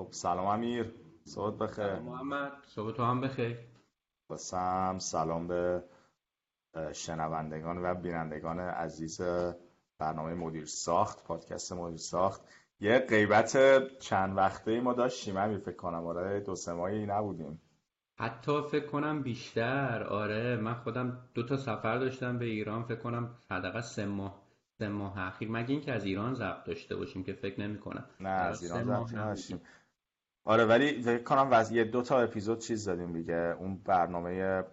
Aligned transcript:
خب 0.00 0.08
سلام 0.10 0.46
امیر. 0.46 0.92
صبح 1.24 1.56
بخیر. 1.56 1.94
محمد. 1.94 2.52
صبح 2.66 2.92
تو 2.92 3.02
هم 3.02 3.20
بخیر. 3.20 3.58
بسم 4.30 4.98
سلام 4.98 5.46
به 5.46 5.84
شنوندگان 6.92 7.84
و 7.84 7.94
بینندگان 7.94 8.60
عزیز 8.60 9.20
برنامه 9.98 10.34
مدیر 10.34 10.64
ساخت 10.64 11.24
پادکست 11.24 11.72
مدیر 11.72 11.98
ساخت. 11.98 12.40
یه 12.80 12.98
غیبت 12.98 13.58
چند 13.98 14.36
وقته 14.36 14.80
ما 14.80 14.92
داشتیم 14.92 15.36
امیر 15.36 15.58
فکر 15.58 15.76
کنم. 15.76 16.06
آره 16.06 16.40
دو 16.40 16.54
سه 16.54 16.72
ماهی 16.72 17.06
نبودیم. 17.06 17.60
حتی 18.18 18.62
فکر 18.70 18.86
کنم 18.86 19.22
بیشتر. 19.22 20.02
آره 20.02 20.56
من 20.56 20.74
خودم 20.74 21.18
دو 21.34 21.42
تا 21.42 21.56
سفر 21.56 21.98
داشتم 21.98 22.38
به 22.38 22.44
ایران. 22.44 22.82
فکر 22.82 23.00
کنم 23.00 23.34
حداقل 23.50 23.80
سه 23.80 24.06
ماه 24.06 24.42
سه 24.78 24.88
ماه 24.88 25.18
اخیر. 25.18 25.50
مگه 25.50 25.70
اینکه 25.70 25.92
از 25.92 26.04
ایران 26.04 26.34
ضبط 26.34 26.64
داشته 26.64 26.96
باشیم 26.96 27.24
که 27.24 27.32
فکر 27.32 27.60
نمی 27.60 27.78
کنم 27.78 28.04
نه 28.20 28.28
از 28.28 28.62
ایران 28.62 28.84
ضبط 28.84 29.14
نداشتیم 29.14 29.60
آره 30.44 30.64
ولی 30.64 31.02
فکر 31.02 31.22
کنم. 31.22 31.64
یه 31.70 31.84
دو 31.84 32.02
تا 32.02 32.20
اپیزود 32.20 32.58
چیز 32.58 32.88
دادیم 32.88 33.12
دیگه. 33.12 33.56
اون 33.58 33.76
برنامه 33.84 34.64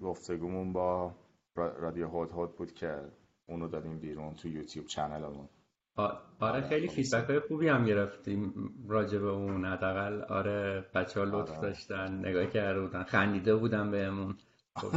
گفتگومون 0.00 0.72
با 0.72 1.14
رادیو 1.56 2.08
هود 2.08 2.30
هود 2.30 2.56
بود 2.56 2.72
که 2.72 3.00
اونو 3.46 3.68
دادیم 3.68 3.98
بیرون 3.98 4.34
تو 4.34 4.48
یوتیوب 4.48 4.86
چنلمون. 4.86 5.48
آره 6.40 6.60
خیلی 6.60 6.88
فیدبک 6.88 7.30
های 7.30 7.40
خوبی 7.40 7.68
هم 7.68 7.84
گرفتیم 7.84 8.54
راجع 8.88 9.18
به 9.18 9.28
اون. 9.28 9.64
حداقل 9.64 10.22
آره 10.22 10.84
بچه 10.94 11.20
ها 11.20 11.26
لطف 11.26 11.50
آره. 11.50 11.60
داشتن 11.60 12.18
نگاه 12.18 12.46
کرده 12.46 12.80
بودن. 12.80 13.02
خندیده 13.02 13.56
بودن 13.56 13.90
بهمون. 13.90 14.36
خب 14.76 14.88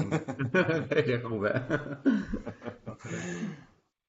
خیلی 0.94 1.20
خوبه. 1.20 1.62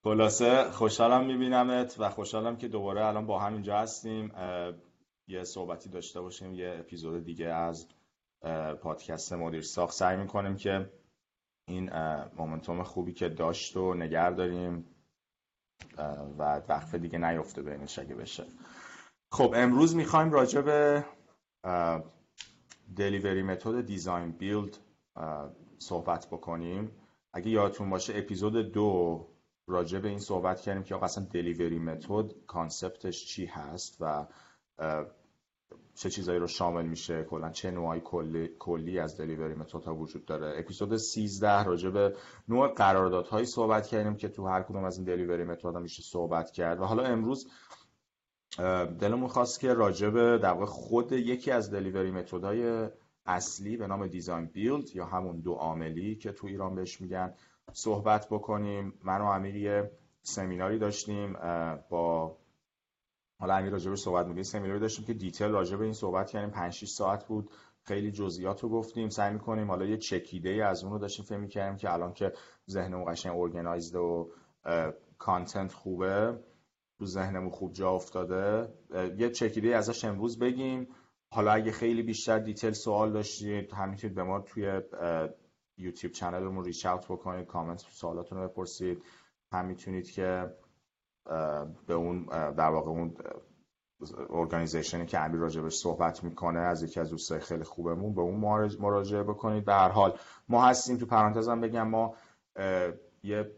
خلاصه 0.05 0.71
خوشحالم 0.71 1.27
میبینمت 1.27 1.97
و 1.99 2.11
خوشحالم 2.11 2.57
که 2.57 2.69
دوباره 2.69 3.07
الان 3.07 3.27
با 3.27 3.39
هم 3.39 3.53
اینجا 3.53 3.79
هستیم. 3.79 4.33
یه 5.29 5.45
صحبتی 5.45 5.89
داشته 5.89 6.21
باشیم 6.21 6.55
یه 6.55 6.77
اپیزود 6.81 7.25
دیگه 7.25 7.47
از 7.47 7.87
پادکست 8.83 9.33
مدیر 9.33 9.63
ساخت. 9.63 9.95
سعی 9.95 10.17
می‌کنیم 10.17 10.57
که 10.57 10.91
این 11.69 11.91
momentum 12.37 12.83
خوبی 12.83 13.13
که 13.13 13.29
داشت 13.29 13.77
و 13.77 13.95
نگه 13.95 14.31
داریم 14.31 14.85
و 16.39 16.57
وقفه 16.69 16.95
دیگه 16.95 17.19
نیفته 17.19 17.63
بینش 17.63 17.99
اگه 17.99 18.15
بشه. 18.15 18.45
خب 19.33 19.53
امروز 19.57 19.97
می‌خوایم 19.97 20.33
راجع 20.33 20.61
به 20.61 21.05
delivery 22.97 23.43
method 23.43 23.87
design 23.87 24.31
build 24.31 24.77
صحبت 25.79 26.27
بکنیم. 26.27 26.91
اگه 27.33 27.51
یادتون 27.51 27.91
باشه 27.91 28.13
اپیزود 28.17 28.73
دو 28.73 29.27
راجع 29.67 29.99
به 29.99 30.09
این 30.09 30.19
صحبت 30.19 30.61
کردیم 30.61 30.83
که 30.83 31.05
اصلا 31.05 31.25
delivery 31.25 31.79
method 31.79 32.33
concept 32.47 33.09
ش 33.09 33.27
چی 33.27 33.47
هست 33.47 33.97
و 34.01 34.27
چه 35.99 36.11
چیزایی 36.11 36.39
رو 36.39 36.47
شامل 36.47 36.87
میشه؟ 36.87 37.25
کلا 37.25 37.51
چه 37.51 37.71
نوعی 37.71 38.01
کلی, 38.05 38.51
کلی 38.59 38.99
از 38.99 39.21
دلیوری 39.21 39.55
متد 39.55 39.89
وجود 39.89 40.25
داره؟ 40.25 40.59
اپیزود 40.59 40.97
13 40.97 41.65
راجع 41.65 41.91
به 41.91 42.17
نوع 42.49 42.69
قراردادهایی 42.69 43.47
صحبت 43.47 43.87
کردیم 43.87 44.17
که 44.17 44.29
تو 44.29 44.47
هر 44.47 44.63
کدوم 44.63 44.85
از 44.85 44.97
این 44.97 45.07
دلیوری 45.07 45.45
متد 45.45 45.77
میشه 45.77 46.03
صحبت 46.03 46.51
کرد. 46.51 46.81
و 46.81 46.85
حالا 46.85 47.03
امروز 47.03 47.51
دلمون 49.01 49.29
خواست 49.29 49.61
که 49.61 49.75
راجع 49.75 50.11
به 50.11 50.39
در 50.39 50.65
خود 50.65 51.13
یکی 51.13 51.51
از 51.51 51.71
دلیوری 51.71 52.11
متد 52.11 52.45
های 52.45 52.89
اصلی 53.27 53.77
به 53.77 53.87
نام 53.87 54.07
دیزاین 54.07 54.47
بیلد 54.47 54.97
یا 54.97 55.05
همون 55.05 55.41
دو 55.41 55.53
عاملی 55.53 56.17
که 56.17 56.33
تو 56.33 56.47
ایران 56.47 56.75
بهش 56.75 57.01
میگن 57.01 57.35
صحبت 57.73 58.27
بکنیم. 58.31 58.93
من 59.05 59.21
و 59.21 59.25
امیر 59.25 59.85
سمیناری 60.23 60.79
داشتیم 60.79 61.33
با 61.91 62.37
حالا 63.41 63.55
امیر 63.55 63.73
راجع 63.73 63.95
صحبت 63.95 64.27
میگه 64.27 64.43
سمیناری 64.43 64.81
داشتیم 64.81 65.05
که 65.05 65.15
detail 65.15 65.49
راجع 65.49 65.77
به 65.77 65.85
این 65.85 65.93
صحبت 65.93 66.31
کردیم 66.31 66.51
5 66.51 66.73
6 66.73 66.89
ساعت 66.89 67.27
بود. 67.27 67.51
خیلی 67.83 68.11
جزئیات 68.11 68.61
رو 68.61 68.69
گفتیم 68.69 69.09
سعی 69.09 69.33
می‌کنیم 69.33 69.71
حالا 69.71 69.85
یه 69.85 69.97
چکیده 69.97 70.49
ای 70.49 70.61
از 70.61 70.85
اون 70.85 70.93
رو 70.93 70.99
داشتیم 70.99 71.25
فهم 71.25 71.49
کردیم 71.49 71.77
که 71.77 71.93
الان 71.93 72.13
که 72.13 72.33
ذهنمون 72.71 73.13
قشنگ 73.13 73.37
organized 73.37 73.97
و 73.97 74.31
content 75.19 75.73
خوبه 75.73 76.39
تو 76.99 77.07
ذهنمون 77.07 77.51
خوب 77.51 77.73
جا 77.73 77.91
افتاده. 77.91 78.69
یه 79.19 79.31
چکیده 79.31 79.77
ازش 79.77 80.05
امروز 80.05 80.39
بگیم. 80.39 80.89
حالا 81.31 81.53
اگه 81.53 81.73
خیلی 81.73 82.03
بیشتر 82.03 82.39
detail 82.39 82.73
سوال 82.73 83.13
داشتید 83.13 83.73
همینطور 83.73 84.11
به 84.11 84.23
ما 84.23 84.41
توی 84.41 84.81
یوتیوب 85.77 86.13
channel 86.13 86.49
مون 86.49 86.65
reach 86.65 86.87
out 86.87 87.05
بکنید 87.05 87.47
کامنت 87.47 87.79
سوالاتون 87.79 88.39
رو 88.39 88.49
بپرسید. 88.49 89.03
هم 89.53 89.67
می‌تونید 89.67 90.11
که 90.11 90.55
به 91.87 91.95
اون 91.95 92.27
در 92.53 92.71
واقع 92.71 92.91
اون 92.91 93.15
ارگانیزیشنی 94.31 95.07
که 95.07 95.21
امیر 95.21 95.41
راجبش 95.41 95.75
صحبت 95.75 96.25
می‌کنه 96.25 96.59
از 96.59 96.83
یکی 96.83 97.01
از 97.01 97.11
دوستای 97.11 97.41
خیلی 97.41 97.65
خوبمون 97.65 98.15
به 98.15 98.21
اون 98.21 98.35
مراجعه 98.81 99.23
بکنید. 99.23 99.65
به 99.65 99.75
هر 99.75 99.89
حال 99.89 100.19
ما 100.49 100.65
هستیم 100.65 100.97
تو 100.97 101.07
پرانتزم 101.07 101.61
بگم 101.61 101.89
ما 101.89 102.15
یه 103.23 103.51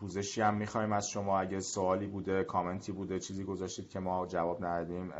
پوزشی 0.00 0.40
هم 0.40 0.54
می‌خوایم 0.54 0.92
از 0.92 1.08
شما. 1.08 1.40
اگه 1.40 1.60
سوالی 1.60 2.06
بوده 2.06 2.44
کامنتی 2.44 2.92
بوده 2.92 3.18
چیزی 3.18 3.44
گذاشتید 3.44 3.88
که 3.88 4.00
ما 4.00 4.26
جواب 4.26 4.64
ندادیم 4.64 5.12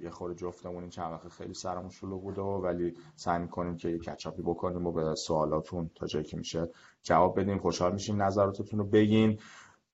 یه 0.00 0.10
خورده 0.10 0.34
جفتمون 0.34 0.82
این 0.82 0.90
چند 0.90 1.12
وقت 1.12 1.28
خیلی 1.28 1.54
سرمون 1.54 1.90
شلوغ 1.90 2.22
بوده 2.22 2.40
و 2.40 2.60
ولی 2.62 2.94
سعی 3.16 3.38
می‌کنیم 3.38 3.76
که 3.76 3.88
یه 3.88 3.98
کچاپی 3.98 4.42
بکنیم 4.42 4.86
و 4.86 4.92
به 4.92 5.14
سوالاتون 5.14 5.90
تا 5.94 6.06
جایی 6.06 6.24
که 6.24 6.36
میشه 6.36 6.68
جواب 7.02 7.40
بدیم. 7.40 7.58
خوشحال 7.58 7.92
میشیم 7.92 8.22
نظراتتون 8.22 8.78
رو 8.78 8.84
بگین. 8.84 9.38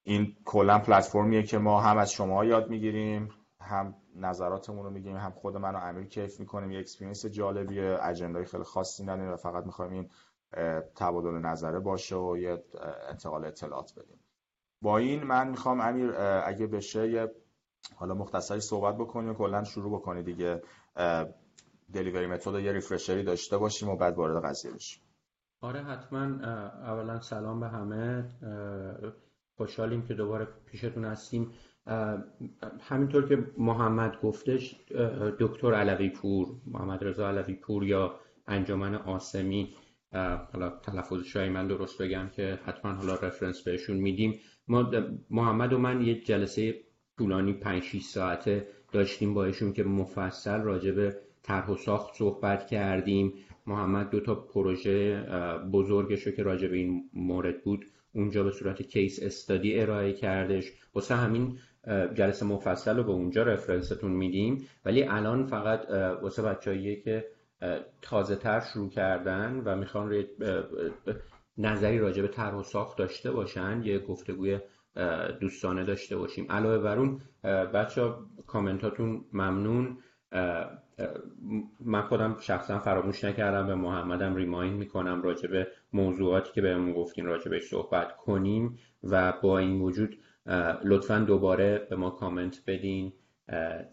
این 0.08 0.36
کلا 0.44 0.78
پلتفرمیه 0.78 1.42
که 1.42 1.58
ما 1.58 1.80
هم 1.80 1.98
از 1.98 2.12
شما 2.12 2.44
یاد 2.44 2.70
می‌گیریم 2.70 3.28
هم 3.60 3.94
نظراتمون 4.16 4.84
رو 4.84 4.90
میگیم 4.90 5.16
هم 5.16 5.30
خود 5.30 5.56
من 5.56 5.74
و 5.74 5.78
امیر 5.78 6.06
کیف 6.06 6.40
می‌کنیم. 6.40 6.70
یه 6.70 6.78
experience 6.78 7.26
جالبیه 7.26 7.98
agenda 8.02 8.38
ی 8.38 8.44
خیلی 8.44 8.64
خاصی 8.64 9.02
نداریم 9.04 9.32
و 9.32 9.36
فقط 9.36 9.64
می‌خوایم 9.64 9.92
این 9.92 10.10
تبادل 10.96 11.38
نظره 11.38 11.80
باشه 11.80 12.16
و 12.16 12.36
یه 12.36 12.64
انتقال 13.08 13.44
اطلاعات 13.44 13.92
بدیم. 13.96 14.20
با 14.82 14.98
این 14.98 15.24
من 15.24 15.48
می‌خوام 15.48 15.80
امیر 15.80 16.14
اگه 16.44 16.66
بشه 16.66 17.10
یه 17.10 17.34
حالا 17.96 18.14
مختصری 18.14 18.60
صحبت 18.60 18.94
بکنیم 18.94 19.30
و 19.30 19.34
کلا 19.34 19.64
شروع 19.64 19.98
بکنی 19.98 20.22
دیگه. 20.22 20.62
delivery 21.94 22.26
method 22.26 22.54
یه 22.54 22.72
refresher 22.72 23.17
ی 23.17 23.22
داشته 23.22 23.58
باشیم 23.58 23.88
و 23.88 23.96
بعد 23.96 24.16
وارد 24.16 24.44
قضیه 24.44 24.72
بشیم. 24.72 25.02
آره 25.60 25.82
حتما. 25.82 26.20
اولا 26.20 27.20
سلام 27.20 27.60
به 27.60 27.68
همه. 27.68 28.24
خوشحالیم 29.56 30.02
که 30.02 30.14
دوباره 30.14 30.48
پیشتون 30.66 31.04
هستیم. 31.04 31.50
همینطور 32.80 33.28
که 33.28 33.46
محمد 33.58 34.20
گفتش 34.20 34.76
دکتر 35.38 35.74
علوی 35.74 36.08
پور 36.08 36.48
محمد 36.66 37.04
رضا 37.04 37.28
علوی 37.28 37.54
پور 37.54 37.84
یا 37.84 38.20
انجمن 38.46 38.94
آسمی 38.94 39.74
حالا 40.52 40.70
تلفظش 40.82 41.36
من 41.36 41.66
درست 41.66 42.02
بگم 42.02 42.28
که 42.28 42.58
حتما 42.64 42.92
حالا 42.92 43.14
رفرنس 43.14 43.62
بهشون 43.62 43.96
میدیم. 43.96 44.40
ما 44.68 44.90
محمد 45.30 45.72
و 45.72 45.78
من 45.78 46.02
یه 46.02 46.20
جلسه 46.20 46.74
طولانی 47.18 47.52
5 47.52 47.82
6 47.82 48.02
ساعته 48.02 48.68
داشتیم 48.92 49.34
با 49.34 49.44
ایشون 49.44 49.72
که 49.72 49.84
مفصل 49.84 50.60
راجع 50.60 50.90
به 50.90 51.16
طرح 51.42 51.70
و 51.70 51.76
ساخت 51.76 52.14
صحبت 52.14 52.66
کردیم. 52.66 53.32
محمد 53.66 54.10
دو 54.10 54.20
تا 54.20 54.34
پروژه 54.34 55.22
بزرگش 55.72 56.28
که 56.28 56.42
راجع 56.42 56.68
به 56.68 56.76
این 56.76 57.10
مورد 57.12 57.64
بود 57.64 57.86
اونجا 58.16 58.44
به 58.44 58.50
صورت 58.50 58.82
کیس 58.82 59.22
استادی 59.22 59.80
ارائه 59.80 60.12
کردش. 60.12 60.72
واسه 60.94 61.14
همین 61.14 61.58
جلسه 62.14 62.46
مفصل 62.46 62.96
رو 62.96 63.04
به 63.04 63.10
اونجا 63.10 63.42
رفرنستون 63.42 64.10
میدیم. 64.10 64.68
ولی 64.84 65.04
الان 65.04 65.46
فقط 65.46 65.90
واسه 66.22 66.42
بچه‌ایه 66.42 67.00
که 67.00 67.26
تازه 68.02 68.36
تر 68.36 68.60
شروع 68.60 68.90
کردن 68.90 69.62
و 69.64 69.76
می‌خوان 69.76 70.08
روی 70.08 70.24
نظری 71.58 71.98
راجع 71.98 72.22
به 72.22 72.28
طرح 72.28 72.54
و 72.54 72.62
ساخت 72.62 72.98
داشته 72.98 73.30
باشن 73.30 73.82
یه 73.84 73.98
گفتگوی 73.98 74.58
دوستانه 75.40 75.84
داشته 75.84 76.16
باشیم. 76.16 76.52
علاوه 76.52 76.78
بر 76.78 76.98
اون 76.98 77.20
بچه 77.74 78.12
کامنتاتون 78.46 79.24
ممنون. 79.32 79.98
من 81.80 82.02
خودم 82.02 82.36
شخصا 82.40 82.78
فراموش 82.78 83.24
نکردم 83.24 83.66
به 83.66 83.74
محمدم 83.74 84.34
ریمایند 84.34 84.78
می‌کنم 84.78 85.22
راجع 85.22 85.48
به 85.48 85.66
موضوعاتی 85.92 86.52
که 86.52 86.62
بهمون 86.62 86.92
گفتین 86.92 87.26
راجع 87.26 87.50
بهش 87.50 87.68
صحبت 87.68 88.16
کنیم 88.16 88.78
و 89.02 89.32
با 89.42 89.58
این 89.58 89.80
وجود 89.80 90.18
لطفا 90.84 91.18
دوباره 91.18 91.86
به 91.90 91.96
ما 91.96 92.10
کامنت 92.10 92.62
بدین 92.66 93.12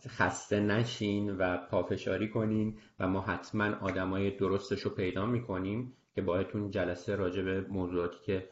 خسته 0.08 0.60
نشین 0.60 1.38
و 1.38 1.58
پافشاری 1.58 2.30
کنین 2.30 2.78
و 3.00 3.08
ما 3.08 3.22
حتما 3.22 3.76
آدمای 3.82 4.32
درستش 4.32 4.82
رو 4.82 4.92
پیدا 4.92 5.26
می‌کنیم 5.26 5.94
که 6.16 6.22
باهاتون 6.22 6.70
جلسه 6.70 7.16
راجع 7.16 7.42
به 7.42 7.62
موضوعاتی 7.62 8.18
که 8.26 8.50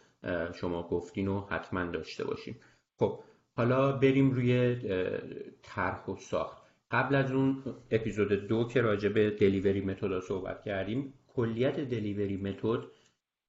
شما 0.53 0.88
گفتین 0.88 1.27
رو 1.27 1.48
حتما 1.50 1.86
داشته 1.86 2.24
باشیم. 2.24 2.59
خب 3.00 3.19
حالا 3.56 3.92
بریم 3.92 4.31
روی 4.31 4.75
طرح 5.62 6.06
و 6.06 6.15
ساخت. 6.15 6.60
قبل 6.91 7.15
از 7.15 7.31
اون 7.31 7.63
اپیزود 7.91 8.47
دو 8.47 8.67
که 8.67 8.81
راجع 8.81 9.09
به 9.09 9.29
دلیوری 9.29 9.81
متد 9.81 10.19
صحبت 10.19 10.63
کردیم 10.63 11.13
کلیت 11.27 11.79
دلیوری 11.79 12.38
متد 12.38 12.83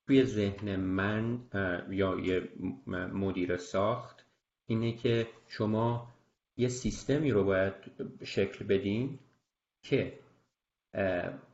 توی 0.07 0.25
ذهن 0.25 0.77
من 0.77 1.41
یا 1.91 2.19
یه 2.19 2.49
مدیر 3.13 3.57
ساخت 3.57 4.27
اینه 4.67 4.93
که 4.93 5.27
شما 5.49 6.09
یه 6.57 6.69
سیستمی 6.69 7.31
رو 7.31 7.45
باید 7.45 7.75
شکل 8.25 8.65
بدین 8.65 9.19
که 9.83 10.13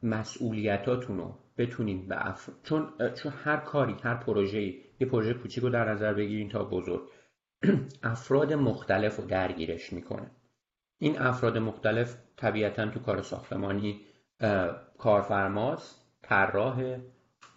مسئولیتاتون 0.02 1.16
رو 1.16 1.34
بتونین 1.58 2.08
به 2.08 2.28
اف... 2.28 2.50
چون 2.62 2.92
چون 3.22 3.32
هر 3.32 3.56
کاری 3.56 3.96
هر 4.02 4.14
پروژه‌ای 4.14 4.80
یه 5.00 5.06
پروژه 5.06 5.34
کوچیک 5.34 5.64
رو 5.64 5.70
در 5.70 5.92
نظر 5.92 6.14
بگیرین 6.14 6.48
تا 6.48 6.64
بزرگ. 6.64 7.08
افراد 8.02 8.52
مختلف 8.52 9.16
رو 9.16 9.26
درگیرش 9.26 9.92
می‌کنه. 9.92 10.30
این 10.98 11.18
افراد 11.18 11.58
مختلف 11.58 12.16
طبیعتا 12.36 12.90
تو 12.90 13.00
کار 13.00 13.22
ساختمانی 13.22 14.00
کارفرماست 14.98 16.06
طراح 16.22 16.98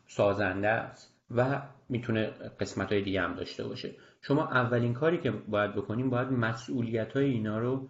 سازنده 0.08 0.68
است 0.68 1.22
و 1.32 1.62
می‌تونه 1.90 2.26
قسمت 2.60 2.92
های 2.92 3.02
دیگه 3.02 3.22
هم 3.22 3.36
داشته 3.36 3.64
باشه. 3.68 3.96
شما 4.22 4.48
اولین 4.48 4.94
کاری 4.94 5.18
که 5.18 5.32
باید 5.32 5.76
بکنیم 5.76 6.10
باید 6.10 6.28
مسئولیت 6.28 7.14
های 7.14 7.26
اینا 7.26 7.60
رو 7.60 7.90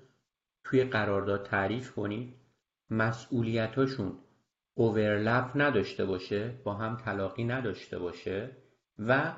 توی 0.64 0.84
قرارداد 0.84 1.46
تعریف 1.46 1.92
کنید. 1.92 2.36
مسئولیتاشون 2.90 4.18
اوورلپ 4.74 5.52
نداشته 5.56 6.06
باشه 6.06 6.54
با 6.64 6.74
هم 6.74 6.98
تلاقی 6.98 7.44
نداشته 7.44 8.00
باشه 8.00 8.58
و 9.00 9.34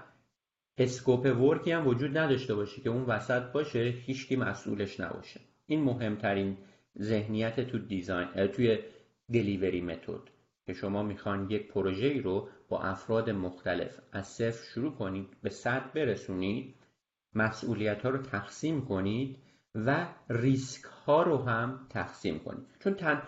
اسکوپ 0.77 1.25
ورکی 1.41 1.71
هم 1.71 1.87
وجود 1.87 2.17
نداشته 2.17 2.55
باشه 2.55 2.81
که 2.81 2.89
اون 2.89 3.03
وسط 3.03 3.51
باشه 3.51 3.79
هیچکی 3.79 4.35
مسئولش 4.35 4.99
نباشه. 4.99 5.41
این 5.65 5.83
مهمترین 5.83 6.57
ذهنیت 7.01 7.59
تو 7.59 7.77
دیزاین 7.77 8.47
توی 8.47 8.79
دلیوری 9.33 9.81
متد 9.81 10.21
که 10.65 10.73
شما 10.73 11.03
می‌خوان 11.03 11.51
یک 11.51 11.67
پروژه 11.67 12.07
ای 12.07 12.21
رو 12.21 12.49
با 12.69 12.81
افراد 12.81 13.29
مختلف 13.29 13.99
از 14.11 14.27
صفر 14.27 14.63
شروع 14.73 14.91
کنید 14.91 15.27
به 15.41 15.49
صد 15.49 15.93
برسونید 15.93 16.75
مسئولیت 17.35 18.01
ها 18.01 18.09
رو 18.09 18.17
تقسیم 18.17 18.85
کنید 18.85 19.37
و 19.75 20.07
ریسک 20.29 20.83
ها 20.83 21.23
رو 21.23 21.37
هم 21.37 21.87
تقسیم 21.89 22.39
کنید. 22.39 22.65
چون 22.79 22.93
تن، 22.93 23.21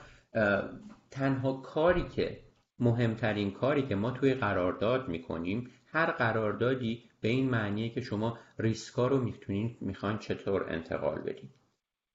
تنها 1.12 1.54
کاری 1.54 2.10
که 2.10 2.40
مهمترین 2.80 3.52
کاری 3.52 3.88
که 3.88 3.96
ما 3.96 4.12
توی 4.12 4.34
قرارداد 4.34 5.08
می‌کنیم 5.08 5.70
هر 5.86 6.12
قراردادی 6.12 7.04
به 7.22 7.28
این 7.28 7.50
معنیه 7.50 7.90
که 7.90 8.02
شما 8.02 8.38
ریسکا 8.60 9.08
رو 9.08 9.18
می‌تونین 9.18 9.78
می‌خوان 9.82 10.18
چطور 10.20 10.66
انتقال 10.70 11.20
بدین 11.22 11.50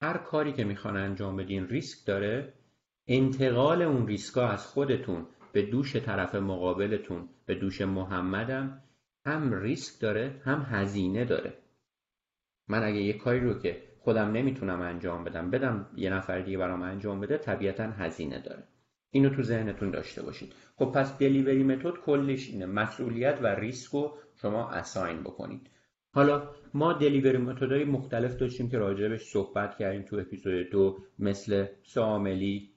هر 0.03 0.19
کاری 0.19 0.53
که 0.53 0.65
می‌خوان 0.65 0.97
انجام 0.97 1.37
بدین 1.37 1.69
ریسک 1.69 2.07
داره. 2.07 2.53
انتقال 3.07 3.83
اون 3.83 4.07
ریسکا 4.07 4.49
از 4.49 4.67
خودتون 4.67 5.27
به 5.53 5.63
دوش 5.63 5.97
طرف 5.97 6.35
مقابلتون 6.35 7.29
به 7.47 7.55
دوش 7.55 7.81
محمدم 7.81 8.83
هم 9.27 9.55
ریسک 9.55 10.01
داره 10.01 10.41
هم 10.45 10.67
هزینه 10.71 11.25
داره. 11.25 11.55
من 12.69 12.83
اگه 12.83 13.03
یه 13.03 13.13
کاری 13.13 13.41
رو 13.41 13.59
که 13.59 13.83
خودم 13.99 14.31
نمی‌تونم 14.33 14.81
انجام 14.81 15.25
بدم 15.25 15.51
بدم 15.51 15.91
یه 15.97 16.11
نفر 16.11 16.41
دیگه 16.41 16.59
برام 16.59 16.83
انجام 16.83 17.21
بده 17.21 17.39
طبیعتا 17.39 17.91
هزینه 17.91 18.43
داره. 18.43 18.63
اینو 19.11 19.31
تو 19.31 19.43
ذهنتون 19.43 19.91
داشته 19.91 20.23
باشید. 20.23 20.53
خب 20.77 20.93
پس 20.95 21.19
دلیوری 21.19 21.63
متد 21.63 21.95
کلش 22.07 22.49
اینه. 22.49 22.67
مسئولیت 22.67 23.39
و 23.43 23.47
ریسک 23.47 23.93
رو 23.93 24.19
شما 24.43 24.71
اساین 24.71 25.21
بکنید. 25.21 25.71
حالا 26.15 26.51
ما 26.75 26.93
دلیوری 26.93 27.39
متدهای 27.39 27.85
مختلف 27.85 28.37
داشتیم 28.37 28.69
که 28.69 28.79
راجبش 28.79 29.23
صحبت 29.23 29.79
کردیم 29.79 30.03
تو 30.03 30.17
اپیزود 30.17 30.71
دو 30.71 30.99
مثل 31.19 31.67
ساملی 31.83 32.71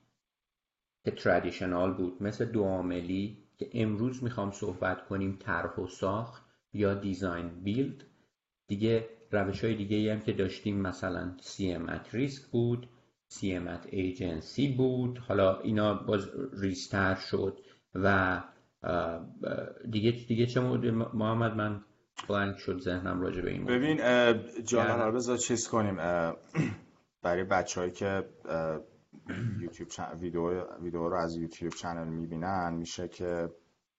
که 1.05 1.11
ترادیشنال 1.11 1.93
بود 1.93 2.23
مثل 2.23 2.45
دو 2.45 2.63
عاملی 2.63 3.37
که 3.57 3.69
امروز 3.73 4.23
می‌خوام 4.23 4.51
صحبت 4.51 5.07
کنیم 5.07 5.37
طرح 5.39 5.75
و 5.75 5.87
ساخت 5.87 6.43
یا 6.73 6.93
دیزاین 6.93 7.49
بیلد 7.63 8.03
دیگه 8.67 9.09
روش 9.31 9.63
های 9.63 9.75
دیگه 9.75 10.13
هم 10.13 10.19
که 10.19 10.33
داشتیم 10.33 10.81
مثلا 10.81 11.37
CM 11.41 11.89
at 11.89 12.15
risk 12.15 12.41
بود 12.51 12.87
CM 13.29 13.67
at 13.75 13.87
agency 13.87 14.77
بود. 14.77 15.17
حالا 15.17 15.59
اینا 15.59 15.93
باز 15.93 16.29
ریستر 16.61 17.15
شد 17.15 17.59
و 17.95 18.41
دیگه 19.89 20.11
دیگه 20.11 20.45
چه 20.45 20.59
محمد 21.13 21.55
من 21.55 21.81
بلنک 22.29 22.57
شد 22.57 22.79
ذهنم 22.79 23.21
راجع 23.21 23.41
به 23.41 23.51
این 23.51 23.65
ببین 23.65 23.97
جان 24.63 24.99
رو 24.99 25.11
بذار 25.11 25.37
چیز 25.37 25.67
کنیم. 25.67 25.95
برای 27.21 27.43
بچههایی 27.43 27.91
که 27.91 28.29
یوتیوب 29.59 29.89
ویدیو 30.19 30.63
ویدیو 30.81 31.09
رو 31.09 31.15
از 31.15 31.35
یوتیوب 31.37 31.73
چنل 31.73 32.07
می‌بینن 32.07 32.73
میشه 32.73 33.07
که 33.07 33.49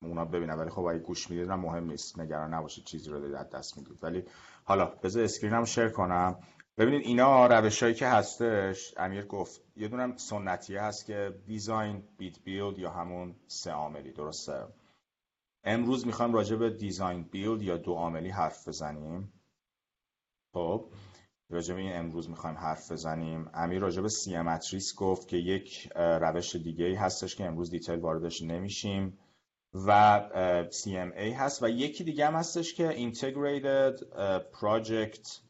اونا 0.03 0.25
ببینن. 0.25 0.55
ولی 0.55 0.71
خب 0.71 0.83
اگه 0.83 0.99
گوش 0.99 1.31
می‌دید 1.31 1.51
مهم 1.51 1.85
نیست. 1.85 2.19
نگران 2.19 2.55
نباشید 2.55 2.85
چیزی 2.85 3.11
رو 3.11 3.21
دارید 3.21 3.51
دست 3.51 3.79
می‌دید. 3.79 3.99
ولی 4.03 4.25
حالا 4.65 4.87
بذار 4.87 5.25
screen 5.25 5.59
م 5.59 5.65
share 5.65 5.89
کنم. 5.89 6.39
ببینید 6.79 7.07
اینا 7.07 7.47
روش 7.47 7.83
هایی 7.83 7.95
که 7.95 8.09
هستش 8.09 8.95
امیر 8.97 9.25
گفت 9.27 9.61
یه 9.77 9.89
دونم 9.89 10.17
سنتیه 10.17 10.83
هست 10.83 11.07
که 11.07 11.35
design 11.47 12.03
bid 12.19 12.39
build 12.45 12.79
یا 12.79 12.91
همون 12.91 13.35
سه 13.47 13.71
عاملی. 13.71 14.13
درسته؟ 14.13 14.65
امروز 15.65 16.07
می‌خوایم 16.07 16.35
راجع 16.35 16.57
به 16.57 16.71
design 16.71 17.23
build 17.23 17.63
یا 17.63 17.77
دو 17.77 17.95
عاملی 17.95 18.31
حرف 18.31 18.69
بزنیم. 18.69 19.33
خب 20.53 20.93
راجع 21.51 21.75
به 21.75 21.81
این 21.81 21.97
امروز 21.97 22.31
می‌خوایم 22.31 22.57
حرف 22.57 22.93
بزنیم. 22.93 23.51
امیر 23.55 23.81
راجع 23.81 24.03
به 24.03 24.09
سی 24.09 24.37
گفت 24.97 25.29
که 25.29 25.37
یک 25.37 25.93
روش 25.97 26.57
دیگه 26.57 26.85
ای 26.85 26.95
هستش 26.95 27.37
که 27.37 27.45
امروز 27.45 27.71
detail 27.71 27.99
واردش 27.99 28.43
نمیشیم 28.43 29.19
و 29.75 30.21
CMA 30.71 31.33
هست 31.37 31.63
و 31.63 31.69
یکی 31.69 32.05
دیگه 32.05 32.27
هم 32.27 32.35
هستش 32.35 32.75
که 32.75 33.13
Integrated 33.13 34.01
Project 34.57 35.41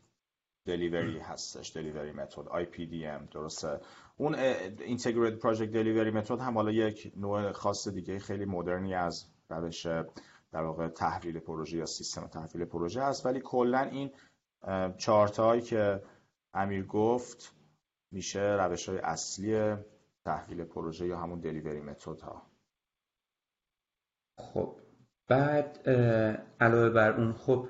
Delivery 0.68 1.22
هستش 1.22 1.72
Delivery 1.72 2.16
Method 2.16 2.46
IPDM 2.46 3.32
درسته. 3.32 3.80
اون 4.16 4.34
Integrated 4.96 5.40
Project 5.40 5.72
Delivery 5.72 6.14
Method 6.22 6.40
هم 6.40 6.54
حالا 6.54 6.72
یک 6.72 7.12
نوع 7.16 7.52
خاص 7.52 7.88
دیگه 7.88 8.18
خیلی 8.18 8.44
مدرنی 8.44 8.94
از 8.94 9.26
روش 9.60 9.86
در 9.86 10.62
واقع 10.62 10.88
تحویل 10.88 11.38
پروژه 11.38 11.76
یا 11.76 11.86
سیستم 11.86 12.26
تحویل 12.26 12.64
پروژه 12.64 13.02
هست 13.02 13.26
ولی 13.26 13.40
کلا 13.40 13.80
این 13.80 14.10
چارتایی 14.96 15.62
که 15.62 16.02
امیر 16.54 16.86
گفت 16.86 17.54
میشه 18.12 18.40
روش 18.40 18.88
های 18.88 18.98
اصلی 18.98 19.76
تحویل 20.24 20.64
پروژه 20.64 21.06
یا 21.06 21.18
همون 21.18 21.40
delivery 21.40 21.80
method 21.80 22.20
ها. 22.20 22.42
خب 24.38 24.76
بعد 25.28 25.88
علاوه 26.60 26.90
بر 26.90 27.12
اون 27.20 27.32
خب 27.32 27.68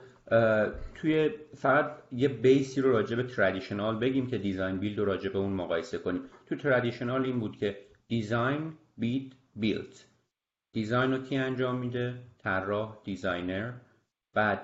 توی 0.94 1.30
فقط 1.56 2.02
یه 2.12 2.28
بیسی 2.28 2.80
رو 2.80 2.92
راجع 2.92 3.16
به 3.16 3.22
traditional 3.22 3.98
بگیم 3.98 4.26
که 4.26 4.38
design 4.38 4.78
build 4.78 4.98
رو 4.98 5.04
راجع 5.04 5.30
به 5.30 5.38
اون 5.38 5.52
مقایسه 5.52 5.98
کنیم. 5.98 6.22
تو 6.46 6.56
traditional 6.56 7.24
این 7.24 7.40
بود 7.40 7.56
که 7.56 7.86
design 8.08 8.78
bid 8.96 9.32
build 9.56 10.13
design 10.74 11.12
رو 11.12 11.18
کی 11.18 11.36
انجام 11.36 11.76
میده؟ 11.76 12.14
طراح 12.38 12.98
designer. 13.04 13.72
بعد 14.34 14.60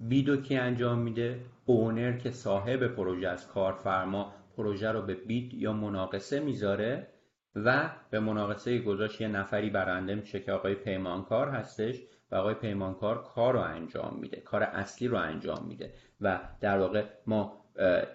bid 0.00 0.27
و 0.27 0.36
کی 0.36 0.56
انجام 0.56 0.98
میده؟ 0.98 1.40
owner 1.64 2.16
که 2.16 2.30
صاحب 2.30 2.86
پروژه 2.86 3.28
از 3.28 3.48
کارفرما 3.48 4.32
پروژه 4.56 4.92
رو 4.92 5.02
به 5.02 5.14
bid 5.14 5.54
یا 5.54 5.72
مناقصه 5.72 6.40
می‌ذاره 6.40 7.06
و 7.54 7.90
به 8.10 8.20
مناقصه 8.20 8.78
گذاشت 8.78 9.20
یه 9.20 9.28
نفری 9.28 9.70
برنده 9.70 10.14
میشه 10.14 10.40
که 10.40 10.52
آقای 10.52 10.74
پیمانکار 10.74 11.48
هستش 11.48 12.02
و 12.30 12.34
آقای 12.34 12.54
پیمانکار 12.54 13.22
کار 13.22 13.54
رو 13.54 13.60
انجام 13.60 14.18
میده 14.20 14.40
کار 14.40 14.62
اصلی 14.62 15.08
رو 15.08 15.16
انجام 15.16 15.66
میده 15.68 15.94
و 16.20 16.40
در 16.60 16.78
واقع 16.78 17.04
ما 17.26 17.64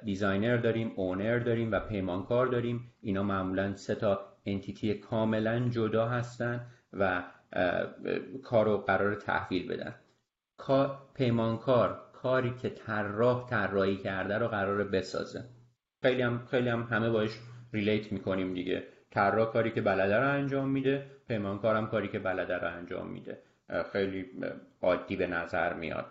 designer 0.06 0.58
داریم 0.58 0.92
owner 0.96 1.40
داریم 1.40 1.72
و 1.72 1.80
پیمانکار 1.80 2.48
داریم. 2.48 2.94
اینا 3.02 3.24
معمولا 3.24 3.76
سه 3.76 3.96
تا 3.96 4.20
entity 4.46 4.94
کاملا 4.94 5.70
جدا 5.70 6.08
هستن 6.08 6.68
و 6.94 7.24
کار 8.44 8.66
رو 8.66 8.78
قرار 8.78 9.16
تحویل 9.16 9.68
بدن. 9.68 9.96
پیمانکار 11.14 12.02
کاری 12.14 12.54
که 12.62 12.70
طراح 12.70 13.50
طراحی 13.50 13.98
کرده 13.98 14.38
رو 14.38 14.48
قرار 14.48 14.84
بسازه. 14.84 15.44
خیلی 16.02 16.22
هم 16.22 16.46
خیلی 16.52 16.70
هم 16.70 16.82
همه 16.82 17.10
باش 17.10 17.40
ریلیت 17.74 18.12
می‌کنیم 18.12 18.54
دیگه. 18.54 18.84
طراح 19.12 19.52
کاری 19.54 19.72
که 19.72 19.82
بلده 19.82 20.18
رو 20.18 20.30
انجام 20.30 20.70
میده 20.70 21.08
پیمانکارم 21.28 21.88
کاری 21.88 22.08
که 22.08 22.20
بلده 22.20 22.58
رو 22.58 22.68
انجام 22.68 23.08
میده. 23.08 23.42
خیلی 23.92 24.26
عادی 24.82 25.16
به 25.16 25.28
نظر 25.28 25.74
میاد. 25.74 26.06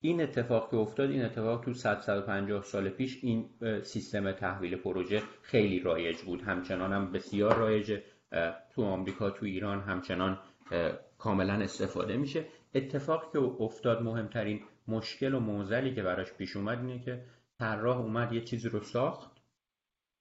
این 0.00 0.22
اتفاق 0.22 0.70
که 0.70 0.76
افتاد 0.76 1.10
این 1.10 1.24
اتفاق 1.24 1.64
تو 1.64 1.74
100 1.74 1.98
150 1.98 2.62
سال 2.62 2.88
پیش 2.88 3.18
این 3.22 3.50
سیستم 3.82 4.32
تحویل 4.32 4.76
پروژه 4.76 5.22
خیلی 5.42 5.80
رایج 5.80 6.22
بود. 6.22 6.42
همچنان 6.42 6.92
هم 6.92 7.12
بسیار 7.12 7.56
رایجه. 7.56 8.02
تو 8.74 8.84
آمریکا 8.84 9.30
تو 9.30 9.46
ایران 9.46 9.80
همچنان 9.80 10.38
کاملا 11.18 11.54
استفاده 11.54 12.16
میشه. 12.16 12.44
اتفاقی 12.74 13.26
که 13.32 13.38
افتاد 13.38 14.02
مهمترین 14.02 14.60
مشکل 14.88 15.34
و 15.34 15.40
موزلی 15.40 15.94
که 15.94 16.02
براش 16.02 16.32
پیش 16.32 16.56
اومد 16.56 16.78
اینه 16.78 16.98
که 16.98 17.24
طراح 17.58 17.98
اومد 17.98 18.32
یه 18.32 18.40
چیزی 18.40 18.68
رو 18.68 18.80
ساخت. 18.80 19.30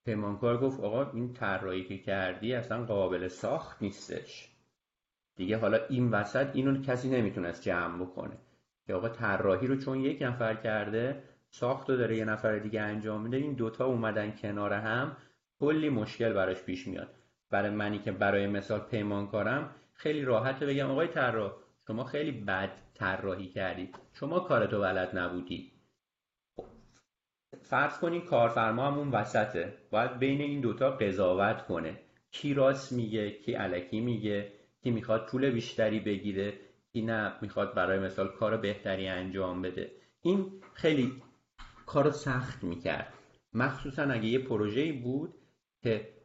پیمانکار 0.05 0.57
گفت 0.57 0.79
آقا 0.79 1.11
این 1.11 1.33
طراحی 1.33 1.83
که 1.83 1.97
کردی 1.97 2.53
اصلا 2.53 2.85
قابل 2.85 3.27
ساخت 3.27 3.81
نیستش. 3.81 4.51
دیگه 5.35 5.57
حالا 5.57 5.85
این 5.89 6.11
وسط 6.11 6.47
اینو 6.53 6.81
کسی 6.81 7.09
نمی‌تونست 7.09 7.61
جمع 7.61 8.05
بکنه. 8.05 8.37
که 8.87 8.93
آقا 8.93 9.09
طراحی 9.09 9.67
رو 9.67 9.75
چون 9.75 9.99
یک 9.99 10.21
نفر 10.21 10.55
کرده 10.55 11.23
ساخت 11.49 11.89
رو 11.89 11.97
داره 11.97 12.17
یه 12.17 12.25
نفر 12.25 12.59
دیگه 12.59 12.81
انجام 12.81 13.21
میده 13.21 13.37
این 13.37 13.53
دوتا 13.53 13.85
اومدن 13.85 14.31
کنار 14.31 14.73
هم 14.73 15.17
کلی 15.59 15.89
مشکل 15.89 16.33
براش 16.33 16.63
پیش 16.63 16.87
میاد. 16.87 17.16
برای 17.49 17.69
منی 17.69 17.99
که 17.99 18.11
برای 18.11 18.47
مثال 18.47 18.79
پیمانکارم 18.79 19.75
خیلی 19.93 20.21
راحته. 20.21 20.65
بگم 20.65 20.91
آقای 20.91 21.07
طراح 21.07 21.53
شما 21.87 22.03
خیلی 22.03 22.31
بد 22.31 22.71
طراحی 22.93 23.47
کردید 23.47 23.95
شما 24.13 24.39
کارتو 24.39 24.81
بلد 24.81 25.17
نبودی. 25.17 25.71
فرض 27.61 27.99
کنین 27.99 28.21
کارفرما 28.21 28.91
همون 28.91 29.11
وسطه. 29.11 29.77
باید 29.91 30.19
بین 30.19 30.41
این 30.41 30.61
دوتا 30.61 30.91
قضاوت 30.91 31.65
کنه. 31.65 31.99
کی 32.31 32.53
راست 32.53 32.91
میگه 32.93 33.31
کی 33.31 33.53
علکی 33.53 33.99
میگه 33.99 34.51
کی 34.83 34.91
می‌خواد 34.91 35.25
پول 35.25 35.49
بیشتری 35.49 35.99
بگیره 35.99 36.53
کی 36.93 37.01
نه 37.01 37.33
می‌خواد 37.41 37.73
برای 37.73 37.99
مثال 37.99 38.27
کار 38.27 38.57
بهتری 38.57 39.07
انجام 39.07 39.61
بده. 39.61 39.91
این 40.21 40.51
خیلی 40.73 41.21
کار 41.85 42.11
سخت 42.11 42.63
می‌کرد. 42.63 43.13
مخصوصا 43.53 44.03
اگه 44.03 44.25
یه 44.25 44.39
پروژه 44.39 44.93
بود 44.93 45.33
که 45.83 46.16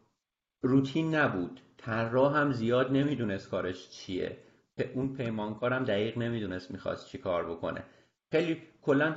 روتین 0.62 1.14
نبود. 1.14 1.60
طراح 1.76 2.36
هم 2.36 2.52
زیاد 2.52 2.92
نمی‌دونست 2.92 3.50
کارش 3.50 3.90
چیه. 3.90 4.38
اون 4.94 5.16
پیمانکارم 5.16 5.84
دقیق 5.84 6.18
نمی‌دونست 6.18 6.70
می‌خواست 6.70 7.08
چی 7.08 7.18
کار 7.18 7.50
بکنه. 7.50 7.84
خیلی 8.32 8.62
کلا 8.82 9.16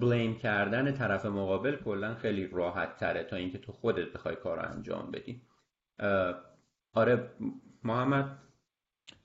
blame 0.00 0.38
کردن 0.38 0.92
طرف 0.92 1.26
مقابل 1.26 1.76
کلا 1.76 2.14
خیلی 2.14 2.46
راحت 2.46 2.96
تره 2.96 3.24
تا 3.24 3.36
اینکه 3.36 3.58
تو 3.58 3.72
خودت 3.72 4.12
بخوای 4.12 4.36
کار 4.36 4.56
رو 4.56 4.70
انجام 4.72 5.10
بدی. 5.10 5.42
آره 6.94 7.30
محمد؟ 7.84 8.38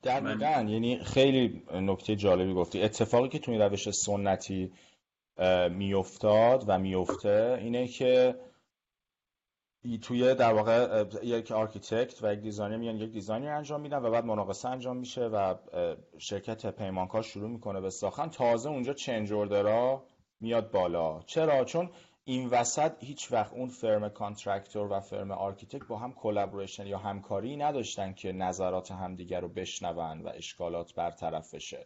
دقیقا. 0.03 0.61
یعنی 0.61 1.03
خیلی 1.03 1.63
نکته 1.73 2.15
جالبی 2.15 2.53
گفتی. 2.53 2.81
اتفاقی 2.81 3.29
که 3.29 3.39
تو 3.39 3.51
این 3.51 3.61
روش 3.61 3.89
سنتی 3.89 4.71
میافتاد 5.69 6.63
و 6.67 6.79
میفته 6.79 7.57
اینه 7.61 7.87
که 7.87 8.35
توی 10.01 10.35
در 10.35 10.53
واقع 10.53 11.03
یک 11.23 11.51
architect 11.51 12.23
و 12.23 12.33
یک 12.33 12.39
designer 12.39 12.77
میان 12.77 12.95
یک 12.95 13.11
design 13.11 13.42
ی 13.42 13.47
انجام 13.47 13.81
میدن 13.81 13.97
و 13.97 14.11
بعد 14.11 14.25
مناقصه 14.25 14.69
انجام 14.69 14.97
میشه 14.97 15.21
و 15.21 15.55
شرکت 16.17 16.75
پیمانکار 16.75 17.21
شروع 17.21 17.49
می‌کنه 17.49 17.81
به 17.81 17.89
ساختن. 17.89 18.29
تازه 18.29 18.69
اونجا 18.69 18.93
change 18.93 19.33
order 19.33 19.92
ا 19.92 20.03
میاد 20.39 20.71
بالا. 20.71 21.21
چرا؟ 21.25 21.65
چون 21.65 21.89
این 22.23 22.49
وسط 22.49 22.91
هیچ 22.99 23.31
وقت 23.31 23.53
اون 23.53 23.69
firm 23.69 24.09
contractor 24.09 24.91
و 24.91 24.99
firm 24.99 25.31
architect 25.31 25.87
با 25.87 25.97
هم 25.97 26.13
collaboration 26.13 26.87
یا 26.87 26.97
همکاری 26.97 27.57
نداشتن 27.57 28.13
که 28.13 28.31
نظرات 28.31 28.91
همدیگر 28.91 29.39
رو 29.39 29.47
بشنون 29.47 30.21
و 30.21 30.31
اشکالات 30.35 30.95
برطرف 30.95 31.53
بشه. 31.53 31.85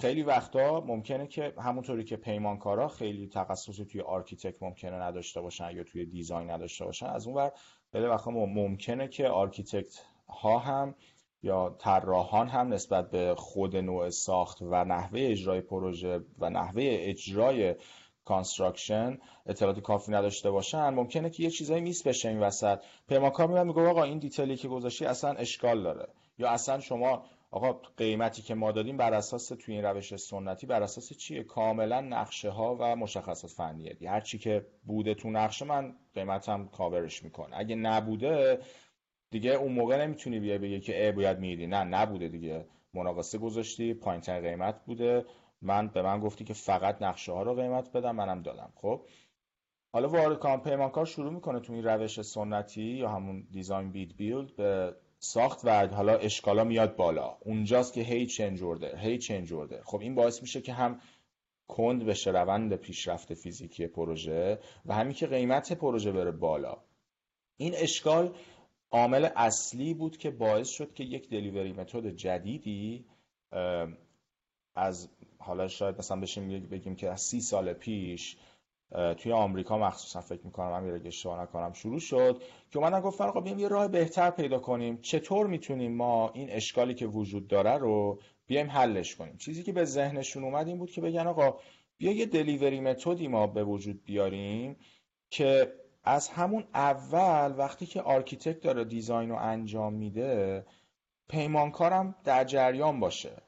خیلی 0.00 0.22
وقتا 0.22 0.80
ممکنه 0.80 1.26
که 1.26 1.54
همونطوری 1.58 2.04
که 2.04 2.16
پیمانکارا 2.16 2.88
خیلی 2.88 3.28
تخصصی 3.28 3.84
توی 3.84 4.00
architect 4.00 4.62
ممکنه 4.62 4.96
نداشته 4.96 5.40
باشن 5.40 5.70
یا 5.70 5.84
توی 5.84 6.06
design 6.06 6.50
نداشته 6.50 6.84
باشن 6.84 7.06
از 7.06 7.26
اون 7.26 7.36
ور 7.36 7.52
خیلی 7.92 8.06
وقتا 8.06 8.30
ممکنه 8.30 9.08
که 9.08 9.28
architect 9.28 9.94
ها 10.28 10.58
هم 10.58 10.94
یا 11.42 11.76
طراحان 11.78 12.48
هم 12.48 12.72
نسبت 12.72 13.10
به 13.10 13.34
خود 13.34 13.76
نوع 13.76 14.10
ساخت 14.10 14.62
و 14.62 14.84
نحوه 14.84 15.20
اجرای 15.22 15.60
پروژه 15.60 16.20
و 16.38 16.50
نحوه 16.50 16.82
اجرای 16.86 17.74
construction 18.24 19.18
اطلاعات 19.46 19.80
کافی 19.80 20.12
نداشته 20.12 20.50
باشن 20.50 20.88
ممکنه 20.90 21.30
که 21.30 21.42
یه 21.42 21.50
چیزایی 21.50 21.80
miss 21.80 22.06
بشه 22.06 22.28
این 22.28 22.40
وسط. 22.40 22.78
پیمانکار 23.08 23.64
میگه 23.64 23.80
آقا 23.80 24.02
این 24.02 24.18
detail 24.18 24.51
ی 24.51 24.56
که 24.56 24.68
گذاشتی 24.68 25.06
اصلا 25.06 25.30
اشکال 25.32 25.82
داره. 25.82 26.08
یا 26.38 26.50
اصلا 26.50 26.80
شما 26.80 27.24
آقا 27.52 27.72
قیمتی 27.96 28.42
که 28.42 28.54
ما 28.54 28.72
دادیم 28.72 28.96
بر 28.96 29.14
اساس 29.14 29.48
توی 29.48 29.74
این 29.74 29.84
روش 29.84 30.16
سنتی 30.16 30.66
بر 30.66 30.82
اساس 30.82 31.12
چیه؟ 31.12 31.42
کاملا 31.42 32.00
نقشه 32.00 32.50
ها 32.50 32.76
و 32.80 32.96
مشخصات 32.96 33.50
فنیه. 33.50 33.96
هر 34.06 34.20
چی 34.20 34.38
که 34.38 34.66
بوده 34.86 35.14
تو 35.14 35.30
نقشه 35.30 35.64
من 35.64 35.96
قیمتم 36.14 36.68
کاورش 36.68 37.22
می‌کنه. 37.22 37.56
اگه 37.58 37.74
نبوده 37.74 38.58
دیگه 39.30 39.50
اون 39.50 39.72
موقع 39.72 40.06
نمی‌تونی 40.06 40.40
بیای 40.40 40.58
بگی 40.58 40.80
که 40.80 41.04
ای 41.04 41.12
باید 41.12 41.38
میدی 41.38 41.66
نه 41.66 41.84
نبوده 41.84 42.28
دیگه. 42.28 42.66
مناقصه 42.94 43.38
گذاشتی 43.38 43.94
پایین 43.94 44.20
قیمت 44.20 44.84
بوده. 44.84 45.24
من 45.62 45.88
به 45.88 46.02
من 46.02 46.20
گفتی 46.20 46.44
که 46.44 46.54
فقط 46.54 47.02
نقشه 47.02 47.32
ها 47.32 47.42
رو 47.42 47.54
قیمت 47.54 47.92
بدم 47.92 48.16
منم 48.16 48.42
دادم. 48.42 48.72
خب؟ 48.74 49.06
حالا 49.92 50.08
وارد 50.08 50.38
کام 50.38 50.60
پیمانکار 50.60 51.04
شروع 51.04 51.32
می‌کنه 51.32 51.60
تو 51.60 51.72
این 51.72 51.84
روش 51.84 52.22
سنتی 52.22 52.82
یا 52.82 53.08
همون 53.08 53.46
دیزاین 53.50 53.92
بیت 53.92 54.16
بیلد 54.16 54.56
به 54.56 54.94
ساخت 55.22 55.60
و 55.64 55.86
حالا 55.86 56.16
اشکالا 56.16 56.64
میاد 56.64 56.96
بالا. 56.96 57.36
اونجاست 57.40 57.92
که 57.92 58.00
هی 58.00 58.26
چنج 58.26 58.62
اوردر 58.62 58.96
هی 58.96 59.18
چنج 59.18 59.52
اوردر 59.52 59.82
خب 59.84 60.00
این 60.00 60.14
باعث 60.14 60.42
میشه 60.42 60.60
که 60.60 60.72
هم 60.72 61.00
کند 61.68 62.04
بشه 62.06 62.30
روند 62.30 62.76
پیشرفت 62.76 63.34
فیزیکی 63.34 63.86
پروژه 63.86 64.58
و 64.86 64.94
همین 64.94 65.12
که 65.12 65.26
قیمت 65.26 65.72
پروژه 65.72 66.12
بره 66.12 66.30
بالا. 66.30 66.76
این 67.56 67.74
اشکال 67.76 68.34
عامل 68.90 69.28
اصلی 69.36 69.94
بود 69.94 70.16
که 70.16 70.30
باعث 70.30 70.68
شد 70.68 70.94
که 70.94 71.04
یک 71.04 71.28
دلیوری 71.28 71.72
متد 71.72 72.10
جدیدی 72.10 73.04
از 74.74 75.08
حالا 75.38 75.68
شاید 75.68 75.98
مثلا 75.98 76.20
بشیم 76.20 76.48
بگیم 76.48 76.96
که 76.96 77.10
از 77.10 77.20
سی 77.20 77.40
سال 77.40 77.72
پیش 77.72 78.36
توی 79.18 79.32
آمریکا 79.32 79.78
مخصوصا 79.78 80.20
فکر 80.20 80.40
می‌کنم 80.44 80.72
امیر 80.72 80.94
اگه 80.94 81.06
اشتباه 81.06 81.42
نکنم 81.42 81.72
شروع 81.72 81.98
شد 81.98 82.42
که 82.70 82.78
اومدن 82.78 83.00
گفتن 83.00 83.24
آقا 83.24 83.40
بیایم 83.40 83.58
یه 83.58 83.68
راه 83.68 83.88
بهتر 83.88 84.30
پیدا 84.30 84.58
کنیم. 84.58 84.98
چطور 85.02 85.46
می‌تونیم 85.46 85.96
ما 85.96 86.30
این 86.30 86.50
اشکالی 86.50 86.94
که 86.94 87.06
وجود 87.06 87.48
داره 87.48 87.78
رو 87.78 88.20
بیایم 88.46 88.70
حلش 88.70 89.16
کنیم؟ 89.16 89.36
چیزی 89.36 89.62
که 89.62 89.72
به 89.72 89.84
ذهنشون 89.84 90.44
اومد 90.44 90.68
این 90.68 90.78
بود 90.78 90.90
که 90.90 91.00
بگن 91.00 91.26
آقا 91.26 91.58
بیا 91.98 92.12
یه 92.12 92.26
delivery 92.26 92.80
method 92.80 93.21
ی 93.21 93.28
ما 93.28 93.46
به 93.46 93.64
وجود 93.64 94.04
بیاریم 94.04 94.76
که 95.30 95.72
از 96.04 96.28
همون 96.28 96.64
اول 96.74 97.54
وقتی 97.58 97.86
که 97.86 98.02
architect 98.02 98.60
داره 98.60 98.84
design 98.84 99.30
رو 99.30 99.36
انجام 99.36 99.94
میده 99.94 100.64
پیمانکارم 101.28 102.14
در 102.24 102.44
جریان 102.44 103.00
باشه. 103.00 103.42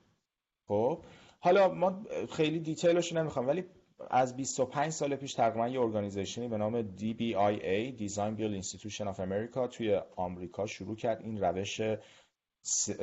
خب 0.69 1.05
حالا 1.41 1.75
ما 1.75 2.03
خیلی 2.33 2.61
detail 2.61 3.00
ش 3.00 3.13
نمی‌خوام 3.13 3.49
ولی 3.49 3.65
از 4.11 4.37
25 4.37 4.93
سال 4.93 5.17
پیش 5.17 5.35
تقریبا 5.35 5.69
یه 5.69 5.81
organization 5.81 6.44
ی 6.44 6.49
به 6.49 6.57
نام 6.57 6.97
DBIA 6.97 7.99
Design 7.99 8.39
Build 8.39 8.63
Institution 8.63 9.15
of 9.15 9.19
America 9.19 9.69
توی 9.71 10.01
آمریکا 10.17 10.67
شروع 10.67 10.97
کرد 10.97 11.21
این 11.23 11.41
روش 11.41 11.81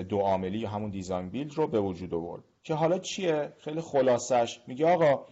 دو 0.10 0.20
عاملی 0.20 0.60
یا 0.60 0.70
همون 0.70 0.90
design 0.90 1.30
build 1.30 1.54
رو 1.54 1.68
به 1.68 1.80
وجود 1.80 2.14
آورد. 2.14 2.44
که 2.64 2.74
حالا 2.74 3.00
چیه؟ 3.00 3.54
خیلی 3.58 3.82
خلاصش. 3.82 4.62
میگه 4.68 4.88
آقا 4.88 5.26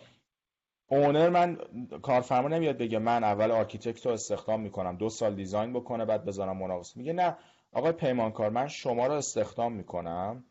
owner 0.87 1.29
من 1.29 1.57
کارفرما 2.01 2.47
نمیاد 2.47 2.77
بگه 2.77 2.99
من 2.99 3.23
اول 3.23 3.51
architect 3.51 4.05
رو 4.05 4.11
استخدام 4.11 4.61
می‌کنم 4.61 4.97
دو 4.97 5.09
سال 5.09 5.35
design 5.35 5.73
بکنه 5.73 6.05
بعد 6.05 6.25
بذارم 6.25 6.57
مناقصه 6.57 6.99
میگه 6.99 7.13
نه. 7.13 7.37
آقای 7.71 7.91
پیمانکار 7.91 8.49
من 8.49 8.67
شما 8.67 9.07
رو 9.07 9.13
استخدام 9.13 9.73
می‌کنم 9.73 10.43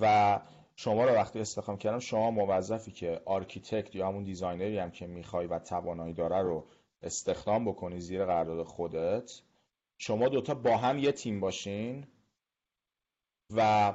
و 0.00 0.40
شما 0.80 1.04
رو 1.04 1.12
وقتی 1.12 1.40
استخدام 1.40 1.76
کردم 1.78 1.98
شما 1.98 2.30
موظفی 2.30 2.90
که 2.90 3.20
architect 3.24 3.94
یا 3.94 4.08
همون 4.08 4.24
designer 4.24 4.72
ی 4.72 4.78
هم 4.78 4.90
که 4.90 5.06
می‌خوای 5.06 5.46
و 5.46 5.58
توانایی 5.58 6.14
داره 6.14 6.42
رو 6.42 6.66
استخدام 7.02 7.64
بکنی 7.64 8.00
زیر 8.00 8.24
قرارداد 8.24 8.66
خودت 8.66 9.40
شما 9.98 10.28
دوتا 10.28 10.54
با 10.54 10.76
هم 10.76 10.98
یه 10.98 11.12
تیم 11.12 11.40
باشین 11.40 12.06
و 13.56 13.92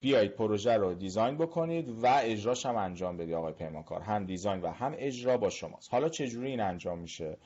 بیایید 0.00 0.32
پروژه 0.32 0.76
رو 0.76 0.94
design 0.94 1.36
بکنید 1.38 1.88
و 1.88 2.20
اجراش 2.22 2.66
هم 2.66 2.76
انجام 2.76 3.16
بدی 3.16 3.34
آقای 3.34 3.52
پیمانکار. 3.52 4.00
هم 4.00 4.26
design 4.26 4.60
و 4.60 4.70
هم 4.70 4.94
اجرا 4.98 5.36
با 5.36 5.50
شماست. 5.50 5.92
حالا 5.92 6.08
چجوری 6.08 6.50
این 6.50 6.60
انجام 6.60 6.98
میشه؟ 6.98 7.36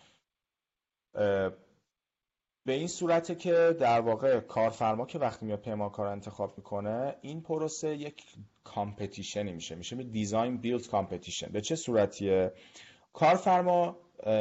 به 2.67 2.73
این 2.73 2.89
صورته 2.89 3.35
که 3.35 3.77
در 3.81 4.01
واقع 4.01 4.41
کارفرما 4.41 5.07
که 5.07 5.19
وقتی 5.19 5.47
میاد 5.47 5.61
پیمانکار 5.61 6.07
انتخاب 6.07 6.55
می‌کنه 6.57 7.17
این 7.21 7.41
پروسه 7.41 7.97
یک 7.97 8.23
competition 8.65 9.45
ی 9.45 9.53
میشه. 9.53 9.75
میشه 9.75 9.97
design 9.97 10.57
build 10.57 10.87
competition. 10.87 11.53
به 11.53 11.61
چه 11.61 11.77
صورتیه؟ 11.77 12.53
کارفرما 13.13 13.97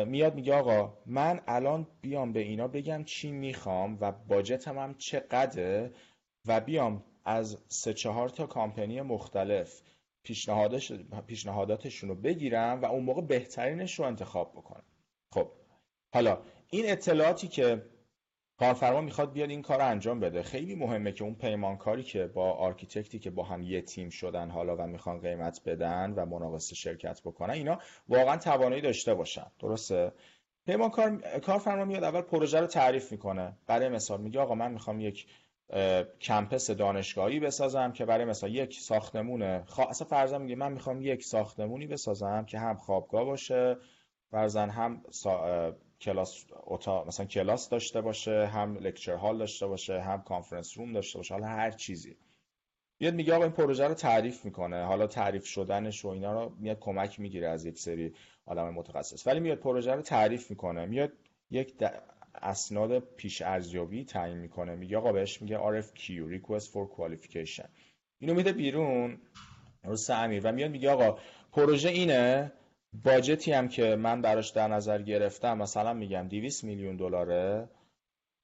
میاد 0.05 0.35
میگه 0.35 0.53
آقا 0.53 0.97
من 1.05 1.41
الان 1.47 1.87
بیام 2.01 2.33
به 2.33 2.39
اینا 2.39 2.67
بگم 2.67 3.03
چی 3.03 3.31
می‌خوام 3.31 3.97
و 4.01 4.11
budget 4.11 4.68
م 4.68 4.77
هم 4.77 4.95
چقدره 4.97 5.91
و 6.45 6.59
بیام 6.59 7.03
از 7.25 7.57
سه 7.67 7.93
چهار 7.93 8.29
تا 8.29 8.45
کامپنی 8.45 9.01
مختلف 9.01 9.81
پیشنهاداتشون 11.27 12.09
رو 12.09 12.15
بگیرم 12.15 12.81
و 12.81 12.85
اون 12.85 13.03
موقع 13.03 13.21
بهترینش 13.21 13.99
رو 13.99 14.05
انتخاب 14.05 14.51
بکنم. 14.51 14.83
خب 15.33 15.51
حالا 16.13 16.41
این 16.69 16.91
اطلاعاتی 16.91 17.47
که 17.47 17.85
کارفرما 18.59 19.01
می‌خواد 19.01 19.33
بیاد 19.33 19.49
این 19.49 19.61
کار 19.61 19.77
رو 19.77 19.85
انجام 19.87 20.19
بده. 20.19 20.43
خیلی 20.43 20.75
مهمه 20.75 21.11
که 21.11 21.23
اون 21.23 21.35
پیمانکاری 21.35 22.03
که 22.03 22.27
با 22.27 22.51
architect 22.51 23.12
ی 23.12 23.19
که 23.19 23.29
با 23.29 23.43
هم 23.43 23.61
یه 23.63 23.81
تیم 23.81 24.09
شدن 24.09 24.49
حالا 24.49 24.75
و 24.77 24.87
می‌خوان 24.87 25.19
قیمت 25.19 25.61
بدن 25.65 26.13
و 26.15 26.25
مناقصه 26.25 26.75
شرکت 26.75 27.21
بکنن 27.21 27.53
اینا 27.53 27.79
واقعا 28.09 28.37
توانایی 28.37 28.81
داشته 28.81 29.13
باشن. 29.13 29.45
درسته؟ 29.59 30.11
پیمانکار 30.65 31.17
کارفرما 31.39 31.85
میاد 31.85 32.03
اول 32.03 32.21
پروژه 32.21 32.59
رو 32.59 32.67
تعریف 32.67 33.11
می‌کنه. 33.11 33.57
برای 33.67 33.89
مثال 33.89 34.21
میگه 34.21 34.39
آقا 34.39 34.55
من 34.55 34.71
می‌خوام 34.71 34.99
یک 34.99 35.27
campus 36.21 36.71
دانشگاهی 36.71 37.39
بسازم 37.39 37.91
که 37.91 38.05
برای 38.05 38.25
مثلا 38.25 38.49
یک 38.49 38.79
ساختمون 38.79 39.63
خوا... 39.63 39.85
اصلا 39.85 40.07
فرضاً 40.07 40.37
میگه 40.37 40.55
من 40.55 40.71
می‌خوام 40.71 41.01
یک 41.01 41.23
ساختمونی 41.23 41.87
بسازم 41.87 42.45
که 42.45 42.59
هم 42.59 42.75
خوابگاه 42.75 43.23
باشه 43.23 43.77
فرضاً 44.31 44.61
هم 44.61 45.01
سا... 45.11 45.75
کلاس 46.01 46.45
اتاق 46.51 47.07
مثلا 47.07 47.25
کلاس 47.25 47.69
داشته 47.69 48.01
باشه 48.01 48.47
هم 48.47 48.77
lecture 48.77 49.15
hall 49.15 49.37
داشته 49.37 49.67
باشه 49.67 50.01
هم 50.01 50.21
conference 50.21 50.77
room 50.77 50.93
داشته 50.93 51.19
باشه 51.19 51.33
حالا 51.33 51.47
هر 51.47 51.71
چیزی. 51.71 52.17
میاد 52.99 53.13
میگه 53.13 53.33
آقا 53.33 53.43
این 53.43 53.53
پروژه 53.53 53.87
رو 53.87 53.93
تعریف 53.93 54.45
می‌کنه. 54.45 54.83
حالا 54.83 55.07
تعریف 55.07 55.45
شدنش 55.45 56.05
و 56.05 56.07
اینا 56.07 56.43
رو 56.43 56.55
میاد 56.59 56.79
کمک 56.79 57.19
می‌گیره 57.19 57.47
از 57.47 57.65
یک 57.65 57.79
سری 57.79 58.13
آدم 58.45 58.69
متخصص. 58.69 59.27
ولی 59.27 59.39
میاد 59.39 59.57
پروژه 59.57 59.91
رو 59.91 60.01
تعریف 60.01 60.49
می‌کنه. 60.49 60.85
میاد 60.85 61.11
یک 61.51 61.73
اسناد 62.35 62.99
پیش 62.99 63.41
ارزیابی 63.41 64.05
تعیین 64.05 64.37
می‌کنه. 64.37 64.75
میگه 64.75 64.97
آقا 64.97 65.11
بهش 65.11 65.41
میگه 65.41 65.57
RFQ 65.57 66.01
Request 66.01 66.65
for 66.65 66.87
Qualification. 66.97 67.67
اینو 68.19 68.33
میده 68.33 68.51
بیرون. 68.51 69.17
رو 69.83 69.97
امیر؟ 70.09 70.41
و 70.45 70.51
میاد 70.51 70.71
میگه 70.71 70.89
آقا 70.91 71.19
پروژه 71.51 71.89
اینه 71.89 72.51
باجتی 73.03 73.51
هم 73.51 73.67
که 73.67 73.95
من 73.95 74.21
براش 74.21 74.49
در 74.49 74.67
نظر 74.67 75.01
گرفتم 75.01 75.57
مثلا 75.57 75.93
میگم 75.93 76.27
200 76.27 76.63
میلیون 76.63 76.95
دلاره. 76.95 77.69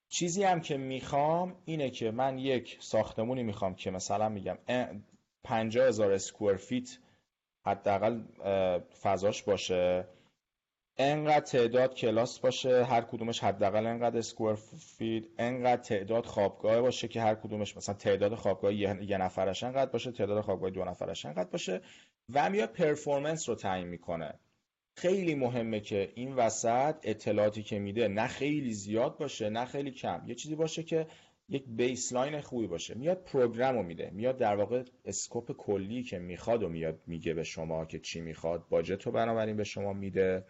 چیزی 0.09 0.43
هم 0.43 0.61
که 0.61 0.77
می‌خوام 0.77 1.55
اینه 1.65 1.89
که 1.89 2.11
من 2.11 2.37
یک 2.37 2.77
ساختمونی 2.81 3.43
می‌خوام 3.43 3.75
که 3.75 3.91
مثلا 3.91 4.29
میگم 4.29 4.57
50 5.43 5.87
هزار 5.87 6.11
اسکوئر 6.11 6.55
فیت 6.55 6.97
حداقل 7.65 8.21
فضاش 9.01 9.43
باشه 9.43 10.07
انقدر 10.97 11.45
تعداد 11.45 11.95
کلاس 11.95 12.39
باشه 12.39 12.83
هر 12.83 13.01
کدومش 13.01 13.39
حداقل 13.39 13.85
انقدر 13.85 14.17
square 14.17 14.55
feet 14.97 15.23
انقدر 15.37 15.81
تعداد 15.81 16.25
خوابگاه 16.25 16.81
باشه 16.81 17.07
که 17.07 17.21
هر 17.21 17.35
کدومش 17.35 17.77
مثلا 17.77 17.95
تعداد 17.95 18.35
خوابگاه 18.35 18.73
یه 18.73 19.17
نفرش 19.17 19.63
انقدر 19.63 19.91
باشه 19.91 20.11
تعداد 20.11 20.41
خوابگاه 20.41 20.69
دو 20.69 20.85
نفرش 20.85 21.25
انقدر 21.25 21.49
باشه. 21.49 21.81
و 22.33 22.49
میاد 22.49 22.71
performance 22.71 23.49
رو 23.49 23.55
تعیین 23.55 23.87
می‌کنه. 23.87 24.39
خیلی 24.95 25.35
مهمه 25.35 25.79
که 25.79 26.11
این 26.15 26.35
وسط 26.35 26.95
اطلاعاتی 27.03 27.63
که 27.63 27.79
میده 27.79 28.07
نه 28.07 28.27
خیلی 28.27 28.73
زیاد 28.73 29.17
باشه 29.17 29.49
نه 29.49 29.65
خیلی 29.65 29.91
کم. 29.91 30.23
یه 30.27 30.35
چیزی 30.35 30.55
باشه 30.55 30.83
که 30.83 31.07
یک 31.49 31.63
baseline 31.67 32.41
خوبی 32.41 32.67
باشه. 32.67 32.93
میاد 32.95 33.23
program 33.23 33.75
رو 33.75 33.83
میده. 33.83 34.09
میاد 34.13 34.37
در 34.37 34.55
واقع 34.55 34.83
scope 35.05 35.51
کلی 35.51 36.03
که 36.03 36.19
می‌خواد 36.19 36.63
و 36.63 36.69
میاد 36.69 37.01
میگه 37.07 37.33
به 37.33 37.43
شما 37.43 37.85
که 37.85 37.99
چی 37.99 38.21
می‌خواد. 38.21 38.67
budget 38.69 39.03
رو 39.03 39.11
بنابراین 39.11 39.55
به 39.55 39.63
شما 39.63 39.93
میده. 39.93 40.45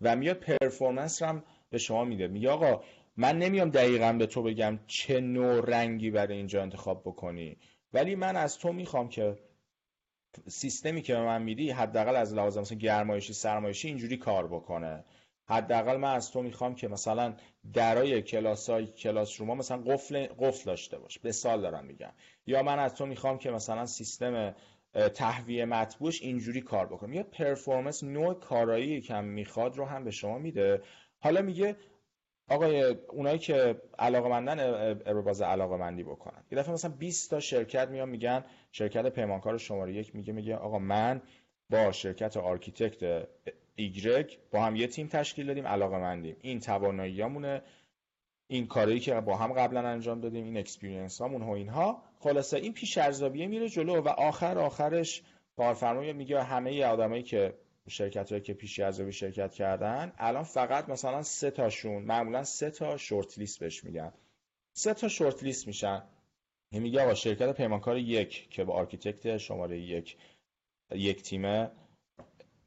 و 0.00 0.16
میاد 0.16 0.36
پرفورمنس 0.36 1.22
رو 1.22 1.28
هم 1.28 1.44
به 1.70 1.78
شما 1.78 2.04
میده. 2.04 2.28
میگه 2.28 2.50
آقا 2.50 2.84
من 3.16 3.38
نمیام 3.38 3.70
دقیقا 3.70 4.12
به 4.12 4.26
تو 4.26 4.42
بگم 4.42 4.78
چه 4.86 5.20
نوع 5.20 5.60
رنگی 5.70 6.10
برای 6.10 6.36
اینجا 6.36 6.62
انتخاب 6.62 7.02
بکنی. 7.04 7.56
ولی 7.92 8.14
من 8.14 8.36
از 8.36 8.58
تو 8.58 8.72
می‌خوام 8.72 9.08
که 9.08 9.36
سیستمی 10.48 11.02
که 11.02 11.14
به 11.14 11.20
من 11.20 11.42
میدی 11.42 11.70
حداقل 11.70 12.16
از 12.16 12.34
لحاظ 12.34 12.58
مثلا 12.58 12.78
گرمایشی 12.78 13.32
سرمایشی 13.32 13.88
اینجوری 13.88 14.16
کار 14.16 14.46
بکنه. 14.46 15.04
حداقل 15.48 15.96
من 15.96 16.14
از 16.14 16.30
تو 16.30 16.42
می‌خوام 16.42 16.74
که 16.74 16.88
مثلا 16.88 17.34
درای 17.72 18.22
کلاس 18.22 18.70
های 18.70 18.86
کلاس 18.86 19.40
روما 19.40 19.54
مثلا 19.54 19.82
قفل 19.82 20.26
قفل 20.38 20.64
داشته 20.64 20.98
باش. 20.98 21.18
به 21.18 21.32
سال 21.32 21.60
دارم 21.60 21.84
میگم. 21.84 22.12
یا 22.46 22.62
من 22.62 22.78
از 22.78 22.94
تو 22.94 23.06
می‌خوام 23.06 23.38
که 23.38 23.50
مثلا 23.50 23.86
سیستم 23.86 24.54
تهویه 25.14 25.64
مطبوعش 25.64 26.22
اینجوری 26.22 26.60
کار 26.60 26.86
بکنه 26.86 27.16
یا 27.16 27.22
performance 27.22 28.04
نوع 28.04 28.34
کارایی 28.34 29.00
که 29.00 29.14
می‌خواد 29.14 29.76
رو 29.76 29.84
هم 29.84 30.04
به 30.04 30.10
شما 30.10 30.38
میده. 30.38 30.82
حالا 31.18 31.42
میگه 31.42 31.76
آقای 32.48 32.82
اونایی 33.08 33.38
که 33.38 33.82
علاقه 33.98 34.28
مندن 34.28 34.60
ابراز 35.06 35.42
علاقه 35.42 35.76
مندی 35.76 36.02
بکنن. 36.02 36.44
یه 36.50 36.58
دفعه 36.58 36.72
مثلا 36.72 36.90
20 36.98 37.30
تا 37.30 37.40
شرکت 37.40 37.88
میان 37.88 38.08
میگن 38.08 38.44
شرکت 38.72 39.06
پیمانکار 39.06 39.58
شماره 39.58 39.94
یک 39.94 40.14
میگه 40.14 40.32
میگه 40.32 40.56
آقا 40.56 40.78
من 40.78 41.22
با 41.70 41.92
شرکت 41.92 42.36
architect 42.36 43.28
ایگرگ 43.74 44.38
با 44.50 44.62
هم 44.62 44.76
یه 44.76 44.86
تیم 44.86 45.06
تشکیل 45.06 45.46
دادیم 45.46 45.66
علاقه 45.66 45.98
مندیم 45.98 46.36
این 46.40 46.60
تواناییامونه 46.60 47.62
این 48.46 48.66
کاری 48.66 49.00
که 49.00 49.20
با 49.20 49.36
هم 49.36 49.52
قبلا 49.52 49.88
انجام 49.88 50.20
دادیم 50.20 50.44
این 50.44 50.56
experience 50.56 51.20
هامون 51.20 51.42
و 51.42 51.50
اینها. 51.50 52.02
خلاصه 52.18 52.56
این 52.56 52.72
پیش 52.72 52.98
ارزیابی 52.98 53.46
میره 53.46 53.68
جلو 53.68 54.00
و 54.00 54.08
آخر 54.08 54.58
آخرش 54.58 55.22
کارفرما 55.56 56.12
میگه 56.12 56.42
همه 56.42 56.84
آدمایی 56.84 57.22
که 57.22 57.54
شرکت 57.88 58.30
هایی 58.30 58.42
که 58.42 58.54
پیش 58.54 58.80
ارزیابی 58.80 59.12
شرکت 59.12 59.54
کردن 59.54 60.12
الان 60.18 60.44
فقط 60.44 60.88
مثلا 60.88 61.22
سه 61.22 61.50
تاشون 61.50 62.02
معمولا 62.02 62.44
سه 62.44 62.70
تا 62.70 62.96
short 62.96 63.38
list 63.38 63.60
بهش 63.60 63.84
میگن. 63.84 64.12
سه 64.72 64.94
تا 64.94 65.08
short 65.08 65.42
list 65.42 65.66
میشن. 65.66 66.02
میگه 66.72 67.02
آقا 67.02 67.14
شرکت 67.14 67.56
پیمانکار 67.56 67.98
یک 67.98 68.50
که 68.50 68.64
با 68.64 68.74
architect 68.74 69.36
شماره 69.36 69.80
یک 69.80 70.16
یک 70.90 71.22
تیمه 71.22 71.70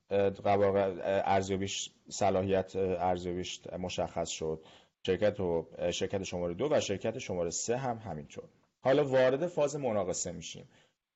ارزیابیش 0.10 1.92
صلاحیت 2.10 2.76
ارزیابیش 2.76 3.68
مشخص 3.68 4.30
شد. 4.30 4.66
شرکت 5.06 5.40
و 5.40 5.68
شرکت 5.92 6.24
شماره 6.24 6.54
دو 6.54 6.68
و 6.72 6.80
شرکت 6.80 7.20
شماره 7.20 7.50
سه 7.50 7.78
هم 7.78 7.98
همینطور. 7.98 8.50
حالا 8.82 9.06
وارد 9.06 9.48
فاز 9.48 9.76
مناقصه 9.76 10.32
میشیم. 10.32 10.70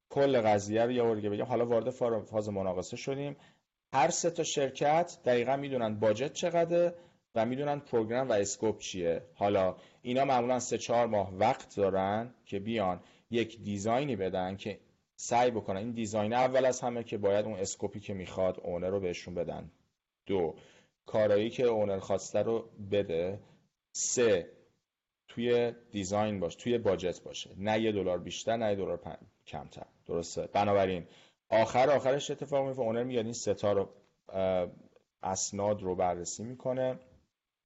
کل 0.10 0.42
قضیه 0.42 0.84
رو 0.84 0.92
یه 0.92 1.04
بگم. 1.04 1.44
حالا 1.44 1.66
وارد 1.66 1.90
فاز 2.24 2.50
مناقصه 2.50 2.98
شدیم. 2.98 3.36
هر 3.94 4.10
سه 4.10 4.30
تا 4.30 4.44
شرکت 4.44 5.18
دقیقا 5.26 5.56
می‌دونن 5.56 6.00
budget 6.00 6.34
چقدره 6.34 6.96
و 7.36 7.46
می‌دونن 7.46 7.80
program 7.80 8.30
و 8.30 8.34
scope 8.34 8.80
چیه. 8.80 9.22
حالا 9.34 9.76
اینا 10.02 10.26
معمولا 10.26 10.60
سه 10.60 10.78
چهار 10.78 11.08
ماه 11.08 11.34
وقت 11.34 11.76
دارن 11.76 12.34
که 12.46 12.60
بیان 12.60 13.04
یک 13.32 13.62
design 13.62 14.08
ی 14.08 14.16
بدن 14.16 14.56
که 14.56 14.80
سعی 15.16 15.52
بکنن. 15.52 15.78
این 15.78 15.92
design 15.92 16.34
اول 16.34 16.66
از 16.66 16.82
همه 16.82 17.04
که 17.04 17.18
باید 17.18 17.46
اون 17.46 17.60
scope 17.60 17.93
ی 17.93 18.00
که 18.00 18.14
می‌خواد 18.14 18.60
owner 18.64 18.90
رو 18.90 19.00
بهشون 19.00 19.36
بدن. 19.36 19.72
دو 20.26 20.56
کارایی 21.06 21.50
که 21.50 21.64
owner 21.64 22.00
خواسته 22.00 22.40
رو 22.40 22.70
بده. 22.92 23.40
سه 23.92 24.52
توی 25.28 25.72
دیزاین 25.92 26.40
باشه 26.40 26.60
توی 26.60 26.78
باجت 26.78 27.24
باشه. 27.24 27.50
نه 27.58 27.82
یه 27.82 27.92
دلار 27.92 28.20
بیشتر 28.20 28.58
نه 28.58 28.70
یه 28.70 28.76
دلار 28.76 29.18
کمتر. 29.48 29.86
درسته؟ 30.06 30.48
بنابراین 30.54 31.08
آخر 31.50 31.90
آخرش 31.90 32.32
اتفاق 32.32 32.66
میفته 32.66 32.82
اونر 32.82 33.04
میاد 33.04 33.26
این 33.26 33.34
ستا 33.34 33.72
رو 33.72 33.90
اسناد 35.24 35.82
رو 35.82 35.96
بررسی 35.96 36.44
می‌کنه. 36.44 37.00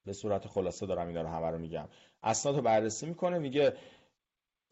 به 0.05 0.13
صورت 0.13 0.47
خلاصه 0.47 0.85
دارم 0.85 1.07
این 1.07 1.17
رو 1.17 1.27
همه 1.27 1.49
رو 1.49 1.57
میگم. 1.57 1.87
اسناد 2.23 2.55
رو 2.55 2.61
بررسی 2.61 3.05
می‌کنه 3.05 3.39
میگه 3.39 3.73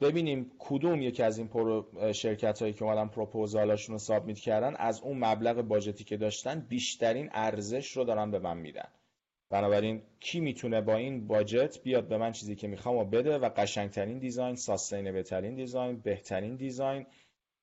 ببینیم 0.02 0.52
کدوم 0.60 1.02
یکی 1.02 1.24
از 1.24 1.38
این 1.38 1.50
شرکت 2.12 2.62
هایی 2.62 2.74
که 2.74 2.86
اومدن 2.86 3.08
پروپوزالاشون 3.08 3.94
رو 3.94 4.00
سابمیت 4.00 4.40
کردن 4.40 4.76
از 4.76 5.02
اون 5.02 5.18
مبلغ 5.18 5.62
باجتی 5.62 6.04
که 6.04 6.18
داشتن 6.18 6.60
بیشترین 6.60 7.30
ارزش 7.34 7.98
رو 7.98 8.04
دارن 8.04 8.32
به 8.32 8.40
من 8.40 8.58
میدن. 8.58 8.88
بنابراین 9.50 10.02
کی 10.20 10.40
می‌تونه 10.40 10.82
با 10.82 10.96
این 10.96 11.28
budget 11.28 11.84
بیاد 11.84 12.08
به 12.08 12.18
من 12.18 12.32
چیزی 12.32 12.56
که 12.56 12.68
می‌خوام 12.68 12.98
و 12.98 13.06
بده 13.06 13.38
و 13.38 13.50
قشنگترین 13.50 14.20
design 14.20 14.56
sustainable 14.56 15.22
ترین 15.22 15.56
design 15.56 16.00
بهترین 16.00 16.56
design 16.56 17.06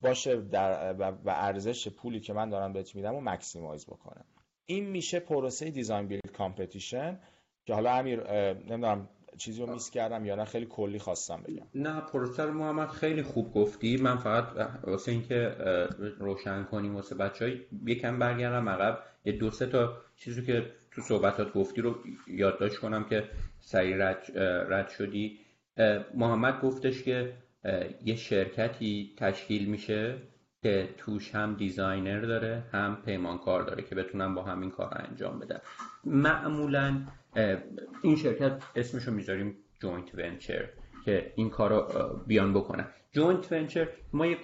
باشه 0.01 0.41
در 0.41 0.93
و 0.99 1.13
ارزش 1.27 1.87
پولی 1.87 2.19
که 2.19 2.33
من 2.33 2.49
دارم 2.49 2.73
بهت 2.73 2.95
میدم 2.95 3.15
و 3.15 3.21
maximize 3.21 3.85
بکنه 3.85 4.25
این 4.65 4.89
میشه 4.89 5.19
پروسه 5.19 5.69
design 5.69 6.07
build 6.07 6.31
competition 6.37 7.19
که 7.65 7.73
حالا 7.73 7.91
امیر 7.91 8.31
نمی‌دونم 8.53 9.09
چیزی 9.37 9.61
رو 9.61 9.73
miss 9.73 9.89
کردم 9.89 10.25
یا 10.25 10.35
نه 10.35 10.45
خیلی 10.45 10.65
کلی 10.65 10.99
خواستم 10.99 11.43
بگم. 11.43 11.65
نه 11.75 12.01
پروسه 12.01 12.43
رو 12.43 12.53
محمد 12.53 12.87
خیلی 12.87 13.23
خوب 13.23 13.53
گفتی. 13.53 13.97
من 13.97 14.17
فقط 14.17 14.69
واسه 14.83 15.11
اینکه 15.11 15.55
روشن 16.19 16.63
کنیم 16.63 16.95
واسه 16.95 17.15
بچه‌ها 17.15 17.61
یکم 17.85 18.19
برگردم 18.19 18.69
عقب. 18.69 18.99
یه 19.25 19.33
دو 19.33 19.51
سه 19.51 19.65
تا 19.65 19.97
چیزی 20.17 20.45
که 20.45 20.71
تو 20.91 21.01
صحبتات 21.01 21.53
گفتی 21.53 21.81
رو 21.81 21.95
یادداشت 22.27 22.77
کنم 22.77 23.03
که 23.03 23.23
سریع 23.59 23.95
رد, 23.97 24.37
رد 24.71 24.89
شدی. 24.89 25.39
محمد 26.13 26.61
گفتش 26.61 27.03
که 27.03 27.33
یه 28.05 28.15
شرکتی 28.15 29.15
تشکیل 29.17 29.69
میشه 29.69 30.17
که 30.63 30.89
توش 30.97 31.35
هم 31.35 31.55
designer 31.55 32.21
داره 32.21 32.63
هم 32.71 32.97
پیمانکار 33.05 33.63
داره 33.63 33.83
که 33.83 33.95
بتونن 33.95 34.35
با 34.35 34.43
همین 34.43 34.71
کار 34.71 35.01
انجام 35.09 35.39
بدن. 35.39 35.59
معمولا 36.05 37.05
این 38.01 38.15
شرکت 38.15 38.63
اسمشو 38.75 39.11
می‌ذاریم 39.11 39.57
joint 39.79 40.15
venture 40.15 40.69
که 41.05 41.33
این 41.35 41.49
کار 41.49 41.69
رو 41.69 42.19
بیان 42.27 42.53
بکنن. 42.53 42.87
joint 43.11 43.51
venture 43.51 43.89
ما 44.13 44.25
یه 44.25 44.37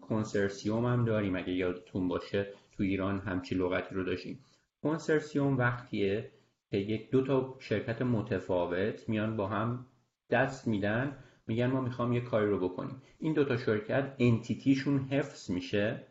کنسرسیوم 0.00 0.84
هم 0.84 1.04
داریم 1.04 1.36
اگه 1.36 1.52
یادتون 1.52 2.08
باشه. 2.08 2.52
تو 2.76 2.82
ایران 2.82 3.18
همچی 3.18 3.54
لغتی 3.54 3.94
رو 3.94 4.04
داشتیم. 4.04 4.44
کنسرسیوم 4.82 5.58
وقتیه 5.58 6.30
که 6.70 6.76
یک 6.76 7.10
دو 7.10 7.22
تا 7.22 7.56
شرکت 7.58 8.02
متفاوت 8.02 9.08
میان 9.08 9.36
با 9.36 9.46
هم 9.46 9.86
دست 10.30 10.68
میدن. 10.68 11.16
میگن 11.50 11.66
ما 11.66 11.80
می‌خوام 11.80 12.12
یه 12.12 12.20
کاری 12.20 12.46
رو 12.46 12.68
بکنیم. 12.68 13.02
این 13.18 13.32
دوتا 13.32 13.56
شرکت 13.56 14.14
entity 14.18 14.66
شون 14.66 14.98
حفظ 14.98 15.50
میشه 15.50 16.06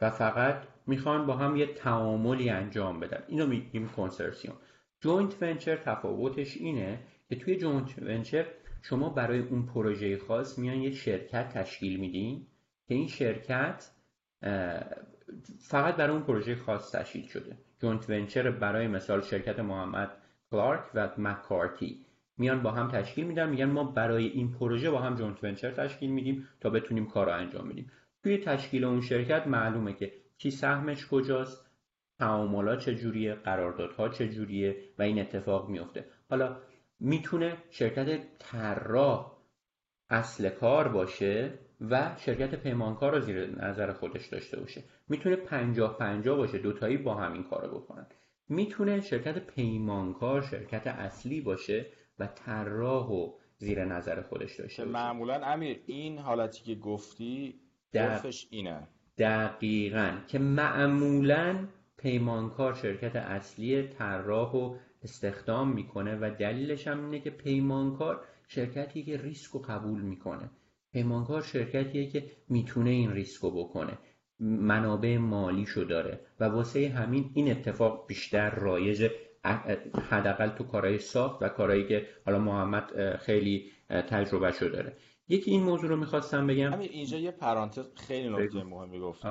و 0.00 0.10
فقط 0.10 0.62
می‌خوان 0.86 1.26
با 1.26 1.36
هم 1.36 1.56
یه 1.56 1.66
تعاملی 1.66 2.50
انجام 2.50 3.00
بدن. 3.00 3.22
اینو 3.28 3.46
میگیم 3.46 3.88
کنسرسیوم. 3.88 4.56
joint 5.00 5.42
venture 5.42 5.76
تفاوتش 5.76 6.56
اینه 6.56 6.98
که 7.28 7.36
توی 7.36 7.56
joint 7.56 7.98
venture 8.02 8.46
شما 8.82 9.08
برای 9.08 9.38
اون 9.38 9.66
پروژه 9.66 10.18
خاص 10.18 10.58
میان 10.58 10.76
یه 10.76 10.90
شرکت 10.90 11.48
تشکیل 11.48 12.00
میدین 12.00 12.46
که 12.88 12.94
این 12.94 13.08
شرکت 13.08 13.90
فقط 15.58 15.96
برای 15.96 16.12
اون 16.12 16.22
پروژه 16.22 16.56
خاص 16.56 16.92
تشکیل 16.92 17.26
شده. 17.26 17.56
جونت 17.80 18.10
ونچر 18.10 18.50
برای 18.50 18.88
مثال 18.88 19.22
شرکت 19.22 19.58
محمد 19.58 20.10
کلارک 20.50 20.84
و 20.94 21.08
مکارتی. 21.18 22.03
میان 22.38 22.62
با 22.62 22.70
هم 22.70 22.88
تشکیل 22.90 23.26
میدن 23.26 23.48
میگن 23.48 23.64
ما 23.64 23.84
برای 23.84 24.26
این 24.26 24.52
پروژه 24.52 24.90
با 24.90 24.98
هم 24.98 25.14
جونت 25.14 25.44
ونچر 25.44 25.70
تشکیل 25.70 26.10
میدیم 26.10 26.48
تا 26.60 26.70
بتونیم 26.70 27.06
کار 27.06 27.30
انجام 27.30 27.68
بدیم. 27.68 27.90
توی 28.22 28.38
تشکیل 28.38 28.84
اون 28.84 29.00
شرکت 29.00 29.46
معلومه 29.46 29.92
که 29.92 30.12
کی 30.38 30.50
سهمش 30.50 31.06
کجاست 31.06 31.70
تعاملات 32.18 32.78
چجوریه 32.80 33.34
قراردادها 33.34 34.08
چجوریه 34.08 34.76
و 34.98 35.02
این 35.02 35.20
اتفاق 35.20 35.68
میفته. 35.68 36.04
حالا 36.30 36.56
می‌تونه 37.00 37.56
شرکت 37.70 38.38
طراح 38.38 39.32
اصل 40.10 40.48
کار 40.48 40.88
باشه 40.88 41.58
و 41.90 42.16
شرکت 42.18 42.54
پیمانکار 42.54 43.12
رو 43.12 43.20
زیر 43.20 43.64
نظر 43.64 43.92
خودش 43.92 44.26
داشته 44.26 44.60
باشه. 44.60 44.82
می‌تونه 45.08 45.36
پنجاه 45.36 45.98
پنجاه 45.98 46.36
باشه 46.36 46.58
دوتایی 46.58 46.96
با 46.96 47.14
همین 47.14 47.42
کار 47.42 47.66
رو 47.66 47.78
بکنن. 47.78 48.06
می‌تونه 48.48 49.00
شرکت 49.00 49.38
پیمانکار 49.38 50.42
شرکت 50.42 50.86
اصلی 50.86 51.40
باشه 51.40 51.86
و 52.18 52.26
طراح 52.26 53.08
و 53.08 53.32
زیر 53.58 53.84
نظر 53.84 54.22
خودش 54.22 54.60
داشته 54.60 54.84
باشه. 54.84 54.92
معمولا 54.92 55.34
امیر 55.34 55.80
این 55.86 56.18
حالتی 56.18 56.62
که 56.64 56.74
گفتی 56.74 57.54
عرفش 57.94 58.46
اینه. 58.50 58.88
دقیقا. 59.18 60.18
که 60.28 60.38
معمولا 60.38 61.68
پیمانکار 61.96 62.74
شرکت 62.74 63.16
اصلی 63.16 63.82
طراح 63.82 64.52
و 64.52 64.76
استخدام 65.02 65.72
می‌کنه 65.72 66.18
و 66.20 66.30
دلیلش 66.38 66.88
هم 66.88 67.04
اینه 67.04 67.20
که 67.20 67.30
پیمانکار 67.30 68.24
شرکتی 68.48 69.02
که 69.02 69.16
ریسک 69.16 69.50
رو 69.50 69.60
قبول 69.60 70.00
می‌کنه. 70.00 70.50
پیمانکار 70.92 71.42
شرکتیه 71.42 72.06
که 72.06 72.30
می‌تونه 72.48 72.90
این 72.90 73.12
ریسک 73.12 73.40
رو 73.42 73.50
بکنه. 73.50 73.98
منابع 74.40 75.16
مالیشو 75.16 75.84
داره. 75.84 76.20
و 76.40 76.44
واسه 76.44 76.88
همین 76.88 77.30
این 77.34 77.50
اتفاق 77.50 78.06
بیشتر 78.06 78.50
رایج 78.50 79.10
حداقل 80.10 80.48
تو 80.48 80.64
کارهای 80.64 80.98
ساخت 80.98 81.42
و 81.42 81.48
کارهایی 81.48 81.88
که 81.88 82.06
حالا 82.26 82.38
محمد 82.38 83.16
خیلی 83.16 83.70
تجربه 83.88 84.50
شو 84.50 84.68
داره. 84.68 84.96
یکی 85.28 85.50
این 85.50 85.62
موضوع 85.62 85.90
رو 85.90 85.96
می‌خواستم 85.96 86.46
بگم. 86.46 86.72
همین 86.72 86.88
اینجا 86.88 87.18
یه 87.18 87.30
پرانتز 87.30 87.94
خیلی 87.94 88.28
نکته 88.28 88.64
مهمی 88.64 89.00
گفتی. 89.00 89.28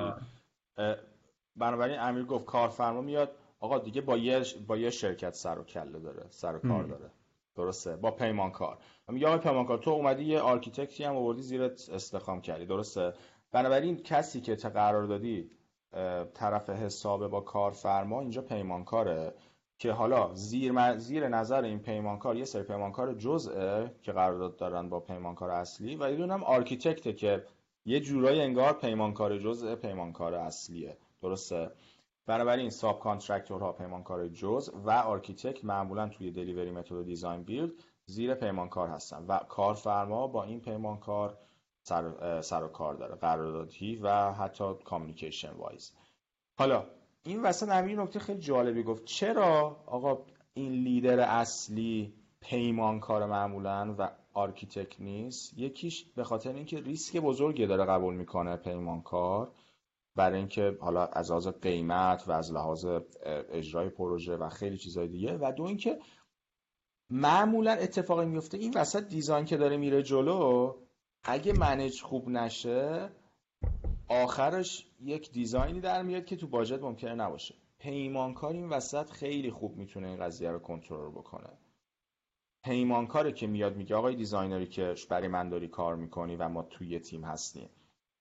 بنابراین 1.56 1.98
امیر 1.98 2.24
گفت 2.24 2.46
کارفرما 2.46 3.00
میاد 3.00 3.36
آقا 3.60 3.78
دیگه 3.78 4.00
با 4.00 4.16
یه 4.16 4.42
با 4.66 4.76
یه 4.76 4.90
شرکت 4.90 5.34
سر 5.34 5.58
و 5.58 5.64
کله 5.64 5.98
داره 5.98 6.26
سر 6.28 6.56
و 6.56 6.58
کار 6.58 6.84
داره. 6.84 7.10
درسته؟ 7.56 7.96
با 7.96 8.10
پیمانکار. 8.10 8.78
میگه 9.08 9.26
آقا 9.26 9.38
پیمانکار 9.38 9.78
تو 9.78 9.90
اومدی 9.90 10.24
یه 10.24 10.40
architect 10.40 10.98
ی 10.98 11.04
هم 11.04 11.16
آوردی 11.16 11.42
زیرت 11.42 11.90
استخدام 11.92 12.40
کردی. 12.40 12.66
درسته؟ 12.66 13.12
بنابراین 13.52 13.96
کسی 13.96 14.40
که 14.40 14.56
تا 14.56 14.68
قراردادی 14.68 15.50
طرف 16.34 16.70
حساب 16.70 17.28
با 17.28 17.40
کارفرما 17.40 18.20
اینجا 18.20 18.42
پیمانکاره. 18.42 19.34
که 19.84 19.92
حالا 19.92 20.34
زیر, 20.34 20.98
زیر 20.98 21.28
نظر 21.28 21.62
این 21.62 21.78
پیمانکار 21.78 22.36
یه 22.36 22.44
سری 22.44 22.62
پیمانکار 22.62 23.14
جزءه 23.14 23.94
که 24.02 24.12
قرارداد 24.12 24.56
دارن 24.56 24.88
با 24.88 25.00
پیمانکار 25.00 25.50
اصلی 25.50 25.96
و 25.96 26.10
یه 26.10 26.26
هم 26.26 26.44
architect 26.44 27.05
ه 27.05 27.12
که 27.12 27.44
یه 27.84 28.00
جورایی 28.00 28.40
انگار 28.40 28.72
پیمانکار 28.72 29.38
جزء 29.38 29.74
پیمانکار 29.74 30.34
اصلیه. 30.34 30.96
درسته؟ 31.22 31.70
بنابراین 32.26 32.70
subcontractor 32.70 33.00
ها 33.00 33.72
پیمانکار 33.72 34.28
جز 34.28 34.70
و 34.74 34.90
architect 34.90 35.64
معمولا 35.64 36.08
توی 36.08 36.30
delivery 36.30 36.70
method 36.70 37.04
design 37.04 37.42
build 37.42 37.72
زیر 38.06 38.34
پیمانکار 38.34 38.88
هستن 38.88 39.24
و 39.28 39.38
کارفرما 39.38 40.26
با 40.26 40.44
این 40.44 40.60
پیمانکار 40.60 41.38
سر, 41.82 42.40
سر 42.40 42.64
و 42.64 42.68
کار 42.68 42.94
داره 42.94 43.14
قراردادی 43.14 43.96
و 43.96 44.32
حتی 44.32 44.74
communication 44.84 45.52
wise 45.52 45.92
حالا 46.58 46.86
این 47.26 47.42
وسط 47.42 47.68
امیر 47.68 48.00
نکته 48.02 48.18
خیلی 48.18 48.40
جالبی 48.40 48.82
گفت. 48.82 49.04
چرا 49.04 49.76
آقا 49.86 50.18
این 50.54 50.72
لیدر 50.72 51.20
اصلی 51.20 52.14
پیمانکار 52.40 53.26
معمولا 53.26 53.94
و 53.98 54.10
architect 54.32 55.00
نیست؟ 55.00 55.58
یکیش 55.58 56.04
به 56.04 56.24
خاطر 56.24 56.52
اینکه 56.52 56.80
ریسک 56.80 57.16
بزرگی 57.16 57.66
داره 57.66 57.84
قبول 57.84 58.14
می‌کنه 58.14 58.56
پیمانکار 58.56 59.52
برای 60.16 60.38
اینکه 60.38 60.76
حالا 60.80 61.06
از 61.06 61.30
لحاظ 61.30 61.48
قیمت 61.48 62.28
و 62.28 62.32
از 62.32 62.52
لحاظ 62.52 62.86
اجرای 63.52 63.88
پروژه 63.88 64.36
و 64.36 64.48
خیلی 64.48 64.78
چیزهای 64.78 65.08
دیگه. 65.08 65.38
و 65.40 65.52
دو 65.56 65.62
اینکه 65.62 65.98
معمولا 67.10 67.72
اتفاقی 67.72 68.26
میفته 68.26 68.58
این 68.58 68.72
وسط 68.76 69.08
design 69.08 69.44
که 69.44 69.56
داره 69.56 69.76
میره 69.76 70.02
جلو 70.02 70.74
اگه 71.24 71.52
manage 71.52 72.02
خوب 72.02 72.28
نشه 72.28 73.10
آخرش 74.08 74.86
یک 75.00 75.32
design 75.32 75.73
ی 75.73 75.80
در 75.80 76.02
میاد 76.02 76.24
که 76.24 76.36
تو 76.36 76.46
budget 76.46 76.82
ممکنه 76.82 77.14
نباشه. 77.14 77.54
پیمانکار 77.78 78.52
این 78.52 78.68
وسط 78.68 79.10
خیلی 79.10 79.50
خوب 79.50 79.76
می‌تونه 79.76 80.08
این 80.08 80.16
قضیه 80.16 80.50
رو 80.50 80.58
کنترل 80.58 81.10
بکنه. 81.10 81.50
پیمانکاره 82.64 83.32
که 83.32 83.46
میاد 83.46 83.76
میگه 83.76 83.96
آقای 83.96 84.14
designer 84.14 84.60
ی 84.60 84.66
که 84.66 84.94
برای 85.10 85.28
من 85.28 85.48
داری 85.48 85.68
کار 85.68 85.96
می‌کنی 85.96 86.36
و 86.36 86.48
ما 86.48 86.62
توی 86.62 86.98
تیم 86.98 87.24
هستیم. 87.24 87.68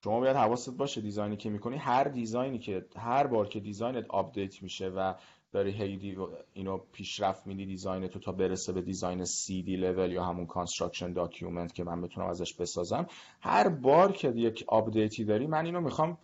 شما 0.04 0.20
باید 0.20 0.36
حواست 0.36 0.78
باشه 0.78 1.02
design 1.02 1.33
ی 1.33 1.38
که 1.38 1.50
می‌کنی 1.50 1.78
هر 1.78 2.04
design 2.04 2.52
ی 2.52 2.60
که 2.60 2.86
هر 2.96 3.28
بار 3.28 3.48
که 3.48 3.60
design 3.60 3.99
ت 3.99 4.06
update 4.10 4.64
میشه 4.64 4.90
و 4.90 5.14
داری 5.52 5.72
هی 5.72 6.18
اینو 6.54 6.78
پیشرفت 6.78 7.48
میدی 7.48 7.66
design 7.66 8.08
تو 8.08 8.20
تا 8.20 8.32
برسه 8.32 8.74
به 8.74 8.82
design 8.82 9.26
CD 9.26 9.76
level 9.76 10.12
یا 10.12 10.24
همون 10.24 10.46
construction 10.46 11.14
document 11.14 11.74
که 11.74 11.84
من 11.84 12.02
بتونم 12.02 12.28
ازش 12.28 12.54
بسازم 12.54 13.08
هر 13.42 13.70
بار 13.70 14.12
که 14.12 14.30
یک 14.30 14.66
update 14.68 15.18
ی 15.18 15.26
داری 15.26 15.48
من 15.48 15.66
اینو 15.66 15.82
می‌خوام 15.82 16.18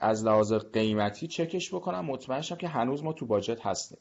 از 0.00 0.24
لحاظ 0.24 0.52
قیمتی 0.52 1.26
چکش 1.26 1.74
بکنم. 1.74 2.04
مطمئن 2.04 2.40
شم 2.40 2.56
که 2.56 2.68
هنوز 2.68 3.04
ما 3.04 3.12
تو 3.12 3.26
budget 3.26 3.66
هستیم. 3.66 3.98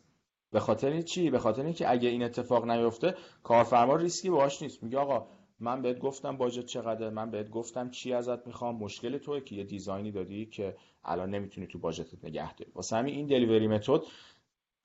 به 0.52 0.60
خاطر 0.60 1.02
چی؟ 1.02 1.30
به 1.30 1.39
خاطر 1.39 1.63
اینکه 1.63 1.91
اگه 1.91 2.10
این 2.10 2.24
اتفاق 2.24 2.65
نیفته 2.65 3.15
کارفرما 3.44 3.96
ریسکی 3.96 4.30
باهاش 4.30 4.62
نیست. 4.62 4.84
میگه 4.84 4.98
آقا 4.98 5.28
من 5.62 5.82
بهت 5.82 6.00
گفتم 6.00 6.38
budget 6.38 6.66
چقدر 6.65 7.10
من 7.10 7.32
بهت 7.32 7.50
گفتم 7.50 7.89
چی 7.89 8.13
ازت 8.13 8.47
می‌خوام. 8.47 8.76
مشکل 8.76 9.17
توه 9.17 9.41
که 9.41 9.56
یه 9.56 9.63
design 9.64 10.05
ی 10.05 10.12
دادی 10.12 10.45
که 10.45 10.76
الان 11.04 11.30
نمی‌تونی 11.30 11.67
تو 11.67 11.80
budget 11.80 12.19
ت 12.19 12.26
نگه 12.26 12.56
داری. 12.56 12.71
واسه 12.76 12.95
همین 12.95 13.15
این 13.15 13.28
delivery 13.28 13.68
method 13.68 14.02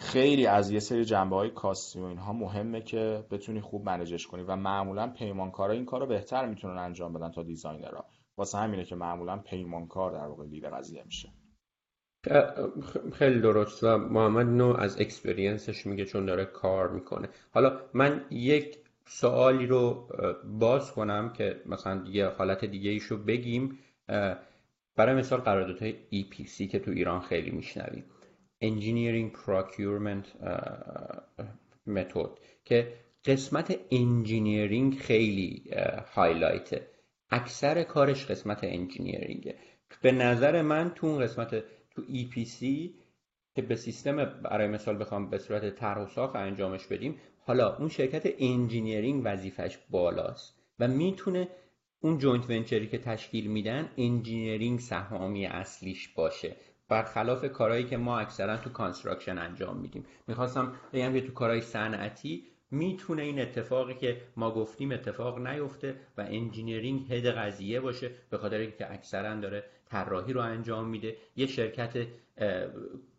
خیلی 0.01 0.47
از 0.47 0.71
یه 0.71 0.79
سری 0.79 1.05
جنبه 1.05 1.37
های 1.37 1.51
cost 1.51 1.91
ی 1.91 2.01
و 2.01 2.05
اینها 2.05 2.33
مهمه 2.33 2.81
که 2.81 3.25
بتونی 3.31 3.61
خوب 3.61 3.85
manage 3.85 4.16
ش 4.16 4.27
کنی 4.27 4.43
و 4.43 4.57
معمولا 4.57 5.09
پیمانکارا 5.09 5.73
این 5.73 5.85
کارو 5.85 6.07
بهتر 6.07 6.47
می‌تونن 6.47 6.79
انجام 6.79 7.13
بدن 7.13 7.31
تا 7.31 7.43
designer 7.43 7.92
ها. 7.92 8.05
واسه 8.37 8.59
همینه 8.59 8.85
که 8.85 8.97
معمولا 8.97 9.37
پیمانکار 9.37 10.13
در 10.13 10.27
واقع 10.27 10.45
lead 10.45 10.65
قضیه 10.65 11.03
میشه. 11.07 11.29
خیلی 13.13 13.41
درست 13.41 13.85
و 13.85 13.99
محمد 13.99 14.47
نو 14.47 14.77
از 14.79 15.01
experience 15.01 15.72
ش 15.72 15.87
میگه 15.87 16.05
چون 16.05 16.27
داره 16.27 16.45
کار 16.45 16.89
می‌کنه. 16.89 17.29
حالا 17.51 17.81
من 17.95 18.25
یک 18.31 18.79
سوالی 19.07 19.67
رو 19.67 20.09
باز 20.45 20.93
کنم 20.93 21.33
که 21.33 21.63
مثلا 21.67 22.05
یه 22.09 22.27
حالت 22.27 22.65
دیگه 22.65 22.91
ایشو 22.91 23.17
بگیم. 23.17 23.79
برای 24.97 25.15
مثال 25.15 25.41
قراردادهای 25.41 25.95
EPC 26.13 26.71
که 26.71 26.79
تو 26.79 26.91
ایران 26.91 27.21
خیلی 27.21 27.51
میشنویم. 27.51 28.05
Engineering 28.65 29.37
Procurement 29.37 30.27
method 31.87 32.31
که 32.65 32.93
قسمت 33.25 33.79
engineering 33.91 34.99
خیلی 34.99 35.71
highlight 36.15 36.80
ه 36.80 36.87
اکثر 37.31 37.83
کارش 37.83 38.27
قسمت 38.27 38.59
engineering 38.63 39.49
ه 39.49 39.57
به 40.03 40.13
نظر 40.13 40.63
من 40.63 40.93
تو 40.95 41.07
اون 41.07 41.19
قسمت 41.19 41.65
تو 41.91 42.03
EPC 42.03 42.61
که 43.55 43.63
به 43.63 43.77
سیستم 43.77 44.25
برای 44.25 44.69
مثال 44.69 45.01
بخوام 45.01 45.31
به 45.31 45.39
صورت 45.39 45.75
طرح 45.75 46.03
و 46.03 46.07
ساخت 46.07 46.37
انجامش 46.37 46.87
بدیم 46.87 47.21
حالا 47.47 47.77
اون 47.77 47.89
شرکت 47.89 48.35
engineering 48.39 49.23
وظیفش 49.25 49.79
بالاست 49.91 50.55
و 50.79 50.89
می‌تونه 50.89 51.49
اون 52.01 52.19
joint 52.19 52.51
venture 52.51 52.82
ی 52.82 52.87
که 52.87 52.99
تشکیل 52.99 53.47
میدن 53.47 53.89
engineering 53.97 54.81
سهامی 54.81 55.47
اصلیش 55.47 56.09
باشه. 56.09 56.57
برخلاف 56.89 57.45
کارهایی 57.45 57.85
که 57.85 57.97
ما 57.97 58.19
اکثرا 58.19 58.57
تو 58.57 58.71
construction 58.71 59.39
انجام 59.39 59.77
میدیم. 59.77 60.05
می‌خواستم 60.27 60.73
بگم 60.93 61.13
که 61.13 61.21
تو 61.21 61.33
کارهای 61.33 61.61
صنعتی 61.61 62.45
می‌تونه 62.71 63.23
این 63.23 63.41
اتفاقی 63.41 63.95
که 63.95 64.21
ما 64.37 64.51
گفتیم 64.51 64.93
اتفاق 64.93 65.47
نیفته 65.47 65.95
و 66.19 66.21
engineering 66.21 67.13
head 67.13 67.27
قضیه 67.27 67.81
باشه 67.81 68.11
به 68.31 68.39
خاطر 68.39 68.59
اینکه 68.59 68.93
اکثرا 68.93 69.35
داره 69.35 69.65
طراحی 69.91 70.33
رو 70.33 70.41
انجام 70.41 70.89
میده. 70.89 71.17
یه 71.37 71.47
شرکت 71.47 72.07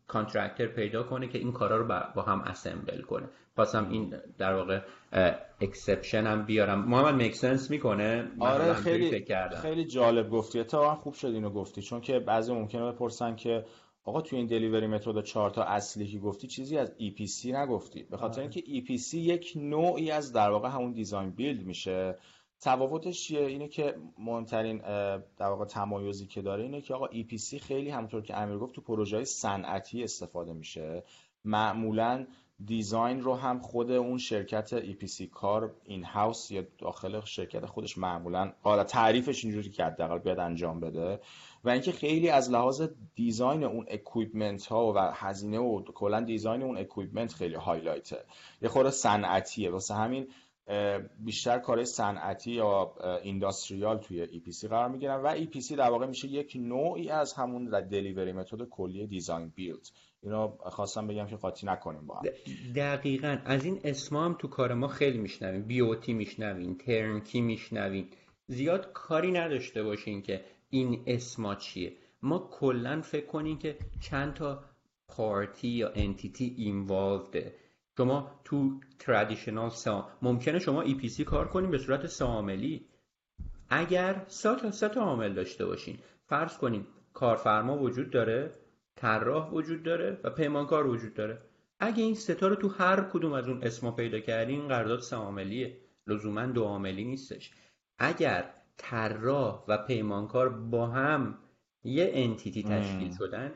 contractor 0.07 0.67
پیدا 0.67 1.03
کنه 1.03 1.27
که 1.27 1.37
این 1.37 1.51
کارا 1.51 1.77
رو 1.77 1.87
با 2.15 2.21
هم 2.21 2.41
assemble 2.41 3.01
کنه. 3.01 3.29
خواستم 3.55 3.89
این 3.89 4.15
در 4.37 4.53
واقع 4.53 4.81
exception 5.62 6.23
هم 6.27 6.45
بیارم. 6.45 6.89
محمد 6.89 7.15
make 7.15 7.40
sense 7.40 7.71
می‌کنه؟ 7.71 8.31
آره 8.39 8.73
خیلی 8.73 9.25
خیلی 9.61 9.85
جالب 9.85 10.29
گفتی. 10.29 10.59
اتفاقا 10.59 10.95
خوب 10.95 11.13
شد 11.13 11.27
اینو 11.27 11.49
گفتی. 11.49 11.81
چون 11.81 12.01
که 12.01 12.19
بعضی 12.19 12.53
ممکنه 12.53 12.91
بپرسن 12.91 13.35
که 13.35 13.65
آقا 14.03 14.21
تو 14.21 14.35
این 14.35 14.47
delivery 14.47 14.88
method 14.88 15.21
چهار 15.21 15.49
تا 15.49 15.63
اصلی 15.63 16.07
که 16.07 16.19
گفتی 16.19 16.47
چیزی 16.47 16.77
از 16.77 16.93
EPC 16.99 17.45
نگفتی. 17.45 18.03
به 18.03 18.17
خاطر 18.17 18.41
آره. 18.41 18.51
اینکه 18.55 18.61
EPC 18.61 19.13
یک 19.13 19.53
نوعی 19.55 20.11
از 20.11 20.33
در 20.33 20.49
واقع 20.49 20.69
همون 20.69 20.91
design 20.91 21.29
build 21.29 21.65
میشه. 21.65 22.17
تفاوتش 22.61 23.21
چیه؟ 23.21 23.45
اینه 23.45 23.67
که 23.67 23.95
مهمترین 24.17 24.77
در 25.37 25.47
واقع 25.47 25.65
تمایزی 25.65 26.25
که 26.27 26.41
داره 26.41 26.63
اینه 26.63 26.81
که 26.81 26.93
آقا 26.93 27.07
EPC 27.07 27.55
خیلی 27.55 27.89
همونطور 27.89 28.21
که 28.21 28.37
امیر 28.37 28.57
گفت 28.57 28.75
تو 28.75 28.81
پروژه 28.81 29.23
صنعتی 29.23 30.03
استفاده 30.03 30.53
میشه. 30.53 31.03
معمولا 31.45 32.25
design 32.65 33.21
رو 33.21 33.35
هم 33.35 33.59
خود 33.59 33.91
اون 33.91 34.17
شرکت 34.17 34.91
EPC 34.91 35.21
کار 35.21 35.75
in-house 35.83 36.51
یا 36.51 36.63
داخل 36.77 37.21
شرکت 37.25 37.65
خودش 37.65 37.97
معمولا 37.97 38.53
حالا 38.61 38.83
تعریفش 38.83 39.45
اینجوری 39.45 39.69
که 39.69 39.83
حداقل 39.83 40.17
بیاد 40.17 40.39
انجام 40.39 40.79
بده. 40.79 41.19
و 41.63 41.69
اینکه 41.69 41.91
خیلی 41.91 42.29
از 42.29 42.51
لحاظ 42.51 42.81
design 43.15 43.63
اون 43.63 43.85
equipment 43.89 44.65
ها 44.65 44.93
و 44.93 44.97
هزینه 45.13 45.59
و 45.59 45.83
کلا 45.83 46.21
design 46.21 46.63
اون 46.63 46.77
equipment 46.77 47.33
خیلی 47.33 47.55
highlight 47.55 48.11
ه 48.11 48.17
یه 48.61 48.69
خورده 48.69 48.91
صنعتیه. 48.91 49.71
واسه 49.71 49.93
همین 49.93 50.27
بیشتر 51.19 51.60
کار 51.60 51.84
صنعتی 51.84 52.51
یا 52.51 52.93
اینداستریال 53.23 53.97
توی 53.97 54.25
EPC 54.25 54.65
قرار 54.65 54.89
می‌گیرن 54.89 55.21
و 55.21 55.45
EPC 55.45 55.71
در 55.71 55.89
واقع 55.89 56.06
میشه 56.06 56.27
یک 56.27 56.58
نوعی 56.60 57.10
از 57.10 57.34
همون 57.34 57.65
دلیوری 57.89 58.32
متد 58.32 58.63
کلی 58.63 59.08
دیزاین 59.08 59.49
بیلد 59.56 59.88
اینو 60.23 60.47
خواستم 60.60 61.08
بگم 61.08 61.25
که 61.25 61.36
قاطی 61.36 61.65
نکنیم 61.65 62.06
با 62.08 62.15
هم. 62.15 62.23
دقیقا. 62.75 63.38
از 63.45 63.65
این 63.65 63.80
اسما 63.84 64.25
هم 64.25 64.34
تو 64.34 64.47
کار 64.47 64.73
ما 64.73 64.88
خیلی 64.88 65.17
میشنویم. 65.17 65.62
بیوتی 65.62 66.13
میشنویم 66.13 66.73
ترنکی 66.73 67.41
میشنویم. 67.41 68.10
زیاد 68.47 68.91
کاری 68.93 69.32
نداشته 69.32 69.84
باشین 69.84 70.21
که 70.21 70.45
این 70.69 71.03
اسما 71.08 71.56
چیه. 71.56 71.93
ما 72.21 72.49
کلا 72.51 73.01
فکر 73.01 73.25
کنیم 73.25 73.58
که 73.58 73.77
چند 74.01 74.34
تا 74.34 74.63
پارتی 75.08 75.67
یا 75.67 75.91
انتیتی 75.95 76.56
اینوالوده 76.58 77.53
شما 77.97 78.31
تو 78.43 78.79
ترادیشنال 78.99 79.69
سا 79.69 80.10
ممکنه 80.21 80.60
شما 80.60 80.81
ای 80.81 81.10
کار 81.25 81.47
کنیم 81.47 81.71
به 81.71 81.77
صورت 81.77 82.07
ساملی. 82.07 82.86
اگر 83.69 84.23
سه 84.27 84.55
تا 84.55 84.71
سه 84.71 84.89
تا 84.89 85.01
عامل 85.01 85.33
داشته 85.33 85.65
باشین. 85.65 85.99
فرض 86.25 86.57
کنیم 86.57 86.88
کارفرما 87.13 87.77
وجود 87.77 88.10
داره 88.10 88.51
طراح 88.95 89.51
وجود 89.51 89.83
داره 89.83 90.19
و 90.23 90.29
پیمانکار 90.29 90.88
وجود 90.88 91.13
داره. 91.13 91.41
اگه 91.79 92.03
این 92.03 92.15
ستا 92.15 92.47
رو 92.47 92.55
تو 92.55 92.67
هر 92.67 93.01
کدوم 93.01 93.33
از 93.33 93.47
اون 93.47 93.63
اسما 93.63 93.91
پیدا 93.91 94.19
کردین 94.19 94.67
قرارداد 94.67 94.99
سه 94.99 95.15
عاملیه 95.15 95.77
لزوما 96.07 96.45
دو 96.45 96.63
عاملی 96.63 97.03
نیستش. 97.03 97.51
اگر 97.99 98.53
طراح 98.77 99.63
و 99.67 99.77
پیمانکار 99.77 100.49
با 100.49 100.88
هم 100.88 101.38
یه 101.83 102.12
انتیتی 102.13 102.63
تشکیل 102.63 103.15
شدن 103.17 103.51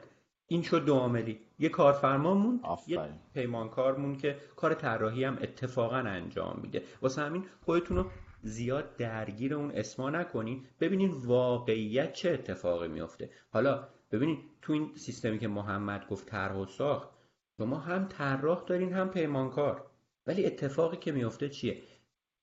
این 0.51 0.61
شد 0.61 0.85
دو 0.85 0.95
عاملی. 0.95 1.39
یه 1.59 1.69
کارفرمامون 1.69 2.59
یه 2.87 2.99
پیمانکارمون 3.33 4.17
که 4.17 4.37
کار 4.55 4.73
طراحی 4.73 5.23
هم 5.23 5.37
اتفاقا 5.41 5.95
انجام 5.95 6.59
میده. 6.61 6.83
واسه 7.01 7.21
همین 7.21 7.45
خودتون 7.65 7.97
رو 7.97 8.05
زیاد 8.41 8.95
درگیر 8.95 9.53
اون 9.53 9.71
اسما 9.71 10.09
نکنین. 10.09 10.65
ببینین 10.79 11.11
واقعیت 11.11 12.13
چه 12.13 12.31
اتفاقی 12.31 12.87
میفته 12.87 13.29
حالا 13.49 13.87
ببینین 14.11 14.37
تو 14.61 14.73
این 14.73 14.91
سیستمی 14.95 15.39
که 15.39 15.47
محمد 15.47 16.07
گفت 16.07 16.25
طرح 16.25 16.55
و 16.55 16.65
ساخت 16.65 17.09
شما 17.57 17.77
هم 17.77 18.07
طراح 18.07 18.63
دارین 18.67 18.93
هم 18.93 19.09
پیمانکار. 19.09 19.85
ولی 20.27 20.45
اتفاقی 20.45 20.97
که 20.97 21.11
میفته 21.11 21.49
چیه؟ 21.49 21.81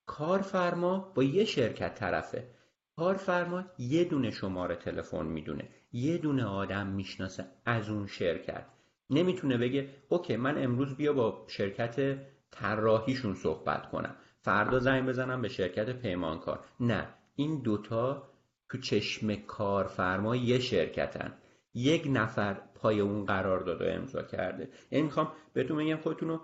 کارفرما 0.06 1.12
با 1.14 1.22
یه 1.22 1.44
شرکت 1.44 1.94
طرفه. 1.94 2.50
کارفرما 2.96 3.64
یه 3.78 4.04
دونه 4.04 4.30
شماره 4.30 4.76
تلفن 4.76 5.26
می‌دونه. 5.26 5.68
یه 5.92 6.18
دونه 6.18 6.44
آدم 6.44 6.86
می‌شناسه 6.86 7.44
از 7.64 7.90
اون 7.90 8.06
شرکت 8.06 8.64
نمی‌تونه 9.10 9.58
بگه 9.58 9.88
اوکی 10.08 10.36
من 10.36 10.64
امروز 10.64 10.96
بیا 10.96 11.12
با 11.12 11.44
شرکت 11.48 12.18
طراحیشون 12.50 13.34
صحبت 13.34 13.90
کنم. 13.90 14.16
فردا 14.40 14.78
زنگ 14.78 15.08
بزنم 15.08 15.42
به 15.42 15.48
شرکت 15.48 15.90
پیمانکار. 15.90 16.64
نه 16.80 17.08
این 17.36 17.62
دوتا 17.62 18.28
تو 18.68 18.78
چشم 18.78 19.34
کارفرما 19.34 20.36
یه 20.36 20.58
شرکتن. 20.58 21.34
یک 21.74 22.08
نفر 22.10 22.60
پای 22.74 23.00
اون 23.00 23.24
قرار 23.24 23.60
داده 23.60 23.92
امضا 23.92 24.22
کرده. 24.22 24.68
یعنی 24.90 25.04
می‌خوام 25.04 25.32
بهتون 25.52 25.76
بگم 25.76 25.96
خودتون 25.96 26.28
رو 26.28 26.40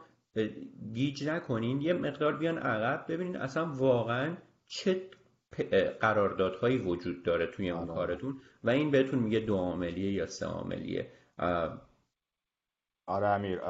گیج 0.94 1.28
نکنین. 1.28 1.80
یه 1.80 1.92
مقدار 1.92 2.36
بیان 2.36 2.58
عقب 2.58 3.12
ببینین 3.12 3.36
اصلا 3.36 3.66
واقعا 3.66 4.36
چه 4.66 5.10
قراردادهایی 6.00 6.78
وجود 6.78 7.22
داره 7.22 7.46
توی 7.46 7.70
اون 7.70 7.90
آره. 7.90 7.94
کارتون 7.94 8.40
و 8.64 8.70
این 8.70 8.90
بهتون 8.90 9.18
میگه 9.18 9.40
دو 9.40 9.56
عاملیه 9.56 10.12
یا 10.12 10.26
سه 10.26 10.46
عاملیه 10.46 11.12
آره 13.06 13.26
امیر 13.26 13.60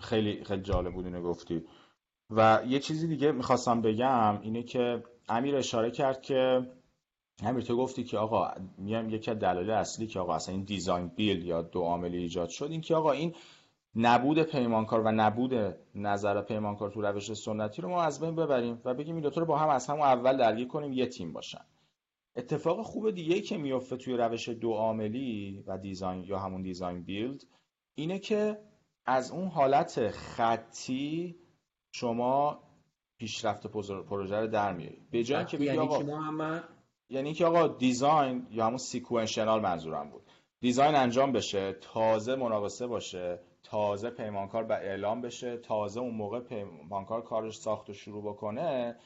خیلی 0.00 0.44
خیلی 0.44 0.62
جالب 0.62 0.92
بود 0.92 1.04
اینو 1.04 1.22
گفتی 1.22 1.64
و 2.30 2.62
یه 2.66 2.78
چیزی 2.78 3.08
دیگه 3.08 3.32
می‌خواستم 3.32 3.82
بگم 3.82 4.40
اینه 4.40 4.62
که 4.62 5.04
امیر 5.28 5.56
اشاره 5.56 5.90
کرد 5.90 6.22
که 6.22 6.66
امیر 7.42 7.64
تو 7.64 7.76
گفتی 7.76 8.04
که 8.04 8.18
آقا 8.18 8.50
میام 8.78 9.10
یکی 9.10 9.30
از 9.30 9.38
دلایل 9.38 9.70
اصلی 9.70 10.06
که 10.06 10.20
آقا 10.20 10.34
اصلا 10.34 10.54
این 10.54 10.64
دیزاین 10.64 11.08
بیل 11.08 11.44
یا 11.44 11.62
دو 11.62 11.80
عاملی 11.80 12.18
ایجاد 12.18 12.48
شد 12.48 12.68
این 12.70 12.80
که 12.80 12.94
آقا 12.94 13.12
این 13.12 13.34
نبود 13.94 14.42
پیمانکار 14.42 15.00
و 15.00 15.12
نبود 15.12 15.76
نظر 15.94 16.42
پیمانکار 16.42 16.90
تو 16.90 17.02
روش 17.02 17.32
سنتی 17.32 17.82
رو 17.82 17.88
ما 17.88 18.02
از 18.02 18.20
بین 18.20 18.36
ببریم 18.36 18.80
و 18.84 18.94
بگیم 18.94 19.14
این 19.14 19.22
دوتا 19.22 19.40
رو 19.40 19.46
با 19.46 19.58
هم 19.58 19.68
از 19.68 19.86
همون 19.86 20.02
اول 20.02 20.36
درگیر 20.36 20.68
کنیم 20.68 20.92
یه 20.92 21.06
تیم 21.06 21.32
باشن. 21.32 21.64
اتفاق 22.36 22.82
خوب 22.82 23.10
دیگه 23.10 23.40
که 23.40 23.56
میفته 23.56 23.96
توی 23.96 24.16
روش 24.16 24.48
دو 24.48 24.72
عاملی 24.72 25.64
و 25.66 25.78
دیزاین 25.78 26.24
یا 26.24 26.38
همون 26.38 26.62
دیزاین 26.62 27.02
بیلد 27.02 27.44
اینه 27.94 28.18
که 28.18 28.58
از 29.06 29.30
اون 29.30 29.48
حالت 29.48 30.10
خطی 30.10 31.36
شما 31.92 32.62
پیشرفت 33.18 33.66
پروژه 33.66 34.40
رو 34.40 34.46
در 34.46 34.72
میاری. 34.72 35.02
به 35.10 35.24
جای 35.24 35.44
که 35.44 35.58
یعنی 35.58 35.78
آقا 35.78 36.60
یعنی 37.08 37.34
که 37.34 37.46
آقا 37.46 37.68
design 37.68 38.46
یا 38.50 38.66
همون 38.66 38.78
sequential 38.78 39.60
منظورم 39.60 40.10
بود. 40.10 40.22
design 40.60 40.94
انجام 40.94 41.32
بشه 41.32 41.72
تازه 41.72 42.36
مناقصه 42.36 42.86
باشه 42.86 43.40
تازه 43.62 44.10
پیمانکار 44.10 44.64
به 44.64 44.74
اعلام 44.74 45.20
بشه 45.20 45.56
تازه 45.56 46.00
اون 46.00 46.14
موقع 46.14 46.40
پیمانکار 46.40 47.22
کارش 47.22 47.56
ساخت 47.56 47.90
و 47.90 47.92
شروع 47.92 48.22
بکنه. 48.22 48.96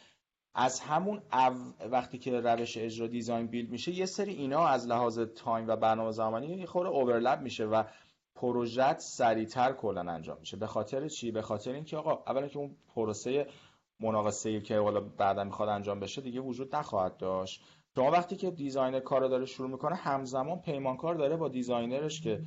از 0.55 0.81
همون 0.81 1.23
وقتی 1.91 2.19
که 2.19 2.41
روش 2.41 2.79
اجرا 2.79 3.07
design 3.07 3.47
build 3.47 3.71
میشه 3.71 3.93
یه 3.93 4.07
سری 4.07 4.33
اینا 4.33 4.67
از 4.67 4.89
لحاظ 4.89 5.19
time 5.19 5.69
و 5.69 5.77
برنامه 5.77 6.11
زمانی 6.11 6.47
یه 6.47 6.67
خورده 6.67 6.91
overlap 6.91 7.41
میشه 7.41 7.65
و 7.65 7.85
پروژت 8.35 8.99
سریعتر 8.99 9.73
کلا 9.73 10.01
انجام 10.01 10.39
میشه. 10.41 10.57
به 10.57 10.67
خاطر 10.67 11.09
چی؟ 11.09 11.31
به 11.31 11.43
خاطر 11.43 11.73
اینکه 11.73 11.97
آقا 11.97 12.33
اولا 12.33 12.49
که 12.49 12.59
اون 12.59 12.77
پروسه 12.95 13.47
مناقصه 14.01 14.61
که 14.61 14.79
حالا 14.79 15.01
بعدا 15.01 15.45
می‌خواد 15.45 15.69
انجام 15.69 16.01
بشه 16.01 16.21
دیگه 16.21 16.41
وجود 16.41 16.77
نخواهد 16.77 17.17
داشت. 17.17 17.65
شما 17.95 18.11
وقتی 18.11 18.37
که 18.37 18.51
designer 18.51 19.01
کار 19.01 19.29
داره 19.29 19.47
شروع 19.47 19.71
می‌کنه 19.71 19.95
همزمان 19.95 20.61
پیمانکار 20.61 21.15
داره 21.15 21.37
با 21.37 21.49
designer 21.49 22.06
ش 22.06 22.21
که 22.21 22.41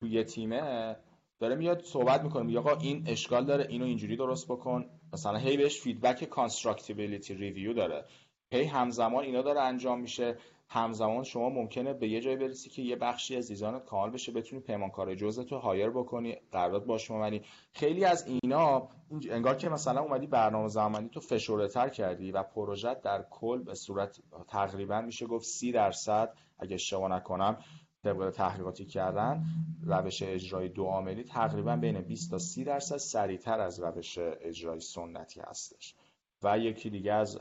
توی 0.00 0.24
تیمه 0.24 0.96
داره 1.40 1.54
میاد 1.54 1.82
صحبت 1.82 2.22
می‌کنه 2.22 2.42
میگه 2.42 2.58
آقا 2.58 2.74
این 2.74 3.04
اشکال 3.06 3.44
داره 3.44 3.66
اینو 3.68 3.84
اینجوری 3.84 4.16
درست 4.16 4.48
بکن. 4.48 4.86
مثلا 5.12 5.38
هی 5.38 5.56
بهش 5.56 5.80
feedback 5.80 6.24
constructability 6.24 7.34
review 7.34 7.72
داره. 7.72 8.04
هی 8.52 8.64
همزمان 8.64 9.24
اینا 9.24 9.42
داره 9.42 9.60
انجام 9.60 10.00
میشه. 10.00 10.36
همزمان 10.72 11.24
شما 11.24 11.48
ممکنه 11.48 11.92
به 11.92 12.08
یه 12.08 12.20
جای 12.20 12.36
برسی 12.36 12.70
که 12.70 12.82
یه 12.82 12.96
بخشی 12.96 13.36
از 13.36 13.48
design 13.48 13.79
ت 13.79 13.84
کامل 13.84 14.10
بشه 14.10 14.32
بتونی 14.32 14.62
پیمانکار 14.62 15.14
جزء 15.14 15.42
تو 15.42 15.58
hire 15.58 15.90
بکنی 15.90 16.36
قرارداد 16.52 16.86
باش 16.86 17.10
ببندی. 17.10 17.42
خیلی 17.72 18.04
از 18.04 18.26
اینا 18.26 18.88
انگار 19.30 19.56
که 19.56 19.68
مثلا 19.68 20.00
اومدی 20.00 20.26
برنامه 20.26 20.68
زمانی 20.68 21.08
تو 21.08 21.20
فشرده 21.20 21.68
تر 21.68 21.88
کردی 21.88 22.32
و 22.32 22.42
پروژه 22.42 22.94
در 22.94 23.24
کل 23.30 23.62
به 23.62 23.74
صورت 23.74 24.20
تقریبا 24.48 25.00
میشه 25.00 25.26
گفت 25.26 25.44
سی 25.44 25.72
درصد. 25.72 26.34
اگه 26.58 26.74
اشتباه 26.74 27.10
نکنم 27.10 27.58
طبق 28.04 28.30
تحقیقاتی 28.30 28.84
کردن 28.84 29.44
روش 29.82 30.22
اجرای 30.22 30.68
دو 30.68 30.84
عاملی 30.84 31.24
تقریبا 31.24 31.76
بین 31.76 32.00
20 32.00 32.30
تا 32.30 32.38
30 32.38 32.64
درصد 32.64 32.96
سریعتر 32.96 33.60
از 33.60 33.80
روش 33.80 34.18
اجرای 34.18 34.80
سنتی 34.80 35.40
هستش. 35.40 35.94
و 36.42 36.58
یکی 36.58 36.90
دیگه 36.90 37.12
از 37.12 37.38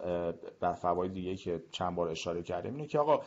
بر 0.59 0.73
فواید 0.73 1.13
دیگه 1.13 1.35
که 1.35 1.63
چند 1.71 1.95
بار 1.95 2.09
اشاره 2.09 2.43
کردیم 2.43 2.75
اینه 2.75 2.87
که 2.87 2.99
آقا 2.99 3.21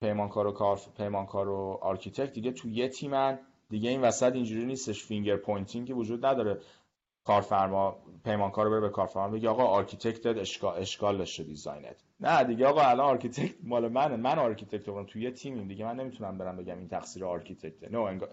پیمانکار 0.00 0.46
و 0.46 0.52
کار 0.52 0.80
پیمانکار 0.96 1.48
و 1.48 1.78
architect 1.82 2.32
دیگه 2.32 2.52
تو 2.52 2.68
یه 2.68 2.88
تیمن 2.88 3.38
دیگه 3.70 3.90
این 3.90 4.00
وسط 4.00 4.32
اینجوری 4.32 4.64
نیستش 4.64 5.04
finger 5.04 5.36
pointing 5.36 5.86
که 5.86 5.94
وجود 5.94 6.26
نداره. 6.26 6.60
کارفرما 7.24 7.96
پیمانکار 8.24 8.64
رو 8.64 8.70
بره 8.70 8.80
به 8.80 8.88
کارفرما 8.88 9.28
بگه 9.28 9.48
آقا 9.48 9.64
architect 9.64 10.26
اشکال 10.26 10.78
اشکال 10.78 11.18
داشته 11.18 11.42
design 11.44 11.83
ت. 11.83 11.96
نه 12.20 12.44
دیگه 12.44 12.66
آقا 12.66 12.82
الان 12.82 13.06
architect 13.06 13.54
مال 13.62 13.88
منه. 13.88 14.16
من 14.16 14.38
architect 14.38 14.84
تو 14.84 15.04
توی 15.04 15.22
یه 15.22 15.30
تیمیم 15.30 15.68
دیگه. 15.68 15.84
من 15.84 15.96
نمی‌تونم 15.96 16.38
برم 16.38 16.56
بگم 16.56 16.78
این 16.78 16.88
تقصیر 16.88 17.24
architect 17.24 17.82
ه 17.82 17.88
نه 17.92 17.98
انگار, 17.98 18.28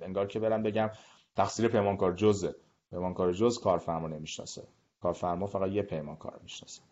انگار 0.00 0.26
که 0.26 0.40
برم 0.40 0.62
بگم 0.62 0.90
تقصیر 1.36 1.68
پیمانکار 1.68 2.12
جزه. 2.12 2.54
پیمانکار 2.90 3.32
جز 3.32 3.58
کارفرما 3.58 4.08
نمی‌شناسه. 4.08 4.62
کارفرما 5.02 5.46
فقط 5.46 5.70
یه 5.70 5.82
پیمانکار 5.82 6.40
می‌شناسه. 6.42 6.82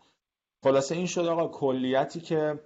خلاصه 0.63 0.95
این 0.95 1.05
شد 1.05 1.25
آقا 1.25 1.47
کلیتی 1.47 2.19
که 2.19 2.59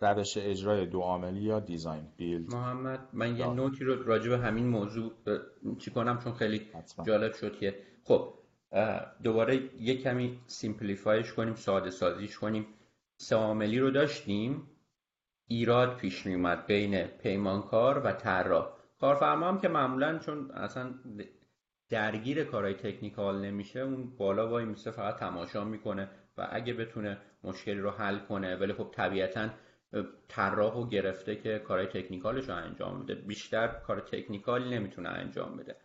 روش 0.00 0.36
اجرای 0.36 0.86
دو 0.86 1.00
عاملی 1.00 1.40
یا 1.40 1.60
design 1.60 2.06
build. 2.16 2.54
محمد 2.54 3.08
من 3.12 3.36
یه 3.36 3.46
note 3.46 3.76
ی 3.76 3.84
رو 3.84 4.02
راجع 4.02 4.28
به 4.28 4.38
همین 4.38 4.66
موضوع 4.66 5.12
share 5.78 5.90
کنم؟ 5.90 6.18
چون 6.24 6.32
خیلی 6.32 6.66
جالب 7.06 7.32
شد 7.32 7.58
که 7.58 7.89
خب 8.04 8.34
دوباره 9.22 9.56
یک 9.56 10.02
کمی 10.02 10.38
simplify 10.46 11.15
ش 11.15 11.32
کنیم 11.32 11.54
ساده 11.54 11.90
سازیش 11.90 12.38
کنیم. 12.38 12.66
سه 13.16 13.36
رو 13.78 13.90
داشتیم. 13.90 14.70
ایراد 15.46 15.96
پیش 15.96 16.26
می 16.26 16.34
اومد 16.34 16.66
بین 16.66 17.04
پیمانکار 17.04 17.98
و 17.98 18.12
طراح. 18.12 18.76
کارفرما 19.00 19.48
هم 19.48 19.58
که 19.60 19.68
معمولا 19.68 20.18
چون 20.18 20.50
اصلا 20.50 20.94
درگیر 21.88 22.44
کارهای 22.44 22.74
تکنیکال 22.74 23.44
نمیشه 23.44 23.80
اون 23.80 24.16
بالا 24.16 24.48
وای 24.48 24.64
میسه 24.64 24.90
فقط 24.90 25.16
تماشا 25.16 25.64
می‌کنه 25.64 26.10
و 26.38 26.48
اگه 26.50 26.74
بتونه 26.74 27.18
مشکلی 27.44 27.80
رو 27.80 27.90
حل 27.90 28.18
کنه 28.18 28.56
ولی 28.56 28.72
خب 28.72 28.90
طبیعتا 28.92 29.48
طراح 30.28 30.74
و 30.74 30.88
گرفته 30.88 31.36
که 31.36 31.58
کارهای 31.58 31.86
تکنیکالش 31.86 32.48
رو 32.48 32.54
انجام 32.54 33.02
بده. 33.02 33.14
بیشتر 33.14 33.68
کار 33.68 34.00
تکنیکالی 34.00 34.70
نمی‌تونه 34.70 35.08
انجام 35.08 35.56
بده. 35.56 35.76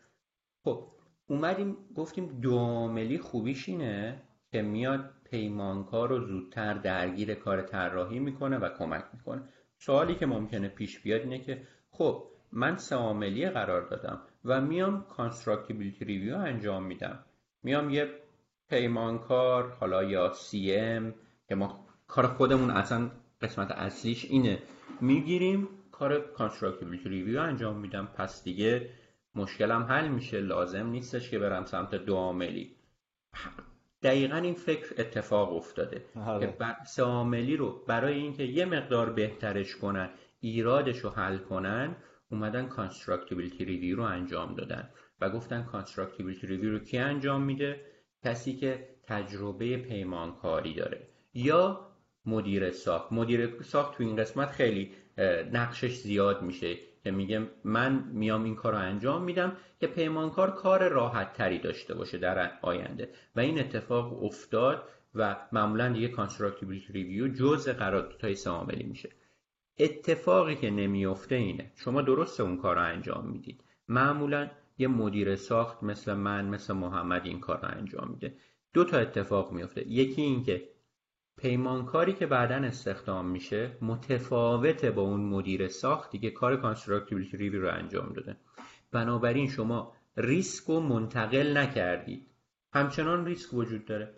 خب 0.64 0.88
اومدیم 1.28 1.78
گفتیم 1.96 2.40
دواملی 2.42 3.18
خوبیش 3.18 3.70
اینه 3.70 4.22
که 4.52 4.62
میاد 4.62 5.12
پیمانکار 5.32 6.10
رو 6.10 6.26
زودتر 6.26 6.74
درگیر 6.74 7.34
کار 7.34 7.62
طراحی 7.62 8.20
می‌کنه 8.20 8.58
و 8.58 8.70
کمک 8.70 9.06
می‌کنه. 9.14 9.42
سوالی 9.78 10.16
که 10.16 10.26
ممکنه 10.26 10.68
پیش 10.68 11.00
بیاد 11.00 11.22
اینه 11.22 11.40
که 11.40 11.62
خب 11.90 12.24
من 12.52 12.78
سه 12.78 13.50
قرار 13.50 13.82
دادم 13.90 14.22
و 14.46 14.62
میام 14.62 15.06
constructability 15.10 16.06
review 16.06 16.38
انجام 16.38 16.84
میدم. 16.84 17.20
میام 17.64 17.90
یه 17.90 18.10
پیمانکار 18.70 19.72
حالا 19.80 20.04
یا 20.04 20.34
CM 20.34 21.14
که 21.48 21.56
ما 21.56 21.86
کار 22.08 22.28
خودمون 22.28 22.70
اصلا 22.70 23.12
قسمت 23.42 23.72
اصلیش 23.72 24.26
اینه. 24.26 24.60
می‌گیریم 25.02 25.68
کار 25.92 26.20
constructability 26.20 27.10
review 27.10 27.40
انجام 27.40 27.78
میدم. 27.78 28.06
پس 28.06 28.44
دیگه 28.44 28.90
مشکلم 29.36 29.84
حل 29.84 30.08
میشه 30.08 30.40
لازم 30.40 30.88
نیستش 30.88 31.30
که 31.30 31.40
برم 31.40 31.66
سمت 31.66 31.96
دو 31.96 32.16
عاملی. 32.16 32.76
دقیقا 34.04 34.36
این 34.36 34.54
فکر 34.54 34.94
اتفاق 34.98 35.54
افتاده 35.56 36.06
آره. 36.16 36.48
که 36.48 36.76
سه 36.86 37.04
عاملی 37.04 37.58
رو 37.58 37.84
برای 37.88 38.14
اینکه 38.14 38.44
یه 38.44 38.66
مقدار 38.66 39.10
بهترش 39.10 39.76
کنن 39.76 40.10
ایرادش 40.40 41.00
رو 41.00 41.10
حل 41.10 41.38
کنن 41.38 41.96
اومدن 42.32 42.68
constructability 42.68 43.66
review 43.66 43.96
رو 43.96 44.04
انجام 44.04 44.56
دادن. 44.56 44.90
و 45.22 45.30
گفتن 45.30 45.64
constructability 45.64 46.48
review 46.48 46.72
رو 46.72 46.80
کی 46.80 46.98
انجام 46.98 47.44
میده؟ 47.44 47.82
کسی 48.24 48.56
که 48.56 48.90
تجربه 49.04 49.78
پیمانکاری 49.78 50.74
داره. 50.74 51.08
یا 51.34 51.92
مدیر 52.26 52.72
ساخت. 52.72 53.14
مدیر 53.14 53.62
ساخت 53.62 53.98
تو 53.98 54.04
این 54.04 54.16
قسمت 54.16 54.50
خیلی 54.50 54.92
نقشش 55.54 55.96
زیاد 55.96 56.42
میشه. 56.42 56.78
که 57.04 57.12
میگه 57.12 57.48
من 57.64 58.10
میام 58.14 58.44
این 58.44 58.56
کار 58.56 58.74
رو 58.74 58.80
انجام 58.80 59.24
میدم 59.24 59.58
که 59.80 59.88
پیمانکار 59.88 60.52
کار 60.52 60.88
راحت 60.88 61.34
تری 61.34 61.60
داشته 61.60 61.94
باشه 61.94 62.18
در 62.18 62.52
آینده. 62.62 63.10
و 63.36 63.40
این 63.40 63.60
اتفاق 63.60 64.24
افتاد 64.24 64.84
و 65.16 65.36
معمولا 65.52 65.90
دیگه 65.90 66.08
constructability 66.08 66.94
review 66.94 67.28
جزء 67.28 67.74
قراردادهای 67.74 68.36
سه 68.36 68.52
عاملی 68.52 68.84
میشه. 68.84 69.10
اتفاقی 69.80 70.56
که 70.56 70.70
نمیفته 70.70 71.36
اینه. 71.36 71.72
شما 71.76 72.02
درست 72.02 72.40
اون 72.40 72.58
کار 72.58 72.76
رو 72.76 72.84
انجام 72.84 73.28
می‌دید. 73.28 73.64
معمولا 73.88 74.50
یه 74.78 74.88
مدیر 74.88 75.36
ساخت 75.36 75.84
مثل 75.84 76.14
من 76.14 76.46
مثل 76.46 76.74
محمد 76.74 77.26
این 77.26 77.40
کار 77.40 77.62
رو 77.62 77.78
انجام 77.78 78.10
میده. 78.12 78.36
دو 78.74 78.84
تا 78.84 78.98
اتفاق 78.98 79.52
میفته 79.52 79.88
یکی 79.88 80.22
اینکه 80.22 80.70
پیمانکاری 81.38 82.14
که 82.14 82.26
بعدا 82.26 82.56
استخدام 82.56 83.28
میشه 83.28 83.78
متفاوته 83.82 84.92
با 84.92 85.02
اون 85.02 85.20
مدیر 85.20 85.68
ساختی 85.68 86.20
که 86.20 86.30
کار 86.32 86.58
constructability 86.58 87.38
review 87.38 87.58
رو 87.58 87.74
انجام 87.74 88.14
داده. 88.14 88.36
بنابراین 88.92 89.50
شما 89.50 89.94
ریسک 90.18 90.64
رو 90.64 90.80
منتقل 90.80 91.58
نکردید. 91.58 92.28
همچنان 92.74 93.26
ریسک 93.26 93.54
وجود 93.54 93.86
داره. 93.86 94.14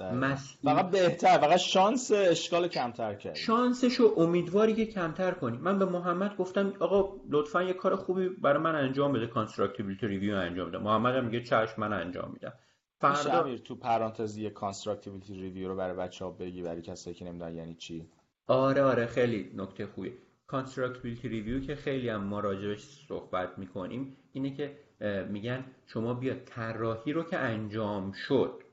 فقط 0.63 0.89
بهتر 0.91 1.37
فقط 1.37 1.57
شانس 1.57 2.11
اشکال 2.11 2.67
کمتر 2.67 3.13
کرد 3.13 3.35
شانسش 3.35 3.95
رو 3.95 4.13
امیدواری 4.17 4.73
که 4.75 4.85
کمتر 4.85 5.31
کنی 5.31 5.57
من 5.57 5.79
به 5.79 5.85
محمد 5.85 6.37
گفتم 6.37 6.73
آقا 6.79 7.21
لطفا 7.29 7.63
یه 7.63 7.73
کار 7.73 7.95
خوبی 7.95 8.29
برای 8.29 8.63
من 8.63 8.75
انجام 8.75 9.13
بده 9.13 9.27
constructability 9.27 10.07
review 10.07 10.35
انجام 10.35 10.69
بده. 10.69 10.77
محمد 10.77 11.15
هم 11.15 11.25
میگه 11.25 11.43
چشم 11.43 11.73
من 11.77 11.93
انجام 11.93 12.31
میدم. 12.33 12.53
فردا 12.99 13.57
تو 13.57 13.75
پرانتزی 13.75 14.49
constructability 14.49 15.33
review 15.33 15.67
رو 15.67 15.75
برای 15.75 15.95
بچه 15.95 16.25
ها 16.25 16.31
بگی 16.31 16.61
برای 16.61 16.81
کسایی 16.81 17.15
که 17.15 17.25
نمی‌دونن 17.25 17.55
یعنی 17.55 17.75
چی؟ 17.75 18.09
آره 18.47 18.81
آره 18.81 19.05
خیلی 19.05 19.51
نکته 19.55 19.87
خوبی 19.87 20.13
constructability 20.47 21.29
review 21.29 21.59
که 21.59 21.75
خیلی 21.75 22.09
هم 22.09 22.23
ما 22.23 22.39
راجبش 22.39 22.83
صحبت 23.07 23.57
می‌کنیم 23.57 24.17
اینه 24.33 24.53
که 24.55 24.77
میگن 25.29 25.65
شما 25.87 26.13
بیا 26.13 26.35
طراحی 26.45 27.13
رو 27.13 27.23
که 27.23 27.37
انجام 27.37 28.11
شد 28.11 28.63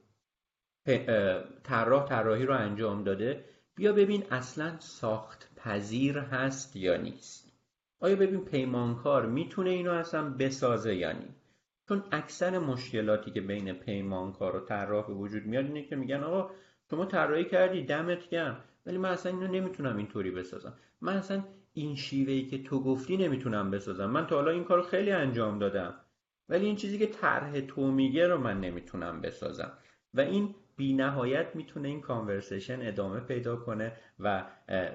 طراح 1.65 2.07
طراحی 2.09 2.47
رو 2.47 2.55
انجام 2.55 3.05
داده 3.05 3.45
بیا 3.75 3.93
ببین 3.93 4.25
اصلا 4.31 4.77
ساخت 4.81 5.51
پذیر 5.57 6.19
هست 6.19 6.77
یا 6.77 6.97
نیست. 6.97 7.53
آیا 8.01 8.17
ببین 8.17 8.45
پیمانکار 8.45 9.27
می‌تونه 9.27 9.71
اینو 9.71 9.93
اصلا 9.93 10.31
بسازه 10.31 10.95
یا 10.95 11.13
نیست 11.13 11.44
چون 11.89 12.03
اکثر 12.13 12.59
مشکلاتی 12.59 13.31
که 13.31 13.41
بین 13.41 13.73
پیمانکار 13.73 14.57
و 14.57 14.61
طراح 14.61 15.07
وجود 15.07 15.47
میاد 15.47 15.65
اینه 15.65 15.83
که 15.83 15.97
میگن 15.97 16.23
آقا 16.23 16.51
شما 16.91 17.05
طراحی 17.05 17.45
کردی 17.45 17.83
دمت 17.83 18.29
گرم. 18.29 18.65
ولی 18.87 18.99
من 18.99 19.09
اصلا 19.09 19.33
اینو 19.33 19.47
نمی‌تونم 19.47 19.97
اینطوری 19.97 20.31
بسازم. 20.31 20.75
من 21.01 21.17
اصلا 21.17 21.45
این 21.73 21.97
شیوهی 21.97 22.47
که 22.47 22.63
تو 22.63 22.83
گفتی 22.83 23.17
نمی‌تونم 23.17 23.71
بسازم. 23.71 24.07
من 24.07 24.27
تا 24.27 24.37
حالا 24.37 24.51
این 24.51 24.65
کارو 24.65 24.83
خیلی 24.83 25.11
انجام 25.11 25.59
دادم. 25.59 25.95
ولی 26.49 26.67
این 26.67 26.77
چیزی 26.77 26.99
که 26.99 27.07
طرح 27.07 27.61
تو 27.61 27.91
میگه 27.91 28.29
رو 28.29 28.39
من 28.39 28.61
نمی‌تونم 28.61 29.21
بسازم. 29.21 29.73
و 30.15 30.21
این 30.21 30.55
بی 30.77 30.93
نهایت 30.93 31.57
می‌تونه 31.57 31.89
این 31.89 32.01
conversation 32.01 32.79
ادامه 32.83 33.21
پیدا 33.21 33.57
کنه 33.57 33.93
و 34.21 34.45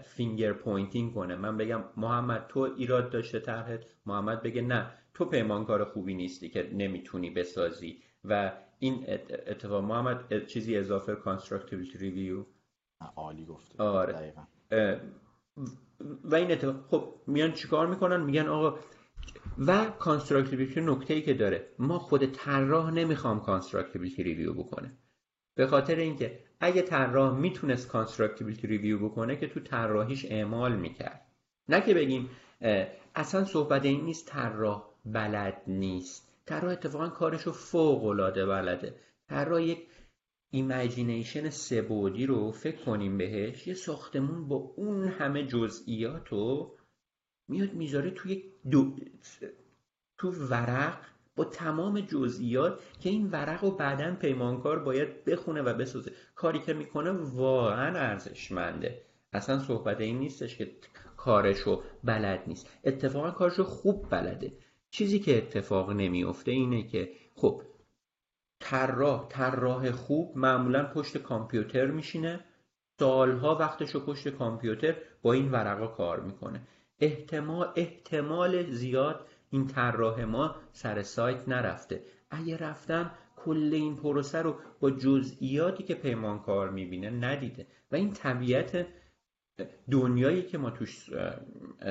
finger 0.03 0.53
pointing 0.53 1.13
کنه. 1.13 1.35
من 1.35 1.57
بگم 1.57 1.83
محمد 1.97 2.45
تو 2.49 2.59
ایراد 2.59 3.09
داشته 3.09 3.39
طرحت؟ 3.39 3.85
محمد 4.05 4.43
بگه 4.43 4.61
نه. 4.61 4.91
تو 5.13 5.25
پیمانکار 5.25 5.85
خوبی 5.85 6.13
نیستی 6.13 6.49
که 6.49 6.69
نمی‌تونی 6.73 7.29
بسازی. 7.29 8.03
و 8.25 8.51
این 8.79 9.05
اتفاق 9.47 9.83
محمد 9.83 10.45
چیزی 10.45 10.77
اضافه 10.77 11.15
constructability 11.15 11.97
review 11.97 12.45
عالی 13.15 13.45
گفته. 13.45 13.83
آره. 13.83 14.33
و 16.23 16.35
این 16.35 16.51
اتفاق 16.51 16.85
خب 16.87 17.13
میان 17.27 17.51
چیکار 17.51 17.87
می‌کنن؟ 17.87 18.21
میگن 18.21 18.47
آقا 18.47 18.79
و 19.57 19.85
constructability 19.85 20.81
نکته 20.81 21.13
ای 21.13 21.21
که 21.21 21.33
داره. 21.33 21.69
ما 21.79 21.99
خود 21.99 22.25
طراح 22.25 22.91
نمی‌خوام 22.91 23.39
constructability 23.41 24.23
review 24.23 24.53
بکنه. 24.53 24.97
به 25.55 25.67
خاطر 25.67 25.95
اینکه 25.95 26.39
اگه 26.59 26.81
طراح 26.81 27.37
می‌تونست 27.39 27.87
constructability 27.87 28.67
review 28.67 29.09
بکنه 29.09 29.35
که 29.35 29.47
تو 29.47 29.59
طراحیش 29.59 30.25
اعمال 30.25 30.75
می‌کرد. 30.75 31.25
نه 31.69 31.81
که 31.81 31.93
بگیم 31.93 32.29
اصلا 33.15 33.43
صحبت 33.43 33.85
این 33.85 34.05
نیست 34.05 34.27
طراح 34.27 34.88
بلد 35.05 35.61
نیست. 35.67 36.29
طراح 36.45 36.71
اتفاقا 36.71 37.09
کارش 37.09 37.41
رو 37.41 37.51
فوق 37.51 38.05
العاده 38.05 38.45
بلده. 38.45 38.95
طراح 39.29 39.63
یک 39.63 39.87
imagination 40.51 41.49
سه 41.49 41.75
بعدی 41.75 42.25
رو 42.25 42.51
فکر 42.51 42.83
کنیم 42.85 43.17
بهش 43.17 43.67
یه 43.67 43.73
ساختمون 43.73 44.47
با 44.47 44.55
اون 44.55 45.07
همه 45.07 45.47
جزئیات 45.47 46.27
رو 46.27 46.75
میاد 47.47 47.73
می‌ذاره 47.73 48.11
توی 48.11 48.43
دو... 48.71 48.95
تو 50.17 50.31
ورق 50.31 50.97
با 51.35 51.45
تمام 51.45 51.99
جزئیات 51.99 52.79
که 52.99 53.09
این 53.09 53.29
ورق 53.31 53.63
رو 53.63 53.71
بعدا 53.71 54.15
پیمانکار 54.15 54.79
باید 54.79 55.25
بخونه 55.25 55.61
و 55.61 55.73
بسازه. 55.73 56.11
کاری 56.35 56.59
که 56.59 56.73
می‌کنه 56.73 57.11
واقعا 57.11 57.99
ارزشمنده. 57.99 59.01
اصلا 59.33 59.59
صحبت 59.59 60.01
این 60.01 60.19
نیستش 60.19 60.57
که 60.57 60.71
کارشو 61.17 61.83
بلد 62.03 62.43
نیست. 62.47 62.69
اتفاقا 62.83 63.31
کارشو 63.31 63.63
خوب 63.63 64.09
بلده. 64.09 64.51
چیزی 64.91 65.19
که 65.19 65.37
اتفاق 65.37 65.91
نمیفته 65.91 66.51
اینه 66.51 66.83
که 66.83 67.11
خب 67.35 67.61
طراح 68.59 69.27
طراح 69.29 69.91
خوب 69.91 70.37
معمولا 70.37 70.83
پشت 70.83 71.17
کامپیوتر 71.17 71.85
میشینه. 71.85 72.39
سالها 72.99 73.55
وقتشو 73.55 74.05
پشت 74.05 74.29
کامپیوتر 74.29 74.95
با 75.21 75.33
این 75.33 75.51
ورقا 75.51 75.87
کار 75.87 76.19
می‌کنه. 76.19 76.67
احتمال 76.99 77.73
احتمال 77.75 78.71
زیاد 78.71 79.27
این 79.49 79.67
طراح 79.67 80.23
ما 80.23 80.55
سر 80.71 81.01
سایت 81.01 81.49
نرفته. 81.49 82.03
اگه 82.29 82.57
رفتم 82.57 83.11
کل 83.35 83.69
این 83.73 83.95
پروسه 83.95 84.41
رو 84.41 84.55
با 84.79 84.91
جزئیاتی 84.91 85.83
که 85.83 85.95
پیمانکار 85.95 86.69
می‌بینه 86.69 87.09
ندیده. 87.09 87.67
و 87.91 87.95
این 87.95 88.13
طبیعت 88.13 88.87
دنیایی 89.91 90.43
که 90.43 90.57
ما 90.57 90.69
توش 90.69 91.09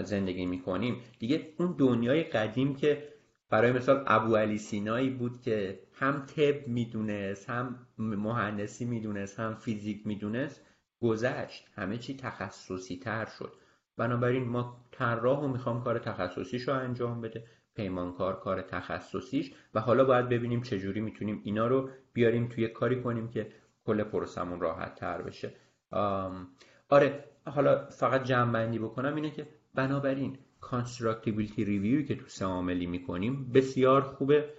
زندگی 0.04 0.46
می‌کنیم. 0.46 0.96
دیگه 1.18 1.54
اون 1.58 1.74
دنیای 1.78 2.22
قدیم 2.22 2.74
که 2.76 3.08
برای 3.50 3.72
مثال 3.72 4.04
ابو 4.06 4.36
علی 4.36 4.58
سینایی 4.58 5.10
بود 5.10 5.40
که 5.40 5.80
هم 5.92 6.26
طب 6.26 6.68
می‌دونست 6.68 7.50
هم 7.50 7.86
مهندسی 7.98 8.84
می‌دونست 8.84 9.40
هم 9.40 9.54
فیزیک 9.54 10.06
می‌دونست 10.06 10.66
گذشت. 11.00 11.68
همه 11.74 11.98
چی 11.98 12.16
تخصصی 12.16 12.96
تر 12.96 13.26
شد. 13.38 13.52
بنابراین 13.96 14.44
ما 14.44 14.84
طراح 14.92 15.40
و 15.40 15.48
می‌خوام 15.48 15.84
کار 15.84 15.98
تخصصیش 15.98 16.68
رو 16.68 16.74
انجام 16.74 17.20
بده 17.20 17.44
پیمانکار 17.74 18.40
کار 18.40 18.62
تخصصیش 18.62 19.52
و 19.74 19.80
حالا 19.80 20.04
باید 20.04 20.28
ببینیم 20.28 20.62
چجوری 20.62 21.00
می‌تونیم 21.00 21.40
اینا 21.44 21.66
رو 21.66 21.90
بیاریم 22.12 22.48
توی 22.48 22.68
کاری 22.68 23.02
کنیم 23.02 23.28
که 23.28 23.52
کل 23.84 24.02
پروسمون 24.02 24.60
راحت 24.60 24.94
تر 24.94 25.22
بشه 25.22 25.52
آره 26.88 27.24
حالا 27.50 27.86
فقط 27.86 28.24
جمع 28.24 28.52
بندی 28.52 28.78
بکنم 28.78 29.14
اینه 29.14 29.30
که 29.30 29.46
بنابراین 29.74 30.38
constructability 30.60 31.64
review 31.64 31.99
ی 31.99 32.04
که 32.04 32.14
تو 32.14 32.24
سه 32.26 32.44
عاملی 32.44 32.86
می‌کنیم 32.86 33.50
بسیار 33.54 34.02
خوبه 34.02 34.50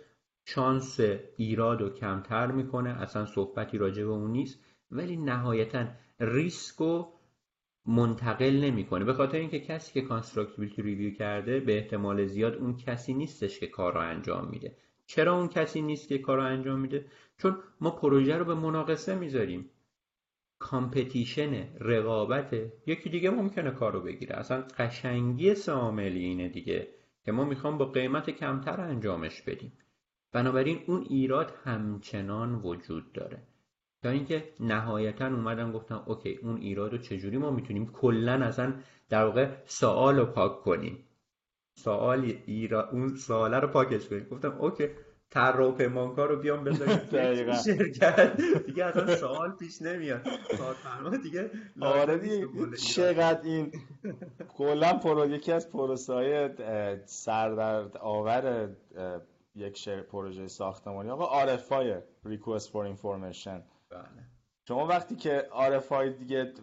شانس 0.46 1.00
ایراد 1.38 1.82
رو 1.82 1.90
کمتر 1.90 2.52
می‌کنه 2.52 2.90
اصلا 2.90 3.26
صحبتی 3.26 3.78
راجع 3.78 4.04
به 4.04 4.10
اون 4.10 4.32
نیست 4.32 4.60
ولی 4.92 5.18
نهایتا 5.18 5.86
ریسک 6.20 6.76
رو 6.76 7.14
منتقل 7.86 8.60
نمی‌کنه. 8.64 9.06
به 9.06 9.14
خاطر 9.14 9.38
اینکه 9.38 9.60
کسی 9.60 9.94
که 9.94 10.08
constructability 10.08 10.82
review 10.82 11.14
کرده 11.14 11.60
به 11.60 11.78
احتمال 11.78 12.26
زیاد 12.26 12.56
اون 12.56 12.78
کسی 12.78 13.14
نیستش 13.14 13.60
که 13.60 13.68
کار 13.68 13.94
رو 13.94 14.00
انجام 14.00 14.48
میده. 14.50 14.76
چرا 15.06 15.38
اون 15.38 15.48
کسی 15.48 15.82
نیست 15.82 16.08
که 16.08 16.18
کار 16.18 16.38
رو 16.38 16.44
انجام 16.44 16.80
میده؟ 16.80 17.06
چون 17.38 17.58
ما 17.82 17.92
پروژه 17.92 18.38
رو 18.38 18.46
به 18.46 18.56
مناقصه 18.56 19.16
می‌ذاریم. 19.16 19.70
competition 20.60 21.68
رقابت 21.80 22.54
یکی 22.88 23.10
دیگه 23.10 23.30
ممکنه 23.30 23.72
کار 23.72 23.94
رو 23.94 24.02
بگیره. 24.02 24.36
اصلا 24.36 24.64
قشنگی 24.78 25.56
سه 25.56 25.78
عاملی 25.78 26.24
اینه 26.24 26.50
دیگه 26.50 26.88
که 27.26 27.32
ما 27.32 27.46
می‌خوام 27.46 27.78
با 27.78 27.86
قیمت 27.86 28.30
کمتر 28.30 28.82
انجامش 28.82 29.42
بدیم. 29.42 29.74
بنابراین 30.32 30.80
اون 30.88 31.06
ایراد 31.10 31.54
همچنان 31.64 32.56
وجود 32.56 33.14
داره. 33.14 33.44
تا 34.04 34.10
اینکه 34.10 34.44
نهایتا 34.60 35.28
اومدن 35.28 35.72
گفتم 35.72 36.04
okay 36.06 36.40
اون 36.44 36.58
ایراد 36.58 36.92
رو 36.92 36.98
چجوری 36.98 37.38
ما 37.38 37.52
می‌تونیم 37.52 37.92
کلا 37.92 38.34
اصلا 38.34 38.74
در 39.10 39.26
واقع 39.26 39.50
سوال 39.66 40.20
رو 40.20 40.26
پاک 40.26 40.62
کنیم؟ 40.62 41.06
سوال 41.76 42.34
ایرا... 42.46 42.90
اون 42.90 43.16
سواله 43.16 43.60
رو 43.60 43.68
پاکش 43.68 44.10
کنیم. 44.10 44.24
گفتم 44.24 44.52
okay. 44.52 44.88
طراح 45.32 45.68
و 45.68 45.72
پیمانکار 45.72 46.30
رو 46.30 46.36
بیام 46.40 46.64
بذاریم 46.64 47.00
شرکت. 47.66 48.42
دیگه 48.66 48.86
اصلا 48.86 49.16
سوال 49.16 49.52
پیش 49.52 49.82
نمیاد. 49.82 50.22
کارفرما 50.58 51.18
دیگه 51.18 51.52
آره 51.82 52.18
دیگه 52.18 52.48
چقدر 52.78 53.42
این 53.44 53.72
کلا 54.58 54.94
پرو 54.94 55.30
یکی 55.30 55.52
از 55.52 55.70
پروسای 55.70 56.50
سردرد 57.06 57.98
آور 57.98 58.70
یک 59.56 59.90
پروژه 59.90 60.48
ساختمانی 60.48 61.10
آقا 61.10 61.46
RFI 61.58 61.86
Request 62.26 62.66
for 62.66 62.86
Information. 62.96 63.62
بله. 63.90 64.30
شما 64.68 64.88
وقتی 64.88 65.16
که 65.16 65.48
RFI 65.52 66.04
دیگه 66.20 66.54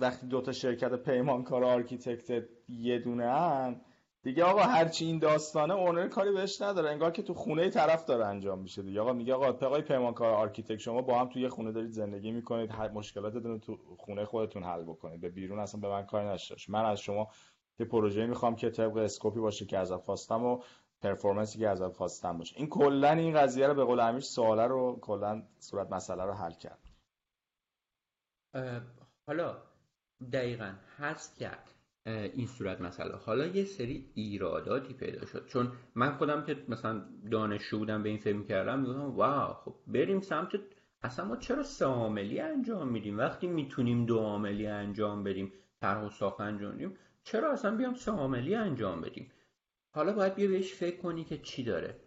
وقتی 0.00 0.26
دو 0.26 0.40
تا 0.40 0.52
شرکت 0.52 0.94
پیمانکار 0.94 1.64
architect 1.64 2.44
یه 2.68 2.98
دونه 2.98 3.30
هن 3.30 3.80
دیگه 4.22 4.44
آقا 4.44 4.62
هرچی 4.62 5.04
این 5.04 5.18
داستانه 5.18 5.74
owner 5.74 6.08
کاری 6.08 6.32
بهش 6.32 6.62
نداره. 6.62 6.90
انگار 6.90 7.10
که 7.10 7.22
تو 7.22 7.34
خونه 7.34 7.70
طرف 7.70 8.04
داره 8.04 8.26
انجام 8.26 8.58
میشه 8.58 8.82
دیگه. 8.82 9.00
آقا 9.00 9.12
میگه 9.12 9.34
آقا 9.34 9.52
پیقای 9.52 9.82
پیمانکار 9.82 10.34
architect 10.34 10.78
شما 10.78 11.02
با 11.02 11.18
هم 11.18 11.28
تو 11.28 11.38
یه 11.38 11.48
خونه 11.48 11.72
دارید 11.72 11.90
زندگی 11.90 12.32
می‌کنید. 12.32 12.70
هر 12.70 12.90
مشکلاتتون 12.90 13.60
تو 13.60 13.76
خونه 13.98 14.24
خودتون 14.24 14.64
حل 14.64 14.82
بکنید. 14.82 15.20
به 15.20 15.28
بیرون 15.28 15.58
اصلا 15.58 15.80
به 15.80 15.88
من 15.88 16.06
کاری 16.06 16.28
نشه 16.28 16.56
من 16.68 16.84
از 16.84 17.00
شما 17.00 17.28
یه 17.78 17.86
پروژه 17.86 18.26
می‌خوام 18.26 18.56
که 18.56 18.70
طبق 18.70 18.96
اسکوپی 18.96 19.40
باشه 19.40 19.66
که 19.66 19.78
ازت 19.78 20.02
خواستم 20.02 20.44
و 20.44 20.62
پرفورمنسی 21.00 21.58
که 21.58 21.68
ازت 21.68 21.96
خواستم 21.96 22.38
باشه. 22.38 22.56
این 22.58 22.68
کلا 22.68 23.10
این 23.12 23.34
قضیه 23.34 23.66
رو 23.66 23.74
به 23.74 23.84
قول 23.84 24.00
امیر 24.00 24.20
سواله 24.20 24.66
رو 24.66 24.98
کلا 25.00 25.42
صورت 25.58 25.92
مسئله 25.92 26.24
رو 26.24 26.32
حل 26.32 26.52
کرد. 26.52 26.78
حالا 29.26 29.56
دقیقا 30.32 30.74
هست 30.98 31.38
کرد. 31.38 31.71
این 32.06 32.46
صورت 32.46 32.80
مسئله. 32.80 33.16
حالا 33.16 33.46
یه 33.46 33.64
سری 33.64 34.10
ایراداتی 34.14 34.94
پیدا 34.94 35.26
شد. 35.26 35.46
چون 35.46 35.72
من 35.94 36.12
خودم 36.12 36.44
که 36.44 36.64
مثلا 36.68 37.04
دانشجو 37.30 37.78
بودم 37.78 38.02
به 38.02 38.08
این 38.08 38.18
فکر 38.18 38.42
کردم 38.42 38.80
می‌گفتم 38.80 39.10
واو 39.10 39.54
خب 39.54 39.74
بریم 39.86 40.20
سمت 40.20 40.50
اصلا 41.02 41.24
ما 41.24 41.36
چرا 41.36 41.62
سه 41.62 41.84
عاملی 41.84 42.40
انجام 42.40 42.88
میدیم؟ 42.88 43.18
وقتی 43.18 43.46
می‌تونیم 43.46 44.06
دو 44.06 44.18
عاملی 44.18 44.66
انجام 44.66 45.24
بدیم 45.24 45.52
طرح 45.80 46.04
و 46.04 46.10
ساخت 46.10 46.40
انجام 46.40 46.74
بدیم 46.74 46.94
چرا 47.24 47.52
اصلا 47.52 47.76
بیام 47.76 47.94
سه 47.94 48.10
عاملی 48.12 48.54
انجام 48.54 49.00
بدیم؟ 49.00 49.32
حالا 49.94 50.12
باید 50.12 50.34
بیا 50.34 50.48
بهش 50.48 50.74
فکر 50.74 50.96
کنی 50.96 51.24
که 51.24 51.38
چی 51.38 51.64
داره. 51.64 52.00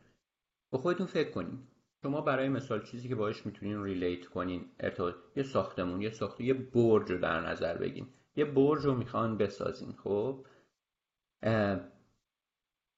با 0.71 0.77
خودتون 0.77 1.05
فکر 1.05 1.31
کنین. 1.31 1.59
شما 2.03 2.21
برای 2.21 2.49
مثال 2.49 2.83
چیزی 2.83 3.09
که 3.09 3.15
باش 3.15 3.45
می‌تونین 3.45 3.83
ریلیت 3.83 4.25
کنین 4.25 4.65
ارتباط 4.79 5.15
یه 5.35 5.43
ساختمون 5.43 6.01
یه 6.01 6.09
ساخت 6.09 6.41
یه 6.41 6.53
برج 6.53 7.11
رو 7.11 7.17
در 7.17 7.41
نظر 7.41 7.77
بگین. 7.77 8.07
یه 8.35 8.45
برج 8.45 8.85
رو 8.85 8.95
می‌خوان 8.95 9.37
بسازین 9.37 9.91
خب؟ 10.03 10.45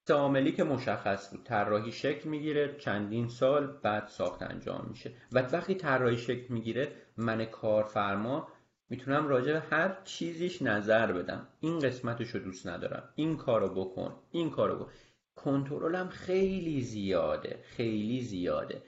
عاملی 0.09 0.51
که 0.51 0.63
مشخص 0.63 1.31
بود. 1.31 1.43
طراحی 1.43 1.91
شکل 1.91 2.29
می‌گیره 2.29 2.75
چندین 2.79 3.27
سال 3.27 3.67
بعد 3.67 4.07
ساخت 4.07 4.41
انجام 4.41 4.85
میشه. 4.89 5.11
و 5.31 5.39
وقتی 5.39 5.75
طراحی 5.75 6.17
شکل 6.17 6.53
می‌گیره 6.53 6.91
من 7.17 7.45
کارفرما 7.45 8.47
می‌تونم 8.89 9.27
راجع 9.27 9.53
به 9.53 9.59
هر 9.59 9.97
چیزیش 10.03 10.61
نظر 10.61 11.11
بدم. 11.11 11.47
این 11.59 11.79
قسمتش 11.79 12.29
رو 12.29 12.39
دوست 12.39 12.67
ندارم. 12.67 13.09
این 13.15 13.37
کارو 13.37 13.69
بکن 13.69 14.15
این 14.31 14.49
کارو 14.49 14.75
بکن. 14.75 14.91
کنترلم 15.35 16.07
خیلی 16.07 16.81
زیاده 16.81 17.59
خیلی 17.63 18.21
زیاده. 18.21 18.81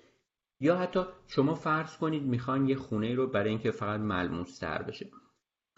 یا 0.59 0.77
حتی 0.77 0.99
شما 1.27 1.55
فرض 1.55 1.97
کنید 1.97 2.23
می‌خوان 2.23 2.67
یه 2.69 2.75
خونه 2.75 3.15
رو 3.15 3.27
برای 3.27 3.49
اینکه 3.49 3.71
فقط 3.71 3.99
ملموس 3.99 4.57
تر 4.57 4.81
بشه. 4.81 5.07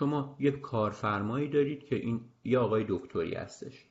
شما 0.01 0.37
یه 0.39 0.51
کارفرمایی 0.51 1.47
دارید 1.47 1.83
که 1.83 1.95
این 1.95 2.21
یه 2.43 2.59
آقای 2.59 2.85
دکتری 2.87 3.33
هستش. 3.33 3.85